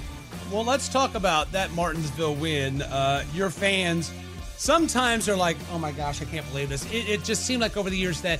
Well, 0.51 0.63
let's 0.63 0.89
talk 0.89 1.15
about 1.15 1.51
that 1.51 1.71
Martinsville 1.73 2.35
win. 2.35 2.81
Uh, 2.81 3.23
your 3.33 3.49
fans 3.49 4.11
sometimes 4.57 5.29
are 5.29 5.35
like, 5.35 5.57
"Oh 5.71 5.77
my 5.77 5.91
gosh, 5.91 6.21
I 6.21 6.25
can't 6.25 6.47
believe 6.49 6.69
this." 6.69 6.85
It, 6.91 7.07
it 7.07 7.23
just 7.23 7.45
seemed 7.45 7.61
like 7.61 7.77
over 7.77 7.89
the 7.89 7.97
years 7.97 8.21
that 8.21 8.39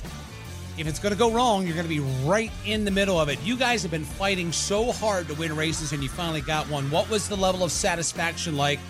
if 0.76 0.86
it's 0.86 0.98
going 0.98 1.12
to 1.12 1.18
go 1.18 1.30
wrong, 1.30 1.66
you're 1.66 1.74
going 1.74 1.86
to 1.86 1.88
be 1.88 2.00
right 2.24 2.50
in 2.64 2.84
the 2.84 2.90
middle 2.90 3.20
of 3.20 3.28
it. 3.28 3.40
You 3.42 3.56
guys 3.56 3.82
have 3.82 3.90
been 3.90 4.04
fighting 4.04 4.50
so 4.50 4.92
hard 4.92 5.28
to 5.28 5.34
win 5.34 5.54
races 5.54 5.92
and 5.92 6.02
you 6.02 6.08
finally 6.08 6.40
got 6.40 6.68
one. 6.68 6.90
What 6.90 7.08
was 7.10 7.28
the 7.28 7.36
level 7.36 7.62
of 7.62 7.70
satisfaction 7.70 8.56
like 8.56 8.80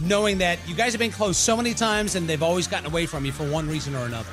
knowing 0.00 0.38
that 0.38 0.58
you 0.68 0.74
guys 0.74 0.92
have 0.92 1.00
been 1.00 1.10
close 1.10 1.38
so 1.38 1.56
many 1.56 1.74
times 1.74 2.16
and 2.16 2.28
they've 2.28 2.42
always 2.42 2.66
gotten 2.68 2.86
away 2.86 3.06
from 3.06 3.24
you 3.24 3.32
for 3.32 3.48
one 3.50 3.68
reason 3.68 3.94
or 3.94 4.04
another? 4.04 4.28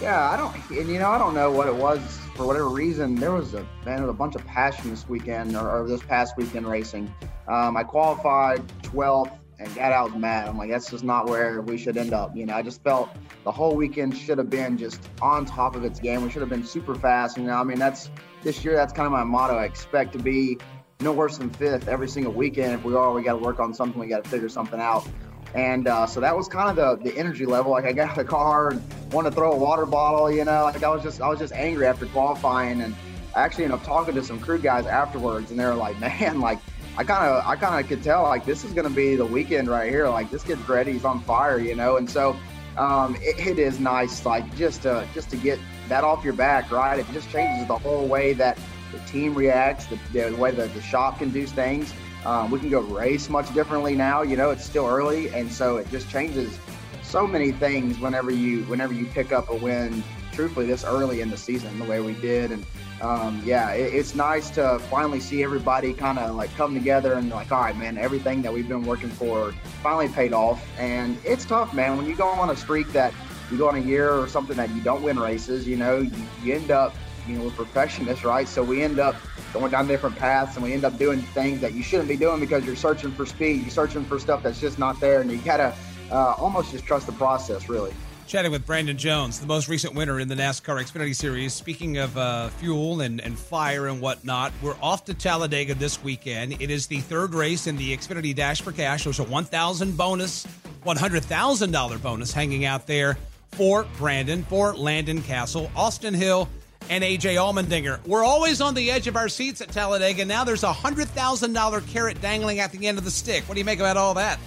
Yeah, 0.00 0.30
I 0.30 0.36
don't, 0.36 0.54
and 0.70 0.88
you 0.88 0.98
know, 0.98 1.10
I 1.10 1.18
don't 1.18 1.34
know 1.34 1.50
what 1.50 1.66
it 1.66 1.74
was 1.74 2.27
for 2.38 2.46
whatever 2.46 2.68
reason. 2.68 3.16
There 3.16 3.32
was 3.32 3.54
a 3.54 3.66
man 3.84 4.00
with 4.00 4.10
a 4.10 4.14
bunch 4.14 4.36
of 4.36 4.46
passion 4.46 4.90
this 4.90 5.08
weekend 5.08 5.56
or, 5.56 5.68
or 5.68 5.88
this 5.88 6.00
past 6.04 6.36
weekend 6.36 6.68
racing. 6.68 7.12
Um, 7.48 7.76
I 7.76 7.82
qualified 7.82 8.62
12th 8.82 9.36
and 9.58 9.74
got 9.74 9.90
out 9.90 10.16
mad. 10.18 10.46
I'm 10.46 10.56
like, 10.56 10.70
that's 10.70 10.88
just 10.88 11.02
not 11.02 11.26
where 11.26 11.60
we 11.62 11.76
should 11.76 11.96
end 11.96 12.12
up. 12.12 12.36
You 12.36 12.46
know, 12.46 12.54
I 12.54 12.62
just 12.62 12.80
felt 12.84 13.10
the 13.42 13.50
whole 13.50 13.74
weekend 13.74 14.16
should 14.16 14.38
have 14.38 14.48
been 14.48 14.78
just 14.78 15.02
on 15.20 15.46
top 15.46 15.74
of 15.74 15.84
its 15.84 15.98
game. 15.98 16.22
We 16.22 16.30
should 16.30 16.42
have 16.42 16.48
been 16.48 16.64
super 16.64 16.94
fast. 16.94 17.36
You 17.36 17.42
know, 17.42 17.54
I 17.54 17.64
mean, 17.64 17.80
that's 17.80 18.08
this 18.44 18.64
year. 18.64 18.76
That's 18.76 18.92
kind 18.92 19.06
of 19.06 19.12
my 19.12 19.24
motto. 19.24 19.56
I 19.56 19.64
expect 19.64 20.12
to 20.12 20.20
be 20.20 20.58
no 21.00 21.10
worse 21.10 21.38
than 21.38 21.50
fifth 21.50 21.88
every 21.88 22.08
single 22.08 22.32
weekend. 22.32 22.72
If 22.72 22.84
we 22.84 22.94
are, 22.94 23.12
we 23.12 23.24
got 23.24 23.32
to 23.32 23.38
work 23.38 23.58
on 23.58 23.74
something. 23.74 24.00
We 24.00 24.06
got 24.06 24.22
to 24.22 24.30
figure 24.30 24.48
something 24.48 24.78
out. 24.78 25.04
And 25.54 25.88
uh, 25.88 26.06
so 26.06 26.20
that 26.20 26.36
was 26.36 26.48
kind 26.48 26.78
of 26.78 27.02
the, 27.02 27.10
the 27.10 27.16
energy 27.16 27.46
level. 27.46 27.72
Like 27.72 27.84
I 27.84 27.92
got 27.92 28.10
out 28.10 28.18
of 28.18 28.26
the 28.26 28.30
car 28.30 28.70
and 28.70 29.12
wanted 29.12 29.30
to 29.30 29.36
throw 29.36 29.52
a 29.52 29.56
water 29.56 29.86
bottle. 29.86 30.30
You 30.30 30.44
know, 30.44 30.64
like 30.64 30.82
I 30.82 30.88
was 30.88 31.02
just 31.02 31.20
I 31.20 31.28
was 31.28 31.38
just 31.38 31.52
angry 31.54 31.86
after 31.86 32.06
qualifying. 32.06 32.82
And 32.82 32.94
I 33.34 33.42
actually 33.42 33.64
ended 33.64 33.80
up 33.80 33.86
talking 33.86 34.14
to 34.14 34.22
some 34.22 34.38
crew 34.40 34.58
guys 34.58 34.86
afterwards, 34.86 35.50
and 35.50 35.58
they 35.58 35.64
were 35.64 35.74
like, 35.74 35.98
"Man, 36.00 36.40
like." 36.40 36.58
I 36.96 37.04
kind 37.04 37.30
of 37.32 37.46
I 37.46 37.54
kind 37.54 37.80
of 37.80 37.88
could 37.88 38.02
tell 38.02 38.24
like 38.24 38.44
this 38.44 38.64
is 38.64 38.72
going 38.72 38.88
to 38.88 38.92
be 38.92 39.14
the 39.14 39.24
weekend 39.24 39.68
right 39.68 39.88
here. 39.88 40.08
Like 40.08 40.32
this 40.32 40.42
kid's 40.42 40.68
ready, 40.68 40.94
he's 40.94 41.04
on 41.04 41.20
fire, 41.20 41.60
you 41.60 41.76
know. 41.76 41.96
And 41.96 42.10
so 42.10 42.36
um, 42.76 43.16
it, 43.20 43.46
it 43.46 43.58
is 43.60 43.78
nice, 43.78 44.26
like 44.26 44.56
just 44.56 44.82
to 44.82 45.06
just 45.14 45.30
to 45.30 45.36
get 45.36 45.60
that 45.88 46.04
off 46.04 46.24
your 46.24 46.32
back, 46.32 46.70
right? 46.70 46.98
It 46.98 47.06
just 47.12 47.30
changes 47.30 47.68
the 47.68 47.78
whole 47.78 48.06
way 48.06 48.32
that 48.34 48.58
the 48.92 48.98
team 49.00 49.34
reacts, 49.34 49.86
the, 49.86 49.98
the 50.12 50.34
way 50.36 50.50
that 50.50 50.72
the 50.74 50.82
shop 50.82 51.18
can 51.18 51.30
do 51.30 51.46
things. 51.46 51.92
Um, 52.24 52.50
we 52.50 52.58
can 52.58 52.70
go 52.70 52.80
race 52.80 53.28
much 53.28 53.52
differently 53.54 53.94
now. 53.94 54.22
You 54.22 54.36
know, 54.36 54.50
it's 54.50 54.64
still 54.64 54.86
early, 54.86 55.28
and 55.28 55.50
so 55.50 55.76
it 55.76 55.88
just 55.90 56.10
changes 56.10 56.58
so 57.02 57.26
many 57.26 57.52
things 57.52 57.98
whenever 57.98 58.30
you 58.30 58.64
whenever 58.64 58.92
you 58.92 59.06
pick 59.06 59.32
up 59.32 59.50
a 59.50 59.56
win. 59.56 60.02
Truthfully, 60.32 60.66
this 60.66 60.84
early 60.84 61.20
in 61.20 61.30
the 61.30 61.36
season, 61.36 61.76
the 61.78 61.84
way 61.84 62.00
we 62.00 62.14
did, 62.14 62.52
and 62.52 62.64
um, 63.00 63.40
yeah, 63.44 63.70
it, 63.72 63.94
it's 63.94 64.14
nice 64.14 64.50
to 64.50 64.78
finally 64.90 65.20
see 65.20 65.42
everybody 65.42 65.92
kind 65.92 66.18
of 66.18 66.34
like 66.34 66.54
come 66.56 66.74
together 66.74 67.14
and 67.14 67.30
like, 67.30 67.50
all 67.52 67.62
right, 67.62 67.76
man, 67.76 67.96
everything 67.98 68.42
that 68.42 68.52
we've 68.52 68.68
been 68.68 68.84
working 68.84 69.10
for 69.10 69.52
finally 69.82 70.08
paid 70.08 70.32
off. 70.32 70.64
And 70.78 71.16
it's 71.24 71.44
tough, 71.44 71.72
man. 71.74 71.96
When 71.96 72.06
you 72.06 72.16
go 72.16 72.28
on 72.28 72.50
a 72.50 72.56
streak 72.56 72.88
that 72.92 73.12
you 73.50 73.58
go 73.58 73.68
on 73.68 73.76
a 73.76 73.80
year 73.80 74.12
or 74.12 74.28
something 74.28 74.56
that 74.56 74.70
you 74.70 74.80
don't 74.82 75.02
win 75.02 75.18
races, 75.18 75.66
you 75.66 75.76
know, 75.76 75.98
you, 75.98 76.12
you 76.42 76.54
end 76.54 76.70
up, 76.70 76.94
you 77.28 77.38
know, 77.38 77.44
we're 77.44 77.50
perfectionists, 77.50 78.24
right? 78.24 78.48
So 78.48 78.64
we 78.64 78.82
end 78.82 78.98
up 78.98 79.16
going 79.52 79.70
down 79.70 79.86
different 79.86 80.16
paths 80.16 80.56
and 80.56 80.64
we 80.64 80.72
end 80.72 80.84
up 80.84 80.98
doing 80.98 81.20
things 81.20 81.60
that 81.60 81.74
you 81.74 81.82
shouldn't 81.82 82.08
be 82.08 82.16
doing 82.16 82.40
because 82.40 82.64
you're 82.64 82.76
searching 82.76 83.12
for 83.12 83.26
speed, 83.26 83.62
you're 83.62 83.70
searching 83.70 84.04
for 84.04 84.18
stuff 84.18 84.42
that's 84.42 84.60
just 84.60 84.78
not 84.78 84.98
there, 85.00 85.20
and 85.20 85.30
you 85.30 85.38
gotta 85.38 85.74
uh, 86.10 86.34
almost 86.38 86.72
just 86.72 86.84
trust 86.84 87.06
the 87.06 87.12
process, 87.12 87.68
really. 87.68 87.92
Chatting 88.26 88.52
with 88.52 88.66
Brandon 88.66 88.96
Jones, 88.98 89.40
the 89.40 89.46
most 89.46 89.68
recent 89.68 89.94
winner 89.94 90.20
in 90.20 90.28
the 90.28 90.34
NASCAR 90.34 90.82
Xfinity 90.82 91.16
Series. 91.16 91.54
Speaking 91.54 91.96
of 91.96 92.16
uh, 92.18 92.48
fuel 92.48 93.00
and, 93.00 93.22
and 93.22 93.38
fire 93.38 93.86
and 93.86 94.02
whatnot, 94.02 94.52
we're 94.60 94.76
off 94.82 95.06
to 95.06 95.14
Talladega 95.14 95.74
this 95.74 96.02
weekend. 96.02 96.60
It 96.60 96.70
is 96.70 96.86
the 96.86 97.00
third 97.00 97.32
race 97.32 97.66
in 97.66 97.78
the 97.78 97.96
Xfinity 97.96 98.34
Dash 98.34 98.60
for 98.60 98.70
Cash. 98.70 99.04
There's 99.04 99.18
a 99.18 99.24
1000 99.24 99.96
bonus, 99.96 100.46
$100,000 100.84 102.02
bonus 102.02 102.32
hanging 102.34 102.66
out 102.66 102.86
there 102.86 103.16
for 103.52 103.86
Brandon, 103.96 104.42
for 104.42 104.74
Landon 104.74 105.22
Cassill, 105.22 105.70
Austin 105.74 106.12
Hill, 106.12 106.50
and 106.90 107.04
AJ 107.04 107.36
Allmendinger. 107.36 108.04
We're 108.06 108.24
always 108.24 108.60
on 108.60 108.74
the 108.74 108.90
edge 108.90 109.06
of 109.06 109.16
our 109.16 109.28
seats 109.28 109.60
at 109.60 109.68
Talladega. 109.68 110.24
Now 110.24 110.44
there's 110.44 110.64
a 110.64 110.72
$100,000 110.72 111.88
carrot 111.88 112.20
dangling 112.20 112.60
at 112.60 112.72
the 112.72 112.86
end 112.86 112.98
of 112.98 113.04
the 113.04 113.10
stick. 113.10 113.44
What 113.48 113.54
do 113.54 113.60
you 113.60 113.64
make 113.64 113.78
about 113.78 113.96
all 113.96 114.14
that? 114.14 114.38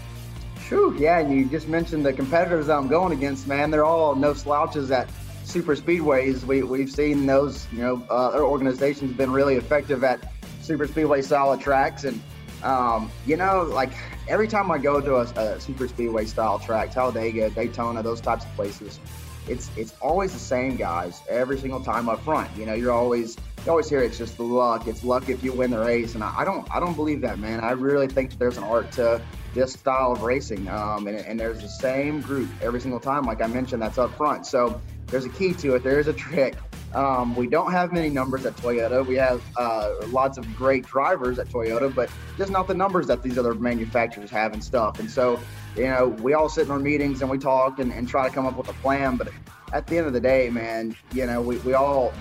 True, 0.68 0.96
yeah, 0.98 1.20
and 1.20 1.34
you 1.34 1.46
just 1.46 1.68
mentioned 1.68 2.06
the 2.06 2.14
competitors 2.14 2.70
I'm 2.70 2.88
going 2.88 3.12
against, 3.12 3.48
man. 3.48 3.72
They're 3.72 3.86
all 3.86 4.16
no 4.16 4.34
slouches 4.34 4.90
at 4.92 5.10
super 5.44 5.76
speedways. 5.76 6.44
We, 6.44 6.64
we've 6.64 6.90
seen 6.90 7.26
those, 7.26 7.68
you 7.72 7.80
know, 7.80 8.06
uh, 8.10 8.28
other 8.30 8.44
organizations 8.44 9.14
been 9.14 9.32
really 9.32 9.56
effective 9.56 10.04
at 10.04 10.32
super 10.62 10.88
speedway 10.88 11.22
style 11.22 11.58
tracks. 11.58 12.06
And, 12.06 12.22
um, 12.64 13.12
you 13.26 13.36
know, 13.36 13.64
like 13.64 13.92
every 14.30 14.48
time 14.48 14.72
I 14.72 14.78
go 14.78 15.02
to 15.02 15.16
a, 15.16 15.24
a 15.24 15.60
super 15.60 15.88
speedway 15.88 16.26
style 16.26 16.60
track, 16.60 16.92
Talladega, 16.92 17.50
Daytona, 17.50 18.02
those 18.02 18.22
types 18.22 18.46
of 18.46 18.52
places, 18.56 19.00
it's 19.48 19.70
it's 19.76 19.94
always 20.02 20.34
the 20.34 20.40
same 20.40 20.76
guys 20.76 21.22
every 21.30 21.58
single 21.58 21.84
time 21.84 22.10
up 22.10 22.22
front. 22.24 22.50
You 22.58 22.66
know, 22.66 22.74
you're 22.74 22.92
always 22.92 23.38
you 23.66 23.72
always 23.72 23.90
hear 23.90 24.02
it's 24.02 24.18
just 24.18 24.40
luck. 24.40 24.88
It's 24.88 25.04
luck 25.04 25.30
if 25.30 25.44
you 25.44 25.54
win 25.54 25.72
the 25.72 25.80
race, 25.80 26.16
and 26.16 26.24
I, 26.24 26.40
I 26.40 26.46
don't 26.46 26.70
I 26.74 26.80
don't 26.80 26.96
believe 26.96 27.22
that, 27.22 27.40
man. 27.40 27.60
I 27.60 27.72
really 27.72 28.08
think 28.08 28.38
there's 28.38 28.58
an 28.58 28.64
art 28.64 28.92
to 28.94 29.22
this 29.54 29.74
style 29.74 30.12
of 30.12 30.22
racing. 30.22 30.68
Um, 30.68 31.08
and, 31.08 31.18
and, 31.18 31.40
there's 31.40 31.62
the 31.62 31.68
same 31.68 32.22
group 32.22 32.50
every 32.62 32.80
single 32.80 33.00
time, 33.00 33.24
like 33.24 33.42
I 33.42 33.48
mentioned, 33.48 33.82
that's 33.82 33.98
up 33.98 34.16
front. 34.16 34.46
So 34.46 34.82
there's 35.08 35.26
a 35.26 35.30
key 35.30 35.54
to 35.56 35.76
it. 35.76 35.84
There 35.84 36.00
is 36.00 36.08
a 36.08 36.14
trick. 36.14 36.56
Um, 36.94 37.36
we 37.36 37.48
don't 37.48 37.72
have 37.72 37.94
many 37.94 38.10
numbers 38.10 38.46
at 38.46 38.56
Toyota. 38.58 39.06
We 39.06 39.16
have 39.16 39.42
uh, 39.58 39.94
lots 40.08 40.38
of 40.38 40.56
great 40.56 40.86
drivers 40.86 41.40
at 41.40 41.48
Toyota, 41.48 41.94
but 41.94 42.10
just 42.38 42.52
not 42.52 42.68
the 42.68 42.74
numbers 42.74 43.08
that 43.08 43.24
these 43.24 43.38
other 43.38 43.54
manufacturers 43.54 44.30
have 44.30 44.54
and 44.54 44.64
stuff. 44.64 45.00
And 45.00 45.10
so, 45.10 45.40
you 45.76 45.84
know, 45.84 46.10
we 46.22 46.34
all 46.34 46.50
sit 46.50 46.66
in 46.66 46.72
our 46.72 46.80
meetings 46.80 47.22
and 47.22 47.32
we 47.32 47.38
talk 47.38 47.80
and, 47.80 47.94
and 47.94 48.08
try 48.08 48.28
to 48.28 48.34
come 48.34 48.46
up 48.46 48.58
with 48.58 48.68
a 48.70 48.74
plan. 48.74 49.16
But 49.16 49.30
at 49.72 49.88
the 49.88 49.98
end 49.98 50.08
of 50.08 50.14
the 50.14 50.20
day, 50.20 50.50
man, 50.50 50.96
you 51.14 51.26
know, 51.26 51.42
we, 51.42 51.58
we 51.60 51.74
all 51.74 52.14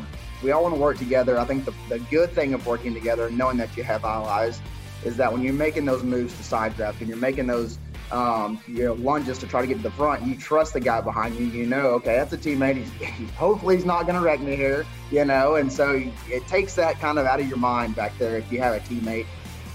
we 0.43 0.53
all 0.53 0.63
want 0.63 0.75
to 0.75 0.81
work 0.81 0.97
together. 0.97 1.39
I 1.39 1.45
think 1.45 1.65
the, 1.65 1.75
the 1.89 1.99
good 1.99 2.31
thing 2.31 2.55
of 2.55 2.67
working 2.67 2.95
together, 2.95 3.31
knowing 3.31 3.59
that 3.59 3.77
you 3.77 3.83
have 3.83 4.05
allies, 4.05 4.61
is 5.05 5.17
that 5.17 5.33
when 5.33 5.43
you're 5.43 5.53
making 5.53 5.85
those 5.85 6.03
moves 6.03 6.35
to 6.37 6.45
side 6.45 6.77
draft 6.77 7.01
and 7.01 7.09
you're 7.09 7.19
making 7.19 7.47
those 7.47 7.79
um, 8.13 8.61
you 8.67 8.85
know 8.85 8.95
lunges 8.95 9.39
to 9.39 9.47
try 9.47 9.61
to 9.61 9.67
get 9.67 9.77
to 9.79 9.83
the 9.83 9.91
front, 9.91 10.23
you 10.25 10.37
trust 10.37 10.73
the 10.73 10.81
guy 10.81 11.01
behind 11.01 11.37
you. 11.37 11.47
You 11.47 11.67
know, 11.67 11.89
okay, 11.91 12.17
that's 12.17 12.33
a 12.33 12.39
teammate. 12.39 12.77
He's 12.77 13.31
hopefully 13.31 13.77
he's 13.77 13.85
not 13.85 14.03
going 14.03 14.17
to 14.17 14.21
wreck 14.21 14.41
me 14.41 14.57
here. 14.57 14.87
You 15.11 15.25
know, 15.25 15.57
and 15.57 15.73
so 15.73 16.03
it 16.29 16.47
takes 16.47 16.75
that 16.77 16.99
kind 17.01 17.19
of 17.19 17.27
out 17.27 17.41
of 17.41 17.49
your 17.49 17.59
mind 17.59 17.97
back 17.97 18.17
there 18.19 18.37
if 18.37 18.51
you 18.51 18.61
have 18.61 18.75
a 18.75 18.81
teammate. 18.81 19.27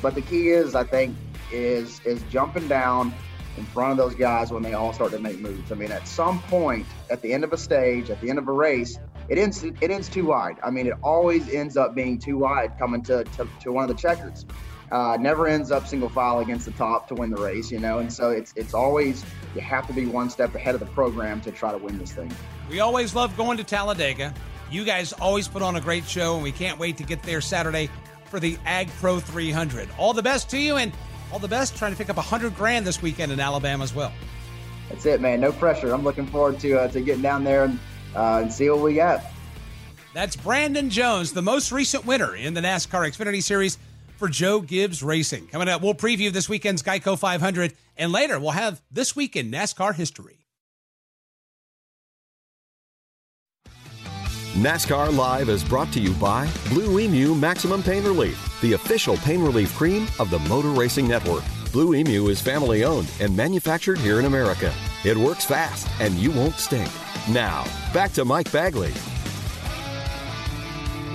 But 0.01 0.15
the 0.15 0.21
key 0.21 0.49
is, 0.49 0.75
I 0.75 0.83
think, 0.83 1.15
is 1.51 2.01
is 2.01 2.21
jumping 2.29 2.67
down 2.67 3.13
in 3.57 3.63
front 3.65 3.91
of 3.91 3.97
those 3.97 4.15
guys 4.15 4.51
when 4.51 4.63
they 4.63 4.73
all 4.73 4.91
start 4.91 5.11
to 5.11 5.19
make 5.19 5.39
moves. 5.39 5.71
I 5.71 5.75
mean, 5.75 5.91
at 5.91 6.07
some 6.07 6.41
point, 6.43 6.85
at 7.09 7.21
the 7.21 7.33
end 7.33 7.43
of 7.43 7.53
a 7.53 7.57
stage, 7.57 8.09
at 8.09 8.19
the 8.19 8.29
end 8.29 8.37
of 8.37 8.47
a 8.47 8.51
race, 8.51 8.99
it 9.29 9.37
ends 9.37 9.63
it 9.63 9.91
ends 9.91 10.09
too 10.09 10.25
wide. 10.25 10.57
I 10.63 10.69
mean, 10.71 10.87
it 10.87 10.93
always 11.01 11.49
ends 11.49 11.77
up 11.77 11.95
being 11.95 12.19
too 12.19 12.37
wide 12.37 12.77
coming 12.77 13.01
to, 13.03 13.23
to, 13.23 13.47
to 13.61 13.71
one 13.71 13.89
of 13.89 13.95
the 13.95 13.99
checkers 13.99 14.45
uh, 14.91 15.17
never 15.19 15.47
ends 15.47 15.71
up 15.71 15.87
single 15.87 16.09
file 16.09 16.39
against 16.39 16.65
the 16.65 16.71
top 16.71 17.07
to 17.07 17.15
win 17.15 17.29
the 17.29 17.41
race, 17.41 17.71
you 17.71 17.79
know. 17.79 17.99
And 17.99 18.11
so 18.11 18.29
it's 18.29 18.53
it's 18.55 18.73
always 18.73 19.23
you 19.55 19.61
have 19.61 19.87
to 19.87 19.93
be 19.93 20.05
one 20.05 20.29
step 20.29 20.53
ahead 20.55 20.75
of 20.75 20.79
the 20.79 20.87
program 20.87 21.41
to 21.41 21.51
try 21.51 21.71
to 21.71 21.77
win 21.77 21.97
this 21.97 22.11
thing. 22.11 22.31
We 22.69 22.79
always 22.79 23.15
love 23.15 23.35
going 23.37 23.57
to 23.57 23.63
Talladega. 23.63 24.33
You 24.71 24.83
guys 24.83 25.13
always 25.13 25.47
put 25.47 25.61
on 25.61 25.75
a 25.75 25.81
great 25.81 26.05
show, 26.05 26.35
and 26.35 26.43
we 26.43 26.51
can't 26.51 26.79
wait 26.79 26.97
to 26.97 27.03
get 27.03 27.21
there 27.23 27.41
Saturday 27.41 27.89
for 28.25 28.39
the 28.39 28.57
Ag 28.65 28.89
Pro 28.99 29.19
300. 29.19 29.89
All 29.97 30.13
the 30.13 30.23
best 30.23 30.49
to 30.49 30.57
you, 30.57 30.77
and 30.77 30.91
all 31.31 31.39
the 31.39 31.47
best 31.47 31.77
trying 31.77 31.91
to 31.91 31.97
pick 31.97 32.09
up 32.09 32.17
a 32.17 32.21
hundred 32.21 32.55
grand 32.55 32.85
this 32.85 33.01
weekend 33.01 33.31
in 33.31 33.39
Alabama 33.39 33.83
as 33.83 33.93
well. 33.93 34.11
That's 34.89 35.05
it, 35.05 35.19
man. 35.21 35.41
No 35.41 35.51
pressure. 35.51 35.93
I'm 35.93 36.03
looking 36.03 36.27
forward 36.27 36.59
to 36.59 36.81
uh, 36.81 36.87
to 36.89 37.01
getting 37.01 37.21
down 37.21 37.43
there 37.43 37.65
and 37.65 37.79
uh, 38.15 38.41
and 38.43 38.53
see 38.53 38.69
what 38.69 38.81
we 38.81 38.95
got. 38.95 39.23
That's 40.13 40.37
Brandon 40.37 40.89
Jones, 40.89 41.33
the 41.33 41.41
most 41.41 41.73
recent 41.73 42.05
winner 42.05 42.35
in 42.35 42.53
the 42.53 42.61
NASCAR 42.61 43.09
Xfinity 43.09 43.43
Series 43.43 43.77
for 44.17 44.27
Joe 44.27 44.61
Gibbs 44.61 45.03
Racing. 45.03 45.47
Coming 45.47 45.69
up, 45.69 45.81
we'll 45.81 45.93
preview 45.93 46.31
this 46.31 46.49
weekend's 46.49 46.83
Geico 46.83 47.17
500, 47.17 47.73
and 47.97 48.11
later 48.11 48.39
we'll 48.39 48.51
have 48.51 48.81
This 48.91 49.15
Week 49.15 49.35
in 49.35 49.51
NASCAR 49.51 49.95
History. 49.95 50.45
NASCAR 54.55 55.13
Live 55.13 55.49
is 55.49 55.65
brought 55.65 55.91
to 55.91 55.99
you 55.99 56.13
by 56.13 56.49
Blue-Emu 56.69 57.35
Maximum 57.35 57.83
Pain 57.83 58.05
Relief, 58.05 58.57
the 58.61 58.71
official 58.71 59.17
pain 59.17 59.41
relief 59.41 59.75
cream 59.75 60.07
of 60.17 60.29
the 60.29 60.39
Motor 60.39 60.69
Racing 60.69 61.07
Network. 61.07 61.43
Blue-Emu 61.73 62.29
is 62.29 62.39
family 62.39 62.85
owned 62.85 63.11
and 63.19 63.35
manufactured 63.35 63.99
here 63.99 64.17
in 64.19 64.25
America. 64.25 64.73
It 65.03 65.17
works 65.17 65.43
fast 65.43 65.89
and 65.99 66.13
you 66.15 66.31
won't 66.31 66.55
stink. 66.55 66.89
Now, 67.29 67.65
back 67.93 68.13
to 68.13 68.23
Mike 68.23 68.49
Bagley. 68.49 68.93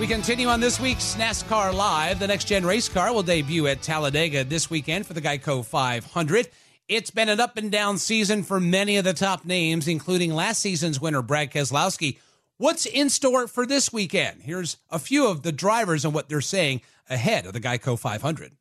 We 0.01 0.07
continue 0.07 0.47
on 0.47 0.59
this 0.59 0.79
week's 0.79 1.13
NASCAR 1.13 1.75
Live. 1.75 2.17
The 2.17 2.25
next 2.25 2.45
gen 2.45 2.65
race 2.65 2.89
car 2.89 3.13
will 3.13 3.21
debut 3.21 3.67
at 3.67 3.83
Talladega 3.83 4.43
this 4.43 4.67
weekend 4.67 5.05
for 5.05 5.13
the 5.13 5.21
Geico 5.21 5.63
500. 5.63 6.49
It's 6.87 7.11
been 7.11 7.29
an 7.29 7.39
up 7.39 7.55
and 7.55 7.71
down 7.71 7.99
season 7.99 8.41
for 8.41 8.59
many 8.59 8.97
of 8.97 9.03
the 9.03 9.13
top 9.13 9.45
names, 9.45 9.87
including 9.87 10.33
last 10.33 10.59
season's 10.59 10.99
winner, 10.99 11.21
Brad 11.21 11.51
Keselowski. 11.51 12.17
What's 12.57 12.87
in 12.87 13.11
store 13.11 13.47
for 13.47 13.67
this 13.67 13.93
weekend? 13.93 14.41
Here's 14.41 14.77
a 14.89 14.97
few 14.97 15.27
of 15.27 15.43
the 15.43 15.51
drivers 15.51 16.03
and 16.03 16.15
what 16.15 16.29
they're 16.29 16.41
saying 16.41 16.81
ahead 17.07 17.45
of 17.45 17.53
the 17.53 17.61
Geico 17.61 17.97
500. 17.97 18.53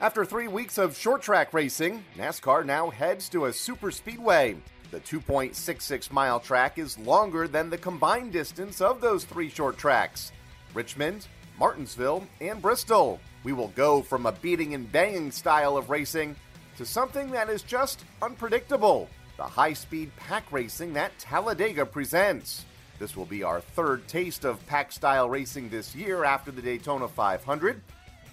After 0.00 0.24
three 0.24 0.48
weeks 0.48 0.78
of 0.78 0.96
short 0.96 1.20
track 1.20 1.52
racing, 1.52 2.02
NASCAR 2.16 2.64
now 2.64 2.88
heads 2.88 3.28
to 3.28 3.44
a 3.44 3.52
super 3.52 3.90
speedway. 3.90 4.56
The 4.92 5.00
2.66 5.00 6.12
mile 6.12 6.38
track 6.38 6.78
is 6.78 6.98
longer 6.98 7.48
than 7.48 7.70
the 7.70 7.78
combined 7.78 8.30
distance 8.30 8.82
of 8.82 9.00
those 9.00 9.24
three 9.24 9.48
short 9.48 9.78
tracks 9.78 10.32
Richmond, 10.74 11.26
Martinsville, 11.58 12.26
and 12.42 12.60
Bristol. 12.60 13.18
We 13.42 13.54
will 13.54 13.68
go 13.68 14.02
from 14.02 14.26
a 14.26 14.32
beating 14.32 14.74
and 14.74 14.92
banging 14.92 15.30
style 15.30 15.78
of 15.78 15.88
racing 15.88 16.36
to 16.76 16.84
something 16.84 17.30
that 17.30 17.48
is 17.48 17.62
just 17.62 18.04
unpredictable 18.20 19.08
the 19.38 19.44
high 19.44 19.72
speed 19.72 20.14
pack 20.16 20.44
racing 20.52 20.92
that 20.92 21.18
Talladega 21.18 21.86
presents. 21.86 22.66
This 22.98 23.16
will 23.16 23.24
be 23.24 23.42
our 23.42 23.62
third 23.62 24.06
taste 24.06 24.44
of 24.44 24.64
pack 24.66 24.92
style 24.92 25.28
racing 25.28 25.70
this 25.70 25.96
year 25.96 26.22
after 26.22 26.50
the 26.50 26.60
Daytona 26.60 27.08
500 27.08 27.80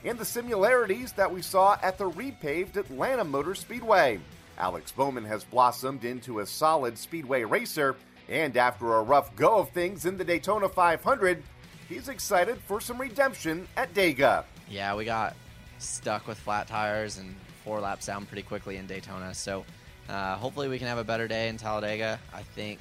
and 0.03 0.17
the 0.17 0.25
similarities 0.25 1.13
that 1.13 1.33
we 1.33 1.41
saw 1.41 1.77
at 1.81 1.97
the 1.97 2.11
repaved 2.11 2.75
Atlanta 2.75 3.23
Motor 3.23 3.55
Speedway. 3.55 4.19
Alex 4.59 4.91
Bowman 4.91 5.23
has 5.23 5.43
blossomed 5.45 6.03
into 6.03 6.39
a 6.39 6.45
solid 6.45 6.97
speedway 6.97 7.43
racer, 7.43 7.95
and 8.27 8.55
after 8.57 8.93
a 8.95 9.01
rough 9.01 9.33
go 9.35 9.59
of 9.59 9.69
things 9.69 10.05
in 10.05 10.17
the 10.17 10.23
Daytona 10.23 10.67
500, 10.67 11.41
he's 11.87 12.09
excited 12.09 12.57
for 12.67 12.81
some 12.81 12.99
redemption 12.99 13.67
at 13.77 13.93
Dega. 13.93 14.43
Yeah, 14.69 14.95
we 14.95 15.05
got 15.05 15.35
stuck 15.77 16.27
with 16.27 16.37
flat 16.37 16.67
tires 16.67 17.17
and 17.17 17.33
four 17.63 17.79
laps 17.79 18.05
down 18.05 18.25
pretty 18.25 18.43
quickly 18.43 18.75
in 18.75 18.85
Daytona, 18.85 19.33
so 19.33 19.65
uh, 20.09 20.35
hopefully 20.35 20.67
we 20.67 20.77
can 20.77 20.87
have 20.87 20.97
a 20.97 21.03
better 21.03 21.27
day 21.27 21.47
in 21.47 21.57
Talladega. 21.57 22.19
I 22.33 22.43
think, 22.43 22.79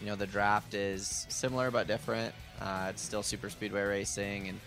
you 0.00 0.06
know, 0.06 0.14
the 0.14 0.26
draft 0.26 0.74
is 0.74 1.26
similar 1.30 1.70
but 1.70 1.86
different. 1.86 2.34
Uh, 2.60 2.88
it's 2.90 3.02
still 3.02 3.22
super 3.22 3.48
speedway 3.48 3.82
racing, 3.82 4.48
and 4.48 4.60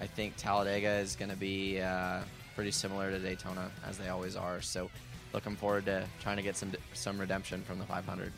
I 0.00 0.06
think 0.06 0.36
Talladega 0.36 0.90
is 0.96 1.16
going 1.16 1.30
to 1.30 1.36
be 1.36 1.80
uh, 1.80 2.20
pretty 2.54 2.70
similar 2.70 3.10
to 3.10 3.18
Daytona 3.18 3.70
as 3.86 3.96
they 3.96 4.08
always 4.08 4.36
are. 4.36 4.60
So 4.60 4.90
looking 5.36 5.54
forward 5.54 5.84
to 5.84 6.04
trying 6.20 6.38
to 6.38 6.42
get 6.42 6.56
some 6.56 6.72
some 6.94 7.20
redemption 7.20 7.62
from 7.62 7.78
the 7.78 7.84
500. 7.84 8.32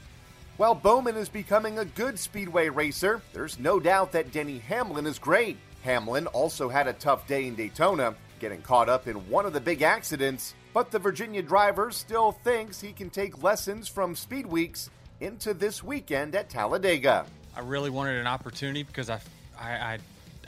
While 0.59 0.75
Bowman 0.75 1.17
is 1.17 1.29
becoming 1.29 1.79
a 1.79 1.85
good 1.85 2.19
speedway 2.19 2.69
racer, 2.69 3.23
there's 3.33 3.61
no 3.61 3.79
doubt 3.79 4.11
that 4.13 4.33
Denny 4.33 4.59
Hamlin 4.59 5.07
is 5.07 5.19
great. 5.19 5.57
Hamlin 5.85 6.27
also 6.27 6.69
had 6.69 6.89
a 6.89 6.93
tough 6.93 7.29
day 7.29 7.47
in 7.47 7.55
Daytona, 7.55 8.17
getting 8.41 8.61
caught 8.61 8.89
up 8.89 9.07
in 9.07 9.15
one 9.31 9.47
of 9.47 9.53
the 9.53 9.61
big 9.61 9.83
accidents, 9.83 10.55
but 10.75 10.91
the 10.91 10.99
Virginia 10.99 11.43
driver 11.43 11.93
still 11.93 12.33
thinks 12.33 12.81
he 12.81 12.93
can 12.93 13.09
take 13.09 13.45
lessons 13.45 13.87
from 13.87 14.17
Speed 14.17 14.47
Weeks 14.47 14.91
into 15.21 15.55
this 15.55 15.85
weekend 15.85 16.35
at 16.35 16.51
Talladega. 16.51 17.25
I 17.57 17.61
really 17.61 17.91
wanted 17.91 18.17
an 18.17 18.27
opportunity 18.27 18.83
because 18.83 19.09
I, 19.09 19.21
I, 19.57 19.71
I, 19.71 19.99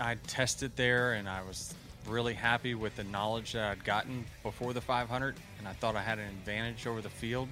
I 0.00 0.14
tested 0.26 0.72
there 0.74 1.12
and 1.12 1.28
I 1.28 1.42
was 1.42 1.72
really 2.10 2.34
happy 2.34 2.74
with 2.74 2.96
the 2.96 3.04
knowledge 3.04 3.52
that 3.52 3.70
I'd 3.70 3.84
gotten 3.84 4.24
before 4.42 4.72
the 4.72 4.80
500, 4.80 5.36
and 5.58 5.68
I 5.68 5.72
thought 5.72 5.96
I 5.96 6.02
had 6.02 6.18
an 6.18 6.28
advantage 6.28 6.86
over 6.86 7.00
the 7.00 7.10
field 7.10 7.48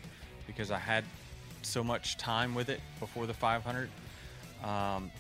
because 0.47 0.71
I 0.71 0.79
had 0.79 1.05
so 1.63 1.85
much 1.85 2.17
time 2.17 2.55
with 2.55 2.69
it 2.69 2.81
before 3.01 3.27
the 3.27 3.35
500. 3.35 3.89
Um, 4.65 5.11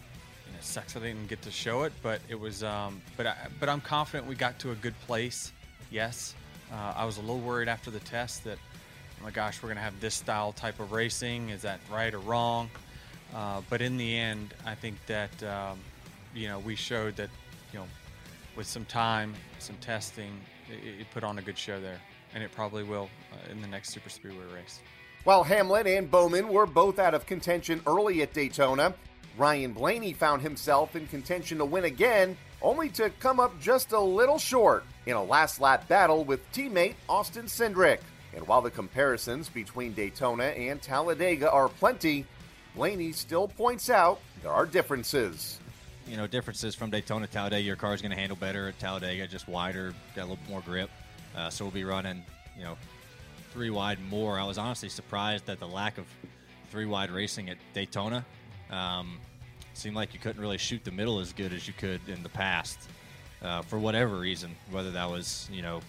it 0.58 0.64
sucks 0.64 0.96
I 0.96 1.00
didn't 1.00 1.28
get 1.28 1.42
to 1.42 1.50
show 1.50 1.84
it, 1.84 1.92
but 2.02 2.20
it 2.28 2.38
was. 2.38 2.64
Um, 2.64 3.00
but 3.16 3.26
I, 3.26 3.36
but 3.60 3.68
I'm 3.68 3.80
confident 3.80 4.26
we 4.26 4.34
got 4.34 4.58
to 4.60 4.72
a 4.72 4.74
good 4.74 4.98
place. 5.02 5.52
Yes, 5.90 6.34
uh, 6.72 6.94
I 6.96 7.04
was 7.04 7.18
a 7.18 7.20
little 7.20 7.40
worried 7.40 7.68
after 7.68 7.90
the 7.90 8.00
test 8.00 8.44
that 8.44 8.58
oh 9.20 9.24
my 9.24 9.30
gosh, 9.30 9.62
we're 9.62 9.72
to 9.74 9.80
have 9.80 9.98
this 10.00 10.14
style 10.14 10.52
type 10.52 10.80
of 10.80 10.92
racing. 10.92 11.50
Is 11.50 11.62
that 11.62 11.80
right 11.90 12.12
or 12.12 12.18
wrong? 12.20 12.70
Uh, 13.34 13.60
but 13.68 13.82
in 13.82 13.96
the 13.96 14.16
end, 14.16 14.54
I 14.64 14.74
think 14.74 14.96
that 15.06 15.42
um, 15.42 15.78
you 16.34 16.48
know 16.48 16.58
we 16.60 16.74
showed 16.74 17.16
that 17.16 17.30
you 17.72 17.78
know 17.78 17.86
with 18.58 18.66
some 18.66 18.84
time, 18.86 19.34
some 19.60 19.76
testing, 19.76 20.32
it, 20.68 21.00
it 21.00 21.06
put 21.12 21.22
on 21.22 21.38
a 21.38 21.42
good 21.42 21.56
show 21.56 21.80
there, 21.80 22.00
and 22.34 22.42
it 22.42 22.50
probably 22.50 22.82
will 22.82 23.08
uh, 23.32 23.52
in 23.52 23.62
the 23.62 23.68
next 23.68 23.90
super 23.90 24.10
speedway 24.10 24.44
race. 24.52 24.80
While 25.22 25.44
Hamlin 25.44 25.86
and 25.86 26.10
Bowman 26.10 26.48
were 26.48 26.66
both 26.66 26.98
out 26.98 27.14
of 27.14 27.24
contention 27.24 27.80
early 27.86 28.20
at 28.20 28.34
Daytona, 28.34 28.94
Ryan 29.38 29.72
Blaney 29.72 30.12
found 30.12 30.42
himself 30.42 30.96
in 30.96 31.06
contention 31.06 31.58
to 31.58 31.64
win 31.64 31.84
again, 31.84 32.36
only 32.60 32.88
to 32.90 33.10
come 33.20 33.38
up 33.38 33.58
just 33.60 33.92
a 33.92 34.00
little 34.00 34.38
short 34.38 34.84
in 35.06 35.14
a 35.14 35.22
last 35.22 35.60
lap 35.60 35.86
battle 35.86 36.24
with 36.24 36.40
teammate 36.52 36.94
Austin 37.08 37.46
Cindric. 37.46 38.00
And 38.34 38.44
while 38.48 38.60
the 38.60 38.70
comparisons 38.70 39.48
between 39.48 39.92
Daytona 39.92 40.44
and 40.44 40.82
Talladega 40.82 41.48
are 41.50 41.68
plenty, 41.68 42.26
Blaney 42.74 43.12
still 43.12 43.46
points 43.46 43.88
out 43.88 44.18
there 44.42 44.50
are 44.50 44.66
differences. 44.66 45.60
You 46.08 46.16
know, 46.16 46.26
differences 46.26 46.74
from 46.74 46.90
Daytona 46.90 47.26
to 47.26 47.32
Talladega. 47.32 47.62
Your 47.62 47.76
car's 47.76 48.00
going 48.00 48.12
to 48.12 48.16
handle 48.16 48.36
better 48.36 48.68
at 48.68 48.78
Talladega, 48.78 49.26
just 49.26 49.46
wider, 49.46 49.92
got 50.16 50.22
a 50.22 50.28
little 50.28 50.38
more 50.48 50.62
grip. 50.62 50.90
Uh, 51.36 51.50
so 51.50 51.64
we'll 51.64 51.72
be 51.72 51.84
running, 51.84 52.24
you 52.56 52.64
know, 52.64 52.76
three 53.52 53.70
wide 53.70 53.98
more. 54.08 54.38
I 54.38 54.44
was 54.44 54.58
honestly 54.58 54.88
surprised 54.88 55.48
at 55.50 55.60
the 55.60 55.68
lack 55.68 55.98
of 55.98 56.06
three 56.70 56.86
wide 56.86 57.10
racing 57.10 57.50
at 57.50 57.58
Daytona. 57.74 58.24
Um, 58.70 59.18
seemed 59.74 59.96
like 59.96 60.14
you 60.14 60.18
couldn't 60.18 60.40
really 60.40 60.58
shoot 60.58 60.82
the 60.82 60.90
middle 60.90 61.20
as 61.20 61.32
good 61.32 61.52
as 61.52 61.68
you 61.68 61.74
could 61.74 62.00
in 62.08 62.22
the 62.22 62.28
past 62.28 62.78
uh, 63.42 63.62
for 63.62 63.78
whatever 63.78 64.16
reason, 64.16 64.56
whether 64.70 64.90
that 64.90 65.10
was, 65.10 65.48
you 65.52 65.62
know, 65.62 65.80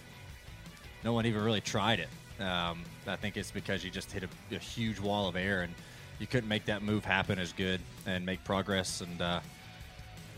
no 1.04 1.14
one 1.14 1.26
even 1.26 1.42
really 1.44 1.62
tried 1.62 2.00
it. 2.00 2.44
Um, 2.44 2.84
I 3.08 3.16
think 3.16 3.38
it's 3.38 3.52
because 3.52 3.84
you 3.84 3.90
just 3.90 4.12
hit 4.12 4.24
a, 4.24 4.56
a 4.56 4.60
huge 4.60 5.00
wall 5.00 5.28
of 5.28 5.36
air 5.36 5.62
and– 5.62 5.74
you 6.20 6.28
couldn't 6.28 6.50
make 6.50 6.66
that 6.66 6.84
move 6.84 7.04
happen 7.04 7.40
as 7.40 7.54
good 7.54 7.80
and 8.06 8.26
make 8.26 8.44
progress. 8.44 9.02
And 9.02 9.22
uh, 9.22 9.40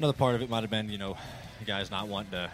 another 0.02 0.18
part 0.18 0.34
of 0.34 0.42
it 0.42 0.50
might 0.50 0.62
have 0.62 0.72
been, 0.72 0.90
you 0.90 0.98
know, 0.98 1.16
the 1.60 1.66
guys 1.66 1.92
not 1.92 2.08
wanting 2.08 2.32
to 2.32 2.50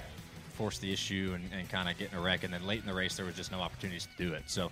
force 0.55 0.79
the 0.79 0.91
issue 0.91 1.31
and, 1.33 1.49
and 1.57 1.69
kind 1.69 1.87
of 1.87 1.97
getting 1.97 2.17
a 2.17 2.21
wreck. 2.21 2.43
And 2.43 2.53
then 2.53 2.67
late 2.67 2.81
in 2.81 2.85
the 2.85 2.93
race, 2.93 3.15
there 3.15 3.25
was 3.25 3.35
just 3.35 3.53
no 3.53 3.61
opportunities 3.61 4.05
to 4.17 4.21
do 4.21 4.33
it. 4.33 4.43
So, 4.47 4.69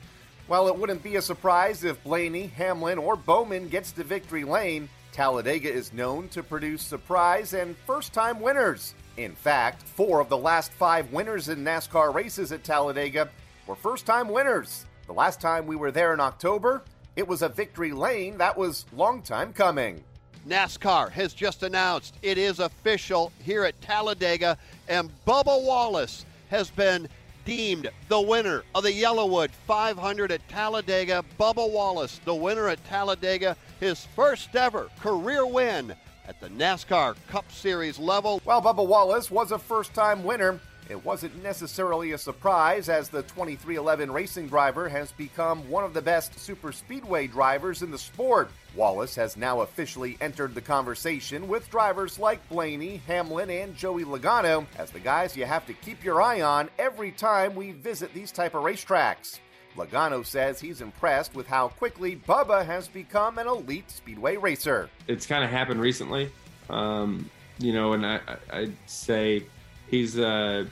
while 0.48 0.68
it 0.68 0.78
wouldn't 0.78 1.02
be 1.02 1.16
a 1.16 1.22
surprise 1.22 1.86
if 1.86 2.04
Blaney, 2.04 2.48
Hamlin, 2.48 2.98
or 2.98 3.16
Bowman 3.16 3.70
gets 3.70 3.94
to 3.94 4.04
victory 4.04 4.44
lane, 4.44 4.90
Talladega 5.14 5.72
is 5.72 5.94
known 5.94 6.28
to 6.30 6.44
produce 6.44 6.82
surprise 6.82 7.54
and 7.54 7.78
first 7.88 8.12
time 8.12 8.42
winners. 8.42 8.94
In 9.16 9.36
fact, 9.36 9.84
four 9.84 10.20
of 10.20 10.28
the 10.28 10.38
last 10.38 10.74
five 10.74 11.14
winners 11.14 11.48
in 11.48 11.64
NASCAR 11.64 12.14
races 12.14 12.52
at 12.52 12.66
Talladega 12.66 13.30
were 13.68 13.76
first 13.76 14.06
time 14.06 14.28
winners. 14.28 14.86
The 15.08 15.14
last 15.14 15.40
time 15.40 15.66
we 15.66 15.78
were 15.78 15.92
there 15.92 16.14
in 16.14 16.20
October, 16.20 16.84
it 17.16 17.26
was 17.26 17.42
a 17.42 17.48
victory 17.48 17.94
lane 17.94 18.38
that 18.40 18.58
was 18.58 18.86
long 18.94 19.22
time 19.22 19.54
coming. 19.54 20.04
NASCAR 20.48 21.10
has 21.12 21.34
just 21.34 21.64
announced 21.64 22.16
it 22.22 22.38
is 22.38 22.60
official 22.60 23.32
here 23.44 23.64
at 23.64 23.80
Talladega, 23.82 24.58
and 24.88 25.10
Bubba 25.26 25.64
Wallace 25.64 26.26
has 26.50 26.70
been 26.70 27.08
deemed 27.46 27.90
the 28.10 28.22
winner 28.22 28.64
of 28.76 28.84
the 28.84 28.92
YellaWood 28.92 29.50
500 29.66 30.32
at 30.32 30.48
Talladega. 30.48 31.24
Bubba 31.40 31.70
Wallace, 31.70 32.20
the 32.26 32.36
winner 32.36 32.68
at 32.68 32.84
Talladega, 32.86 33.58
his 33.80 34.06
first 34.16 34.56
ever 34.56 34.90
career 35.00 35.46
win 35.48 35.96
at 36.28 36.40
the 36.40 36.50
NASCAR 36.50 37.16
Cup 37.28 37.52
Series 37.52 37.98
level. 37.98 38.40
While 38.44 38.62
Bubba 38.62 38.86
Wallace 38.86 39.32
was 39.32 39.52
a 39.52 39.60
first 39.60 39.94
time 39.94 40.24
winner, 40.24 40.60
it 40.88 41.04
wasn't 41.04 41.42
necessarily 41.42 42.12
a 42.12 42.18
surprise 42.18 42.90
as 42.90 43.10
the 43.10 43.24
23XI 43.24 44.14
racing 44.14 44.48
driver 44.48 44.88
has 44.88 45.12
become 45.12 45.68
one 45.70 45.84
of 45.84 45.96
the 45.96 46.02
best 46.02 46.38
super 46.38 46.72
speedway 46.72 47.26
drivers 47.26 47.82
in 47.82 47.90
the 47.90 47.98
sport. 47.98 48.52
Wallace 48.76 49.16
has 49.16 49.36
now 49.36 49.62
officially 49.62 50.18
entered 50.22 50.54
the 50.54 50.62
conversation 50.62 51.48
with 51.48 51.72
drivers 51.72 52.20
like 52.20 52.48
Blaney, 52.50 52.98
Hamlin, 53.08 53.50
and 53.50 53.76
Joey 53.76 54.04
Logano 54.04 54.66
as 54.78 54.92
the 54.92 55.00
guys 55.00 55.36
you 55.36 55.46
have 55.46 55.66
to 55.66 55.74
keep 55.74 56.04
your 56.04 56.22
eye 56.22 56.42
on 56.42 56.70
every 56.78 57.12
time 57.12 57.56
we 57.56 57.72
visit 57.72 58.14
these 58.14 58.32
type 58.32 58.54
of 58.54 58.64
racetracks. 58.64 59.40
Logano 59.76 60.26
says 60.26 60.60
he's 60.60 60.82
impressed 60.82 61.34
with 61.34 61.48
how 61.48 61.70
quickly 61.70 62.16
Bubba 62.16 62.66
has 62.66 62.88
become 62.88 63.40
an 63.40 63.48
elite 63.48 63.90
speedway 63.90 64.38
racer. 64.38 64.90
It's 65.08 65.26
kind 65.26 65.44
of 65.44 65.50
happened 65.50 65.82
recently, 65.82 66.32
um, 66.70 67.30
you 67.58 67.74
know, 67.74 67.94
and 67.94 68.06
I, 68.06 68.20
I'd 68.52 68.76
say 68.86 69.46
he's 69.90 70.20
uh, 70.20 70.66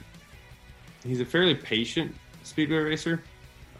he's 1.04 1.20
a 1.20 1.24
fairly 1.24 1.54
patient 1.54 2.14
speedway 2.42 2.78
racer. 2.78 3.22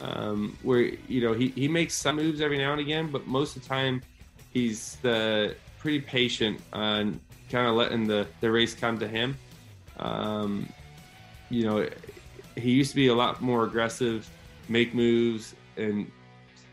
Um, 0.00 0.58
where 0.62 0.80
you 0.80 1.20
know 1.20 1.32
he, 1.32 1.48
he 1.48 1.68
makes 1.68 1.94
some 1.94 2.16
moves 2.16 2.40
every 2.40 2.58
now 2.58 2.72
and 2.72 2.80
again, 2.80 3.10
but 3.10 3.26
most 3.26 3.56
of 3.56 3.62
the 3.62 3.68
time 3.68 4.02
he's 4.52 4.96
the 4.96 5.54
pretty 5.78 6.00
patient 6.00 6.60
on 6.72 7.20
kind 7.50 7.68
of 7.68 7.74
letting 7.74 8.06
the, 8.06 8.26
the 8.40 8.50
race 8.50 8.74
come 8.74 8.98
to 8.98 9.06
him. 9.06 9.36
Um, 9.98 10.68
you 11.50 11.64
know, 11.64 11.88
he 12.56 12.70
used 12.70 12.90
to 12.90 12.96
be 12.96 13.08
a 13.08 13.14
lot 13.14 13.42
more 13.42 13.64
aggressive, 13.64 14.28
make 14.68 14.94
moves, 14.94 15.54
and 15.76 16.10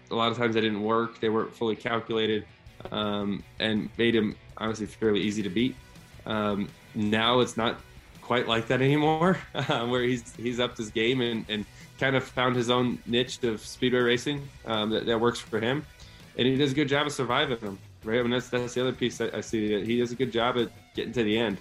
a 0.09 0.15
lot 0.15 0.31
of 0.31 0.37
times 0.37 0.55
they 0.55 0.61
didn't 0.61 0.81
work. 0.81 1.19
They 1.19 1.29
weren't 1.29 1.53
fully 1.53 1.75
calculated, 1.75 2.45
um, 2.91 3.43
and 3.59 3.89
made 3.97 4.15
him 4.15 4.35
honestly 4.57 4.85
fairly 4.85 5.19
easy 5.19 5.43
to 5.43 5.49
beat. 5.49 5.75
Um, 6.25 6.69
now 6.95 7.41
it's 7.41 7.57
not 7.57 7.81
quite 8.31 8.47
like 8.47 8.65
that 8.67 8.81
anymore, 8.81 9.37
uh, 9.55 9.85
where 9.87 10.03
he's 10.03 10.33
he's 10.37 10.57
upped 10.57 10.77
his 10.77 10.89
game 10.89 11.19
and, 11.19 11.45
and 11.49 11.65
kind 11.99 12.15
of 12.15 12.23
found 12.23 12.55
his 12.55 12.69
own 12.69 12.97
niche 13.05 13.43
of 13.43 13.59
speedway 13.59 13.99
racing 13.99 14.47
um, 14.65 14.89
that, 14.89 15.05
that, 15.05 15.19
works 15.19 15.37
for 15.37 15.59
him, 15.59 15.85
and 16.37 16.47
he 16.47 16.55
does 16.55 16.71
a 16.71 16.75
good 16.75 16.87
job 16.87 17.05
of 17.05 17.11
surviving 17.11 17.57
them. 17.57 17.77
Right, 18.05 18.19
I 18.19 18.21
mean 18.21 18.31
that's 18.31 18.47
that's 18.47 18.73
the 18.73 18.79
other 18.83 18.93
piece 18.93 19.19
I, 19.19 19.29
I 19.33 19.41
see 19.41 19.75
that 19.75 19.85
he 19.85 19.99
does 19.99 20.13
a 20.13 20.15
good 20.15 20.31
job 20.31 20.57
at 20.57 20.69
getting 20.95 21.11
to 21.11 21.23
the 21.25 21.37
end, 21.37 21.57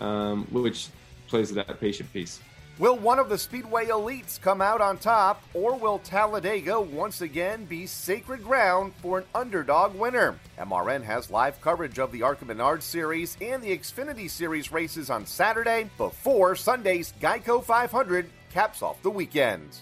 um, 0.00 0.48
which 0.50 0.88
plays 1.28 1.50
to 1.50 1.54
that 1.54 1.78
patient 1.78 2.12
piece. 2.12 2.40
Will 2.80 2.96
one 2.96 3.18
of 3.18 3.28
the 3.28 3.36
Speedway 3.36 3.88
elites 3.88 4.40
come 4.40 4.62
out 4.62 4.80
on 4.80 4.96
top, 4.96 5.42
or 5.52 5.76
will 5.76 5.98
Talladega 5.98 6.80
once 6.80 7.20
again 7.20 7.66
be 7.66 7.86
sacred 7.86 8.42
ground 8.42 8.94
for 9.02 9.18
an 9.18 9.26
underdog 9.34 9.94
winner? 9.94 10.38
MRN 10.58 11.02
has 11.02 11.30
live 11.30 11.60
coverage 11.60 11.98
of 11.98 12.10
the 12.10 12.22
ARCA 12.22 12.46
Menard 12.46 12.82
Series 12.82 13.36
and 13.42 13.62
the 13.62 13.76
Xfinity 13.76 14.30
Series 14.30 14.72
races 14.72 15.10
on 15.10 15.26
Saturday 15.26 15.90
before 15.98 16.56
Sunday's 16.56 17.12
Geico 17.20 17.62
500 17.62 18.30
caps 18.50 18.80
off 18.80 19.02
the 19.02 19.10
weekend. 19.10 19.76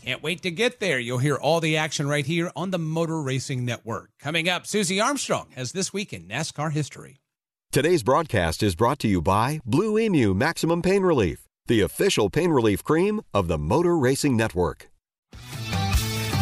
Can't 0.00 0.22
wait 0.22 0.42
to 0.42 0.52
get 0.52 0.78
there. 0.78 1.00
You'll 1.00 1.18
hear 1.18 1.34
all 1.34 1.58
the 1.58 1.78
action 1.78 2.06
right 2.06 2.24
here 2.24 2.52
on 2.54 2.70
the 2.70 2.78
Motor 2.78 3.20
Racing 3.20 3.64
Network. 3.64 4.10
Coming 4.20 4.48
up, 4.48 4.68
Susie 4.68 5.00
Armstrong 5.00 5.48
has 5.56 5.72
This 5.72 5.92
Week 5.92 6.12
in 6.12 6.28
NASCAR 6.28 6.70
History. 6.70 7.16
Today's 7.72 8.04
broadcast 8.04 8.62
is 8.62 8.76
brought 8.76 9.00
to 9.00 9.08
you 9.08 9.20
by 9.20 9.60
Blue-Emu 9.66 10.32
Maximum 10.32 10.80
Pain 10.80 11.02
Relief 11.02 11.47
the 11.68 11.80
official 11.82 12.28
pain 12.28 12.50
relief 12.50 12.82
cream 12.82 13.20
of 13.32 13.46
the 13.46 13.58
Motor 13.58 13.96
Racing 13.96 14.36
Network. 14.36 14.90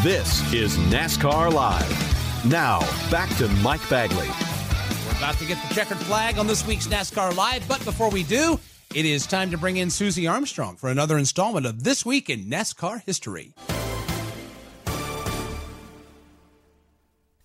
This 0.02 0.52
is 0.52 0.76
NASCAR 0.76 1.52
Live. 1.52 2.44
Now, 2.44 2.80
back 3.10 3.28
to 3.36 3.48
Mike 3.48 3.86
Bagley. 3.90 4.28
We're 4.28 5.18
about 5.18 5.36
to 5.38 5.46
get 5.46 5.58
the 5.68 5.74
checkered 5.74 5.98
flag 5.98 6.38
on 6.38 6.46
this 6.46 6.66
week's 6.66 6.86
NASCAR 6.86 7.34
Live, 7.36 7.66
but 7.66 7.84
before 7.84 8.10
we 8.10 8.22
do, 8.22 8.58
it 8.94 9.04
is 9.04 9.26
time 9.26 9.50
to 9.50 9.58
bring 9.58 9.78
in 9.78 9.90
Susie 9.90 10.26
Armstrong 10.26 10.76
for 10.76 10.90
another 10.90 11.18
installment 11.18 11.66
of 11.66 11.82
This 11.82 12.06
Week 12.06 12.30
in 12.30 12.44
NASCAR 12.44 13.02
History. 13.04 13.52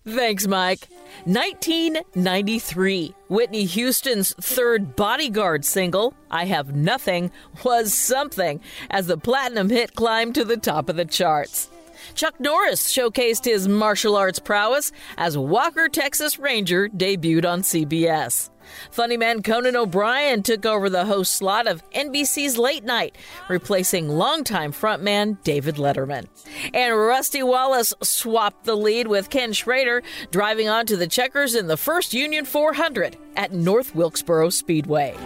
Thanks, 0.04 0.48
Mike. 0.48 0.88
1993, 1.26 3.14
Whitney 3.28 3.64
Houston's 3.64 4.34
third 4.34 4.96
bodyguard 4.96 5.64
single, 5.64 6.14
I 6.28 6.46
Have 6.46 6.74
Nothing, 6.74 7.30
was 7.64 7.94
something 7.94 8.60
as 8.90 9.06
the 9.06 9.16
platinum 9.16 9.70
hit 9.70 9.94
climbed 9.94 10.34
to 10.34 10.44
the 10.44 10.56
top 10.56 10.88
of 10.88 10.96
the 10.96 11.04
charts. 11.04 11.68
Chuck 12.14 12.38
Norris 12.40 12.92
showcased 12.92 13.44
his 13.44 13.68
martial 13.68 14.16
arts 14.16 14.38
prowess 14.38 14.92
as 15.16 15.36
Walker, 15.36 15.88
Texas 15.88 16.38
Ranger 16.38 16.88
debuted 16.88 17.44
on 17.44 17.62
CBS. 17.62 18.50
Funny 18.90 19.16
man 19.16 19.42
Conan 19.42 19.76
O'Brien 19.76 20.42
took 20.42 20.64
over 20.66 20.88
the 20.88 21.06
host 21.06 21.34
slot 21.34 21.66
of 21.66 21.82
NBC's 21.90 22.58
Late 22.58 22.84
Night, 22.84 23.16
replacing 23.48 24.08
longtime 24.08 24.72
frontman 24.72 25.42
David 25.42 25.76
Letterman. 25.76 26.26
And 26.72 26.96
Rusty 26.96 27.42
Wallace 27.42 27.94
swapped 28.02 28.64
the 28.64 28.76
lead 28.76 29.08
with 29.08 29.30
Ken 29.30 29.52
Schrader, 29.52 30.02
driving 30.30 30.68
onto 30.68 30.96
the 30.96 31.06
checkers 31.06 31.54
in 31.54 31.66
the 31.66 31.76
First 31.76 32.14
Union 32.14 32.44
400 32.44 33.16
at 33.36 33.52
North 33.52 33.94
Wilkesboro 33.94 34.50
Speedway. 34.50 35.16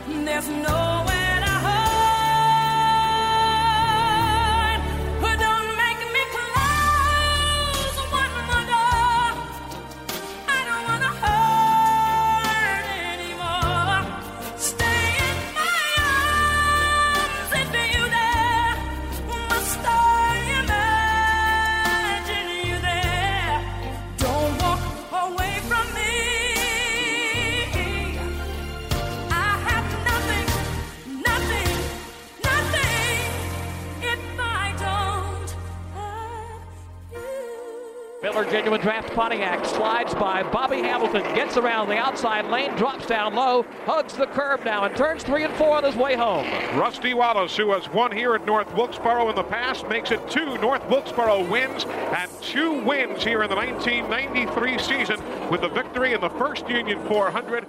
Genuine 38.44 38.80
Draft 38.80 39.12
Pontiac 39.14 39.64
slides 39.64 40.14
by 40.14 40.42
Bobby 40.42 40.78
Hamilton, 40.78 41.22
gets 41.34 41.56
around 41.56 41.88
the 41.88 41.96
outside 41.96 42.46
lane, 42.46 42.74
drops 42.76 43.06
down 43.06 43.34
low, 43.34 43.64
hugs 43.84 44.14
the 44.14 44.26
curb 44.26 44.64
now, 44.64 44.84
and 44.84 44.96
turns 44.96 45.22
three 45.22 45.44
and 45.44 45.54
four 45.54 45.76
on 45.76 45.84
his 45.84 45.96
way 45.96 46.14
home. 46.14 46.46
Rusty 46.78 47.14
Wallace, 47.14 47.56
who 47.56 47.72
has 47.72 47.88
won 47.90 48.12
here 48.12 48.34
at 48.34 48.44
North 48.44 48.72
Wilkesboro 48.74 49.28
in 49.30 49.36
the 49.36 49.44
past, 49.44 49.88
makes 49.88 50.10
it 50.10 50.28
two 50.28 50.58
North 50.58 50.86
Wilkesboro 50.88 51.44
wins 51.48 51.84
and 51.84 52.30
two 52.42 52.84
wins 52.84 53.24
here 53.24 53.42
in 53.42 53.50
the 53.50 53.56
1993 53.56 54.78
season 54.78 55.50
with 55.50 55.62
the 55.62 55.68
victory 55.68 56.12
in 56.12 56.20
the 56.20 56.30
First 56.30 56.68
Union 56.68 57.02
400. 57.06 57.66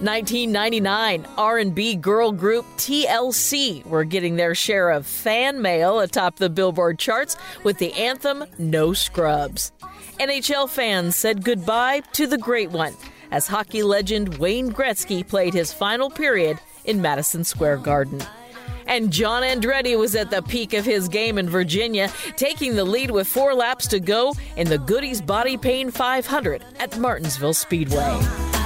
1999 0.00 1.26
R&B 1.36 1.96
girl 1.96 2.30
group 2.30 2.64
TLC 2.76 3.84
were 3.84 4.04
getting 4.04 4.36
their 4.36 4.54
share 4.54 4.90
of 4.90 5.04
fan 5.04 5.60
mail 5.60 5.98
atop 5.98 6.36
the 6.36 6.48
Billboard 6.48 7.00
charts 7.00 7.36
with 7.64 7.78
the 7.78 7.92
anthem 7.94 8.44
No 8.58 8.92
Scrubs. 8.92 9.72
NHL 10.20 10.68
fans 10.68 11.16
said 11.16 11.44
goodbye 11.44 12.00
to 12.12 12.28
the 12.28 12.38
great 12.38 12.70
one 12.70 12.94
as 13.32 13.48
hockey 13.48 13.82
legend 13.82 14.38
Wayne 14.38 14.70
Gretzky 14.70 15.26
played 15.26 15.52
his 15.52 15.72
final 15.72 16.10
period 16.10 16.60
in 16.84 17.02
Madison 17.02 17.42
Square 17.42 17.78
Garden. 17.78 18.22
And 18.86 19.12
John 19.12 19.42
Andretti 19.42 19.98
was 19.98 20.14
at 20.14 20.30
the 20.30 20.42
peak 20.42 20.74
of 20.74 20.84
his 20.84 21.08
game 21.08 21.38
in 21.38 21.48
Virginia, 21.50 22.10
taking 22.36 22.76
the 22.76 22.84
lead 22.84 23.10
with 23.10 23.26
four 23.26 23.52
laps 23.52 23.88
to 23.88 23.98
go 23.98 24.32
in 24.56 24.68
the 24.68 24.78
Goody's 24.78 25.20
Body 25.20 25.56
Pain 25.56 25.90
500 25.90 26.64
at 26.78 26.96
Martinsville 26.98 27.52
Speedway. 27.52 28.57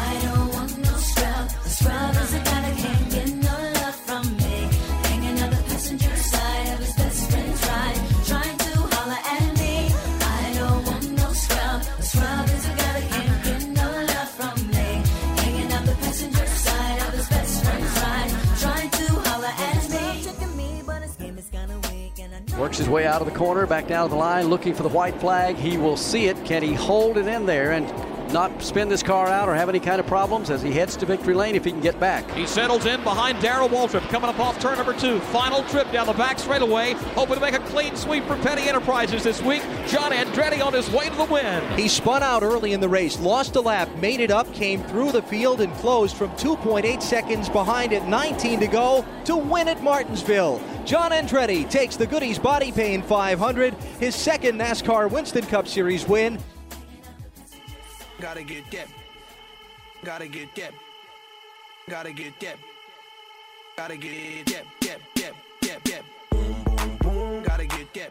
Works 22.59 22.79
his 22.79 22.89
way 22.89 23.07
out 23.07 23.21
of 23.21 23.27
the 23.27 23.37
corner, 23.37 23.67
back 23.67 23.89
down 23.89 24.09
the 24.11 24.17
line, 24.17 24.47
looking 24.47 24.73
for 24.73 24.83
the 24.83 24.89
white 24.89 25.19
flag. 25.21 25.57
He 25.57 25.79
will 25.79 25.97
see 25.97 26.27
it. 26.27 26.45
Can 26.45 26.63
he 26.63 26.75
hold 26.75 27.17
it 27.17 27.27
in 27.27 27.45
there? 27.45 27.73
And 27.73 28.12
not 28.33 28.63
spin 28.63 28.89
this 28.89 29.03
car 29.03 29.29
out 29.29 29.49
or 29.49 29.55
have 29.55 29.69
any 29.69 29.81
kind 29.81 30.01
of 30.01 30.07
problems 30.07 30.51
as 30.51 30.63
he 30.63 30.73
heads 30.73 30.97
to 30.97 31.07
victory 31.07 31.35
lane 31.35 31.55
if 31.55 31.65
he 31.65 31.71
can 31.71 31.81
get 31.81 31.99
back? 32.01 32.29
He 32.33 32.47
settles 32.47 32.87
in 32.87 33.03
behind 33.03 33.41
Darrell 33.41 33.69
Waltrip, 33.69 34.03
coming 34.09 34.31
up 34.31 34.39
off 34.39 34.59
turn 34.59 34.77
number 34.77 34.95
two. 34.95 35.21
Final 35.21 35.63
trip 35.65 35.91
down 35.93 36.07
the 36.07 36.13
back 36.15 36.39
straightaway, 36.39 36.93
hoping 37.15 37.35
to 37.35 37.41
make 37.41 37.55
a 37.55 37.61
clean 37.61 37.97
sweep 37.97 38.25
for 38.25 38.37
Petty 38.37 38.69
Enterprises 38.69 39.23
this 39.23 39.43
week. 39.43 39.63
John 39.87 40.13
Andretti 40.13 40.65
on 40.65 40.73
his 40.73 40.91
way 40.91 41.09
to 41.09 41.17
the 41.17 41.25
win. 41.25 41.63
He 41.79 41.89
spun 41.89 42.23
out 42.23 42.43
early 42.43 42.73
in 42.73 42.81
the 42.81 42.89
race, 42.89 43.19
lost 43.21 43.57
a 43.57 43.61
lap, 43.61 43.89
made 43.97 44.21
it 44.21 44.31
up, 44.31 44.53
came 44.55 44.83
through 44.85 45.13
the 45.13 45.23
field, 45.23 45.61
and 45.61 45.73
closed 45.75 46.17
from 46.17 46.31
2.8 46.33 47.03
seconds 47.03 47.49
behind 47.49 47.93
at 47.93 48.09
19 48.09 48.61
to 48.61 48.67
go 48.67 49.05
to 49.25 49.37
win 49.37 49.69
at 49.69 49.83
Martinsville. 49.83 50.61
John 50.85 51.13
Andretti 51.13 51.69
takes 51.69 51.97
the 51.97 52.07
Goody's 52.07 52.39
Body 52.39 52.73
Pain 52.73 53.03
500, 53.03 53.75
his 54.01 54.15
second 54.15 54.59
NASCAR 54.59 55.11
Winston 55.11 55.45
Cup 55.47 55.69
Series 55.69 56.09
win. 56.09 56.39
Gotta 58.23 58.45
get 58.45 58.71
that. 58.71 58.87
Gotta 60.05 60.29
get 60.29 60.55
that. 60.55 60.73
Gotta 61.91 62.13
get 62.13 62.39
that. 62.39 62.57
Gotta 63.77 63.97
get 63.97 64.47
that. 64.47 64.65
That. 64.81 65.01
That. 65.17 65.35
That. 65.63 66.05
That. 66.31 67.45
Gotta 67.45 67.67
get 67.67 67.93
that. 67.95 68.11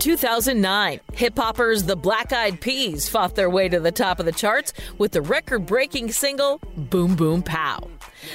2009, 0.00 0.98
hip 1.12 1.38
hoppers 1.38 1.84
the 1.84 1.94
Black 1.94 2.32
Eyed 2.32 2.60
Peas 2.60 3.08
fought 3.08 3.36
their 3.36 3.48
way 3.48 3.68
to 3.68 3.78
the 3.78 3.92
top 3.92 4.18
of 4.18 4.26
the 4.26 4.32
charts 4.32 4.72
with 4.98 5.12
the 5.12 5.22
record 5.22 5.64
breaking 5.64 6.10
single 6.10 6.60
Boom 6.76 7.14
Boom 7.14 7.44
Pow. 7.44 7.88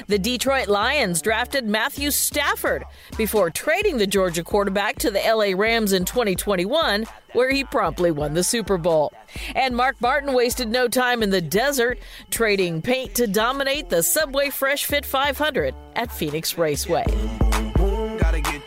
The 0.08 0.20
Detroit 0.20 0.68
Lions 0.68 1.22
drafted 1.22 1.66
Matthew 1.66 2.12
Stafford 2.12 2.84
before 3.18 3.50
trading 3.50 3.98
the 3.98 4.08
Georgia 4.08 4.44
quarterback 4.44 4.98
to 5.00 5.12
the 5.12 5.20
LA 5.20 5.58
Rams 5.58 5.94
in 5.94 6.06
2021, 6.06 7.06
where 7.34 7.52
he 7.52 7.64
promptly 7.64 8.12
won 8.12 8.34
the 8.34 8.44
Super 8.44 8.78
Bowl. 8.78 9.14
And 9.56 9.76
Mark 9.76 10.00
Martin 10.02 10.34
wasted 10.34 10.70
no 10.70 10.88
time 10.88 11.24
in 11.24 11.30
the 11.30 11.42
desert, 11.42 12.00
trading 12.30 12.82
paint 12.82 13.16
to 13.16 13.28
dominate 13.28 13.90
the 13.90 14.04
Subway 14.04 14.50
Fresh 14.50 14.86
Fit 14.86 15.06
500 15.06 15.74
at 15.96 16.12
Phoenix 16.12 16.58
Raceway. 16.58 17.06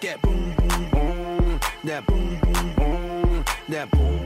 That 0.00 0.22
boom 0.22 0.54
boom 0.56 0.90
boom. 0.90 1.60
That 1.84 2.06
boom 2.06 2.40
boom 2.40 2.74
boom. 2.76 3.44
That 3.68 3.90
boom. 3.90 4.17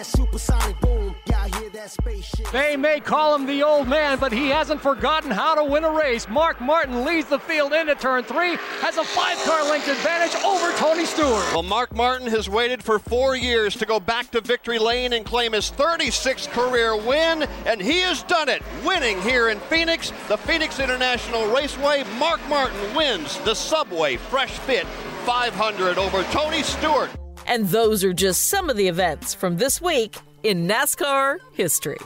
That 0.00 0.06
supersonic 0.06 0.80
boom. 0.80 1.14
Y'all 1.26 1.52
hear 1.60 1.68
that 1.70 1.90
spaceship? 1.90 2.50
They 2.52 2.74
may 2.74 3.00
call 3.00 3.34
him 3.34 3.44
the 3.44 3.62
old 3.62 3.86
man, 3.86 4.18
but 4.18 4.32
he 4.32 4.48
hasn't 4.48 4.80
forgotten 4.80 5.30
how 5.30 5.54
to 5.54 5.62
win 5.62 5.84
a 5.84 5.90
race. 5.90 6.26
Mark 6.26 6.58
Martin 6.58 7.04
leads 7.04 7.28
the 7.28 7.38
field 7.38 7.74
into 7.74 7.94
turn 7.94 8.24
three, 8.24 8.56
has 8.80 8.96
a 8.96 9.04
five 9.04 9.36
car 9.44 9.62
length 9.68 9.88
advantage 9.88 10.34
over 10.42 10.72
Tony 10.78 11.04
Stewart. 11.04 11.44
Well, 11.52 11.62
Mark 11.62 11.94
Martin 11.94 12.28
has 12.28 12.48
waited 12.48 12.82
for 12.82 12.98
four 12.98 13.36
years 13.36 13.76
to 13.76 13.84
go 13.84 14.00
back 14.00 14.30
to 14.30 14.40
victory 14.40 14.78
lane 14.78 15.12
and 15.12 15.26
claim 15.26 15.52
his 15.52 15.70
36th 15.70 16.48
career 16.48 16.96
win, 16.96 17.42
and 17.66 17.78
he 17.78 18.00
has 18.00 18.22
done 18.22 18.48
it, 18.48 18.62
winning 18.86 19.20
here 19.20 19.50
in 19.50 19.60
Phoenix, 19.60 20.14
the 20.28 20.38
Phoenix 20.38 20.80
International 20.80 21.54
Raceway. 21.54 22.04
Mark 22.18 22.40
Martin 22.48 22.94
wins 22.94 23.36
the 23.40 23.54
Subway 23.54 24.16
Fresh 24.16 24.52
Fit 24.60 24.86
500 25.26 25.98
over 25.98 26.22
Tony 26.24 26.62
Stewart. 26.62 27.10
And 27.50 27.68
those 27.68 28.04
are 28.04 28.12
just 28.12 28.48
some 28.48 28.70
of 28.70 28.76
the 28.76 28.86
events 28.86 29.34
from 29.34 29.56
this 29.56 29.82
week 29.82 30.16
in 30.44 30.68
NASCAR 30.68 31.38
history. 31.52 31.98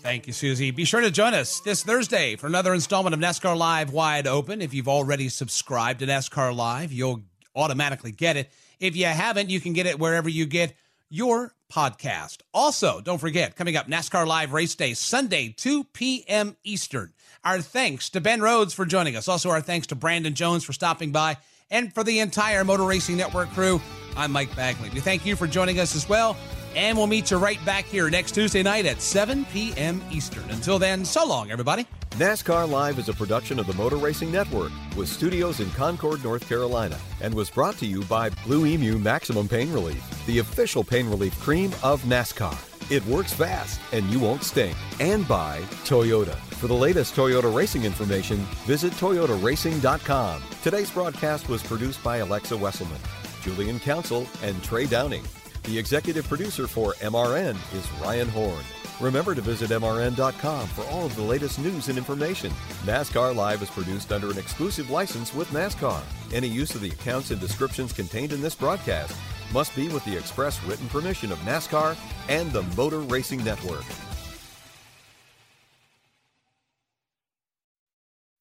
Thank 0.00 0.26
you, 0.26 0.32
Susie. 0.32 0.70
Be 0.70 0.86
sure 0.86 1.02
to 1.02 1.10
join 1.10 1.34
us 1.34 1.60
this 1.60 1.82
Thursday 1.82 2.36
for 2.36 2.46
another 2.46 2.72
installment 2.72 3.12
of 3.12 3.20
NASCAR 3.20 3.56
Live 3.58 3.92
Wide 3.92 4.26
Open. 4.26 4.62
If 4.62 4.72
you've 4.72 4.88
already 4.88 5.28
subscribed 5.28 6.00
to 6.00 6.06
NASCAR 6.06 6.56
Live, 6.56 6.92
you'll 6.92 7.22
automatically 7.54 8.10
get 8.10 8.38
it. 8.38 8.50
If 8.80 8.96
you 8.96 9.04
haven't, 9.04 9.50
you 9.50 9.60
can 9.60 9.74
get 9.74 9.84
it 9.84 9.98
wherever 9.98 10.30
you 10.30 10.46
get 10.46 10.74
your 11.10 11.54
podcast. 11.70 12.38
Also, 12.54 13.02
don't 13.02 13.18
forget, 13.18 13.56
coming 13.56 13.76
up, 13.76 13.86
NASCAR 13.86 14.26
Live 14.26 14.54
Race 14.54 14.74
Day, 14.74 14.94
Sunday, 14.94 15.54
2 15.54 15.84
p.m. 15.84 16.56
Eastern. 16.64 17.12
Our 17.44 17.60
thanks 17.60 18.08
to 18.10 18.20
Ben 18.22 18.40
Rhodes 18.40 18.72
for 18.72 18.86
joining 18.86 19.14
us. 19.14 19.28
Also, 19.28 19.50
our 19.50 19.60
thanks 19.60 19.88
to 19.88 19.94
Brandon 19.94 20.34
Jones 20.34 20.64
for 20.64 20.72
stopping 20.72 21.12
by 21.12 21.36
and 21.70 21.92
for 21.92 22.04
the 22.04 22.20
entire 22.20 22.64
Motor 22.64 22.84
Racing 22.84 23.16
Network 23.16 23.50
crew. 23.50 23.80
I'm 24.16 24.32
Mike 24.32 24.54
Bagley. 24.54 24.90
We 24.90 25.00
thank 25.00 25.26
you 25.26 25.36
for 25.36 25.46
joining 25.46 25.80
us 25.80 25.96
as 25.96 26.08
well. 26.08 26.36
And 26.76 26.96
we'll 26.96 27.06
meet 27.06 27.30
you 27.30 27.36
right 27.36 27.64
back 27.64 27.84
here 27.84 28.10
next 28.10 28.32
Tuesday 28.32 28.62
night 28.62 28.84
at 28.86 29.00
7 29.00 29.44
p.m. 29.46 30.02
Eastern. 30.10 30.48
Until 30.50 30.78
then, 30.78 31.04
so 31.04 31.24
long, 31.24 31.50
everybody. 31.50 31.86
NASCAR 32.10 32.68
Live 32.68 32.98
is 32.98 33.08
a 33.08 33.12
production 33.12 33.58
of 33.58 33.66
the 33.66 33.74
Motor 33.74 33.96
Racing 33.96 34.30
Network 34.30 34.72
with 34.96 35.08
studios 35.08 35.60
in 35.60 35.70
Concord, 35.70 36.22
North 36.22 36.48
Carolina, 36.48 36.98
and 37.20 37.34
was 37.34 37.50
brought 37.50 37.76
to 37.78 37.86
you 37.86 38.02
by 38.04 38.30
Blue-Emu 38.44 38.98
Maximum 38.98 39.48
Pain 39.48 39.72
Relief, 39.72 40.26
the 40.26 40.38
official 40.38 40.84
pain 40.84 41.08
relief 41.08 41.38
cream 41.40 41.72
of 41.82 42.02
NASCAR. 42.02 42.56
It 42.90 43.04
works 43.06 43.32
fast 43.32 43.80
and 43.92 44.04
you 44.10 44.20
won't 44.20 44.44
stink. 44.44 44.76
And 45.00 45.26
by 45.26 45.60
Toyota. 45.84 46.36
For 46.64 46.68
the 46.68 46.72
latest 46.72 47.14
Toyota 47.14 47.54
racing 47.54 47.84
information, 47.84 48.38
visit 48.64 48.94
toyotaracing.com. 48.94 50.42
Today's 50.62 50.90
broadcast 50.90 51.50
was 51.50 51.62
produced 51.62 52.02
by 52.02 52.16
Alexa 52.16 52.54
Wesselman, 52.54 53.00
Julian 53.42 53.78
Council, 53.78 54.26
and 54.42 54.64
Trey 54.64 54.86
Downing. 54.86 55.22
The 55.64 55.78
executive 55.78 56.26
producer 56.26 56.66
for 56.66 56.94
MRN 57.02 57.56
is 57.74 57.92
Ryan 58.00 58.28
Horn. 58.30 58.64
Remember 58.98 59.34
to 59.34 59.42
visit 59.42 59.72
MRN.com 59.72 60.66
for 60.68 60.86
all 60.86 61.04
of 61.04 61.14
the 61.16 61.22
latest 61.22 61.58
news 61.58 61.88
and 61.90 61.98
information. 61.98 62.50
NASCAR 62.86 63.36
Live 63.36 63.60
is 63.60 63.68
produced 63.68 64.10
under 64.10 64.30
an 64.30 64.38
exclusive 64.38 64.88
license 64.88 65.34
with 65.34 65.50
NASCAR. 65.50 66.00
Any 66.32 66.48
use 66.48 66.74
of 66.74 66.80
the 66.80 66.92
accounts 66.92 67.30
and 67.30 67.38
descriptions 67.38 67.92
contained 67.92 68.32
in 68.32 68.40
this 68.40 68.54
broadcast 68.54 69.14
must 69.52 69.76
be 69.76 69.88
with 69.88 70.04
the 70.06 70.16
express 70.16 70.64
written 70.64 70.88
permission 70.88 71.30
of 71.30 71.38
NASCAR 71.40 71.94
and 72.30 72.50
the 72.52 72.62
Motor 72.74 73.00
Racing 73.00 73.44
Network. 73.44 73.84